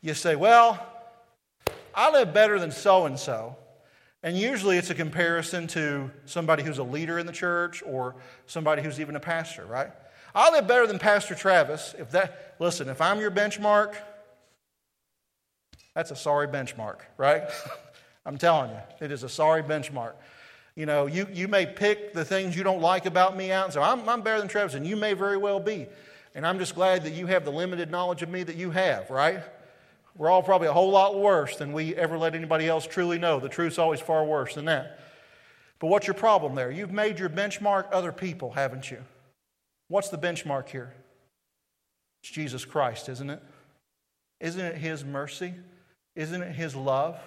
you 0.00 0.14
say, 0.14 0.36
Well, 0.36 0.84
I 1.94 2.10
live 2.10 2.32
better 2.32 2.58
than 2.58 2.70
so 2.70 3.06
and 3.06 3.18
so. 3.18 3.56
And 4.22 4.36
usually 4.36 4.78
it's 4.78 4.90
a 4.90 4.94
comparison 4.94 5.68
to 5.68 6.10
somebody 6.24 6.64
who's 6.64 6.78
a 6.78 6.84
leader 6.84 7.18
in 7.18 7.26
the 7.26 7.32
church 7.32 7.82
or 7.86 8.16
somebody 8.46 8.82
who's 8.82 8.98
even 9.00 9.14
a 9.14 9.20
pastor, 9.20 9.64
right? 9.64 9.90
I 10.38 10.50
live 10.50 10.68
better 10.68 10.86
than 10.86 11.00
Pastor 11.00 11.34
Travis. 11.34 11.96
If 11.98 12.12
that, 12.12 12.54
listen, 12.60 12.88
if 12.88 13.00
I'm 13.00 13.18
your 13.18 13.32
benchmark, 13.32 13.96
that's 15.96 16.12
a 16.12 16.16
sorry 16.16 16.46
benchmark, 16.46 16.98
right? 17.16 17.42
I'm 18.24 18.38
telling 18.38 18.70
you, 18.70 18.78
it 19.00 19.10
is 19.10 19.24
a 19.24 19.28
sorry 19.28 19.64
benchmark. 19.64 20.12
You 20.76 20.86
know, 20.86 21.06
you, 21.06 21.26
you 21.32 21.48
may 21.48 21.66
pick 21.66 22.14
the 22.14 22.24
things 22.24 22.54
you 22.54 22.62
don't 22.62 22.80
like 22.80 23.04
about 23.04 23.36
me 23.36 23.50
out 23.50 23.64
and 23.64 23.74
say, 23.74 23.80
I'm, 23.80 24.08
I'm 24.08 24.22
better 24.22 24.38
than 24.38 24.46
Travis, 24.46 24.74
and 24.74 24.86
you 24.86 24.94
may 24.94 25.12
very 25.12 25.36
well 25.36 25.58
be. 25.58 25.88
And 26.36 26.46
I'm 26.46 26.60
just 26.60 26.76
glad 26.76 27.02
that 27.02 27.14
you 27.14 27.26
have 27.26 27.44
the 27.44 27.50
limited 27.50 27.90
knowledge 27.90 28.22
of 28.22 28.28
me 28.28 28.44
that 28.44 28.54
you 28.54 28.70
have, 28.70 29.10
right? 29.10 29.40
We're 30.14 30.30
all 30.30 30.44
probably 30.44 30.68
a 30.68 30.72
whole 30.72 30.92
lot 30.92 31.18
worse 31.18 31.56
than 31.56 31.72
we 31.72 31.96
ever 31.96 32.16
let 32.16 32.36
anybody 32.36 32.68
else 32.68 32.86
truly 32.86 33.18
know. 33.18 33.40
The 33.40 33.48
truth's 33.48 33.78
always 33.78 34.00
far 34.00 34.24
worse 34.24 34.54
than 34.54 34.66
that. 34.66 35.00
But 35.80 35.88
what's 35.88 36.06
your 36.06 36.14
problem 36.14 36.54
there? 36.54 36.70
You've 36.70 36.92
made 36.92 37.18
your 37.18 37.28
benchmark 37.28 37.86
other 37.90 38.12
people, 38.12 38.52
haven't 38.52 38.88
you? 38.88 38.98
What's 39.88 40.10
the 40.10 40.18
benchmark 40.18 40.68
here? 40.68 40.92
It's 42.22 42.30
Jesus 42.30 42.64
Christ, 42.64 43.08
isn't 43.08 43.30
it? 43.30 43.42
Isn't 44.40 44.64
it 44.64 44.76
His 44.76 45.04
mercy? 45.04 45.54
Isn't 46.14 46.42
it 46.42 46.54
His 46.54 46.76
love? 46.76 47.18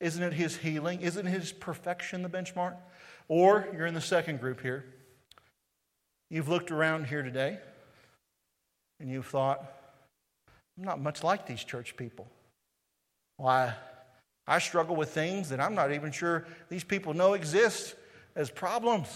Isn't 0.00 0.22
it 0.22 0.32
His 0.32 0.56
healing? 0.56 1.02
Isn't 1.02 1.26
His 1.26 1.52
perfection 1.52 2.22
the 2.22 2.30
benchmark? 2.30 2.76
Or 3.28 3.68
you're 3.72 3.86
in 3.86 3.94
the 3.94 4.00
second 4.00 4.40
group 4.40 4.60
here. 4.60 4.84
You've 6.30 6.48
looked 6.48 6.70
around 6.70 7.06
here 7.06 7.22
today 7.22 7.58
and 9.00 9.10
you've 9.10 9.26
thought, 9.26 9.62
I'm 10.78 10.84
not 10.84 11.00
much 11.00 11.22
like 11.24 11.46
these 11.46 11.64
church 11.64 11.96
people. 11.96 12.28
Why, 13.36 13.74
I 14.46 14.58
struggle 14.58 14.96
with 14.96 15.10
things 15.10 15.48
that 15.48 15.60
I'm 15.60 15.74
not 15.74 15.92
even 15.92 16.12
sure 16.12 16.46
these 16.68 16.84
people 16.84 17.14
know 17.14 17.34
exist 17.34 17.94
as 18.36 18.50
problems. 18.50 19.08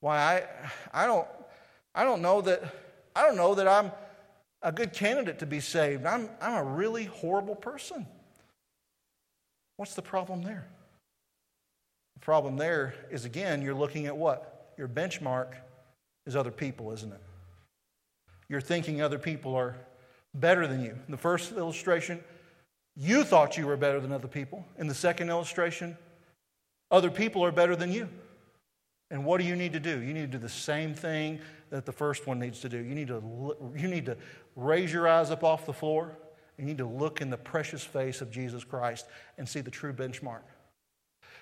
Why, 0.00 0.16
I, 0.92 1.02
I, 1.02 1.06
don't, 1.06 1.26
I 1.94 2.04
don't 2.04 2.22
know 2.22 2.40
that 2.40 2.62
I 3.16 3.22
don't 3.22 3.36
know 3.36 3.54
that 3.54 3.68
I'm 3.68 3.92
a 4.62 4.72
good 4.72 4.92
candidate 4.92 5.38
to 5.40 5.46
be 5.46 5.60
saved. 5.60 6.04
I'm, 6.04 6.28
I'm 6.40 6.54
a 6.54 6.64
really 6.64 7.04
horrible 7.04 7.54
person. 7.54 8.06
What's 9.76 9.94
the 9.94 10.02
problem 10.02 10.42
there? 10.42 10.66
The 12.14 12.20
problem 12.20 12.56
there 12.56 12.94
is, 13.10 13.24
again, 13.24 13.62
you're 13.62 13.74
looking 13.74 14.06
at 14.06 14.16
what? 14.16 14.72
Your 14.76 14.88
benchmark 14.88 15.54
is 16.26 16.34
other 16.34 16.50
people, 16.50 16.90
isn't 16.92 17.12
it? 17.12 17.20
You're 18.48 18.60
thinking 18.60 19.02
other 19.02 19.18
people 19.18 19.54
are 19.54 19.76
better 20.34 20.66
than 20.66 20.82
you. 20.82 20.90
In 20.90 21.10
the 21.10 21.16
first 21.16 21.52
illustration, 21.52 22.22
you 22.96 23.24
thought 23.24 23.56
you 23.56 23.66
were 23.66 23.76
better 23.76 24.00
than 24.00 24.12
other 24.12 24.28
people. 24.28 24.64
In 24.78 24.86
the 24.86 24.94
second 24.94 25.28
illustration, 25.28 25.96
other 26.90 27.10
people 27.10 27.44
are 27.44 27.52
better 27.52 27.76
than 27.76 27.92
you. 27.92 28.08
And 29.14 29.24
what 29.24 29.40
do 29.40 29.46
you 29.46 29.54
need 29.54 29.72
to 29.74 29.78
do? 29.78 30.02
You 30.02 30.12
need 30.12 30.32
to 30.32 30.38
do 30.38 30.38
the 30.38 30.48
same 30.48 30.92
thing 30.92 31.38
that 31.70 31.86
the 31.86 31.92
first 31.92 32.26
one 32.26 32.40
needs 32.40 32.58
to 32.62 32.68
do. 32.68 32.78
You 32.78 32.96
need 32.96 33.06
to, 33.06 33.22
you 33.76 33.86
need 33.86 34.06
to 34.06 34.16
raise 34.56 34.92
your 34.92 35.06
eyes 35.06 35.30
up 35.30 35.44
off 35.44 35.66
the 35.66 35.72
floor. 35.72 36.10
You 36.58 36.64
need 36.64 36.78
to 36.78 36.84
look 36.84 37.20
in 37.20 37.30
the 37.30 37.36
precious 37.36 37.84
face 37.84 38.20
of 38.20 38.32
Jesus 38.32 38.64
Christ 38.64 39.06
and 39.38 39.48
see 39.48 39.60
the 39.60 39.70
true 39.70 39.92
benchmark. 39.92 40.40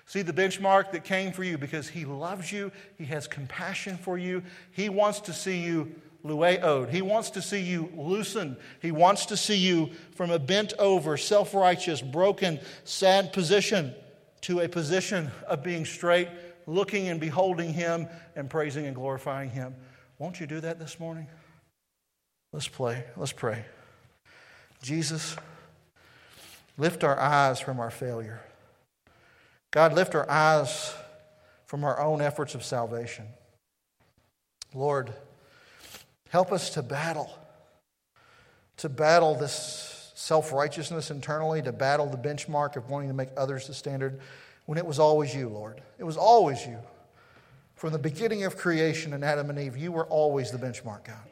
See 0.05 0.21
the 0.21 0.31
benchmark 0.31 0.91
that 0.91 1.03
came 1.03 1.31
for 1.31 1.43
you 1.43 1.57
because 1.57 1.89
He 1.89 2.05
loves 2.05 2.51
you, 2.51 2.71
He 2.95 3.05
has 3.05 3.25
compassion 3.25 3.97
for 3.97 4.19
you, 4.19 4.43
He 4.69 4.87
wants 4.89 5.21
to 5.21 5.33
see 5.33 5.59
you 5.59 5.95
lueod. 6.23 6.91
He 6.91 7.01
wants 7.01 7.31
to 7.31 7.41
see 7.41 7.61
you 7.61 7.91
loosened. 7.97 8.57
He 8.83 8.91
wants 8.91 9.25
to 9.25 9.35
see 9.35 9.57
you 9.57 9.89
from 10.11 10.29
a 10.29 10.37
bent 10.37 10.73
over, 10.77 11.17
self 11.17 11.55
righteous, 11.55 12.03
broken, 12.03 12.59
sad 12.83 13.33
position 13.33 13.95
to 14.41 14.59
a 14.59 14.67
position 14.67 15.31
of 15.47 15.63
being 15.63 15.85
straight, 15.85 16.27
looking 16.65 17.07
and 17.09 17.19
beholding 17.19 17.73
Him 17.73 18.07
and 18.35 18.49
praising 18.49 18.85
and 18.85 18.95
glorifying 18.95 19.49
Him. 19.49 19.75
Won't 20.19 20.39
you 20.39 20.47
do 20.47 20.59
that 20.61 20.79
this 20.79 20.99
morning? 20.99 21.27
Let's 22.51 22.67
play. 22.67 23.03
Let's 23.17 23.31
pray. 23.31 23.65
Jesus, 24.81 25.35
lift 26.77 27.03
our 27.03 27.19
eyes 27.19 27.59
from 27.59 27.79
our 27.79 27.89
failure. 27.89 28.41
God, 29.71 29.93
lift 29.93 30.13
our 30.13 30.29
eyes 30.29 30.93
from 31.65 31.83
our 31.83 31.99
own 31.99 32.21
efforts 32.21 32.53
of 32.53 32.63
salvation. 32.63 33.25
Lord, 34.75 35.11
help 36.29 36.51
us 36.51 36.71
to 36.71 36.83
battle, 36.83 37.31
to 38.77 38.89
battle 38.89 39.35
this 39.35 40.11
self 40.13 40.53
righteousness 40.53 41.09
internally, 41.09 41.61
to 41.63 41.71
battle 41.71 42.05
the 42.05 42.17
benchmark 42.17 42.75
of 42.75 42.89
wanting 42.89 43.09
to 43.09 43.15
make 43.15 43.29
others 43.35 43.67
the 43.67 43.73
standard 43.73 44.19
when 44.65 44.77
it 44.77 44.85
was 44.85 44.99
always 44.99 45.35
you, 45.35 45.49
Lord. 45.49 45.81
It 45.97 46.03
was 46.03 46.17
always 46.17 46.65
you. 46.65 46.79
From 47.75 47.91
the 47.91 47.99
beginning 47.99 48.45
of 48.45 48.57
creation 48.57 49.13
in 49.13 49.23
Adam 49.23 49.49
and 49.49 49.59
Eve, 49.59 49.75
you 49.75 49.91
were 49.91 50.05
always 50.05 50.51
the 50.51 50.57
benchmark, 50.57 51.05
God. 51.05 51.27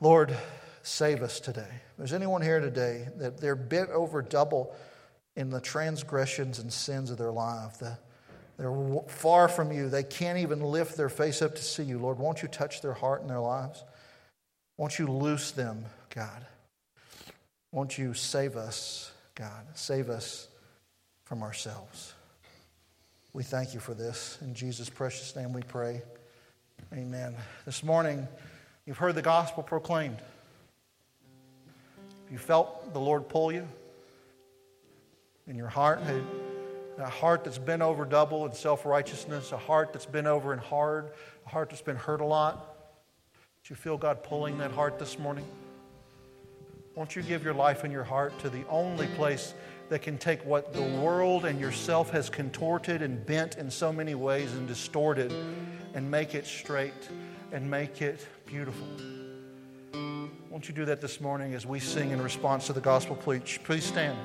Lord, 0.00 0.34
save 0.82 1.22
us 1.22 1.40
today. 1.40 1.68
If 1.90 1.96
there's 1.98 2.12
anyone 2.12 2.40
here 2.40 2.60
today 2.60 3.08
that 3.16 3.38
they're 3.38 3.56
bent 3.56 3.90
over 3.90 4.22
double 4.22 4.74
in 5.36 5.50
the 5.50 5.60
transgressions 5.60 6.58
and 6.58 6.72
sins 6.72 7.10
of 7.10 7.18
their 7.18 7.30
life. 7.30 7.78
The, 7.78 7.98
they're 8.58 9.02
far 9.08 9.48
from 9.48 9.72
you. 9.72 9.88
They 9.88 10.02
can't 10.02 10.38
even 10.38 10.60
lift 10.60 10.96
their 10.96 11.08
face 11.08 11.40
up 11.40 11.54
to 11.54 11.62
see 11.62 11.82
you. 11.82 11.98
Lord, 11.98 12.18
won't 12.18 12.42
you 12.42 12.48
touch 12.48 12.82
their 12.82 12.92
heart 12.92 13.22
and 13.22 13.30
their 13.30 13.40
lives? 13.40 13.84
Won't 14.76 14.98
you 14.98 15.06
loose 15.06 15.50
them, 15.50 15.86
God? 16.14 16.46
Won't 17.72 17.96
you 17.96 18.12
save 18.14 18.56
us, 18.56 19.12
God? 19.34 19.66
Save 19.74 20.10
us 20.10 20.48
from 21.30 21.44
ourselves. 21.44 22.12
We 23.32 23.44
thank 23.44 23.72
you 23.72 23.78
for 23.78 23.94
this. 23.94 24.36
In 24.40 24.52
Jesus' 24.52 24.90
precious 24.90 25.36
name 25.36 25.52
we 25.52 25.62
pray. 25.62 26.02
Amen. 26.92 27.36
This 27.64 27.84
morning, 27.84 28.26
you've 28.84 28.96
heard 28.96 29.14
the 29.14 29.22
gospel 29.22 29.62
proclaimed. 29.62 30.18
You 32.32 32.36
felt 32.36 32.92
the 32.92 32.98
Lord 32.98 33.28
pull 33.28 33.52
you 33.52 33.68
in 35.46 35.54
your 35.54 35.68
heart, 35.68 36.00
a 36.98 37.08
heart 37.08 37.44
that's 37.44 37.58
been 37.58 37.80
over 37.80 38.04
double 38.04 38.44
in 38.44 38.52
self 38.52 38.84
righteousness, 38.84 39.52
a 39.52 39.56
heart 39.56 39.92
that's 39.92 40.06
been 40.06 40.26
over 40.26 40.52
in 40.52 40.58
hard, 40.58 41.12
a 41.46 41.48
heart 41.48 41.70
that's 41.70 41.80
been 41.80 41.94
hurt 41.94 42.20
a 42.20 42.26
lot. 42.26 42.74
Do 43.62 43.68
you 43.68 43.76
feel 43.76 43.96
God 43.96 44.24
pulling 44.24 44.58
that 44.58 44.72
heart 44.72 44.98
this 44.98 45.16
morning? 45.16 45.46
Won't 46.96 47.14
you 47.14 47.22
give 47.22 47.44
your 47.44 47.54
life 47.54 47.84
and 47.84 47.92
your 47.92 48.02
heart 48.02 48.36
to 48.40 48.50
the 48.50 48.66
only 48.66 49.06
place 49.06 49.54
that 49.90 50.02
can 50.02 50.16
take 50.16 50.44
what 50.46 50.72
the 50.72 50.82
world 50.82 51.44
and 51.44 51.60
yourself 51.60 52.10
has 52.10 52.30
contorted 52.30 53.02
and 53.02 53.26
bent 53.26 53.58
in 53.58 53.70
so 53.70 53.92
many 53.92 54.14
ways 54.14 54.52
and 54.52 54.66
distorted 54.66 55.34
and 55.94 56.08
make 56.10 56.34
it 56.34 56.46
straight 56.46 57.10
and 57.52 57.68
make 57.68 58.00
it 58.00 58.26
beautiful? 58.46 58.86
Won't 60.48 60.68
you 60.68 60.74
do 60.74 60.84
that 60.84 61.00
this 61.00 61.20
morning 61.20 61.54
as 61.54 61.66
we 61.66 61.80
sing 61.80 62.12
in 62.12 62.22
response 62.22 62.66
to 62.68 62.72
the 62.72 62.80
gospel 62.80 63.16
preach? 63.16 63.60
Please 63.64 63.84
stand. 63.84 64.16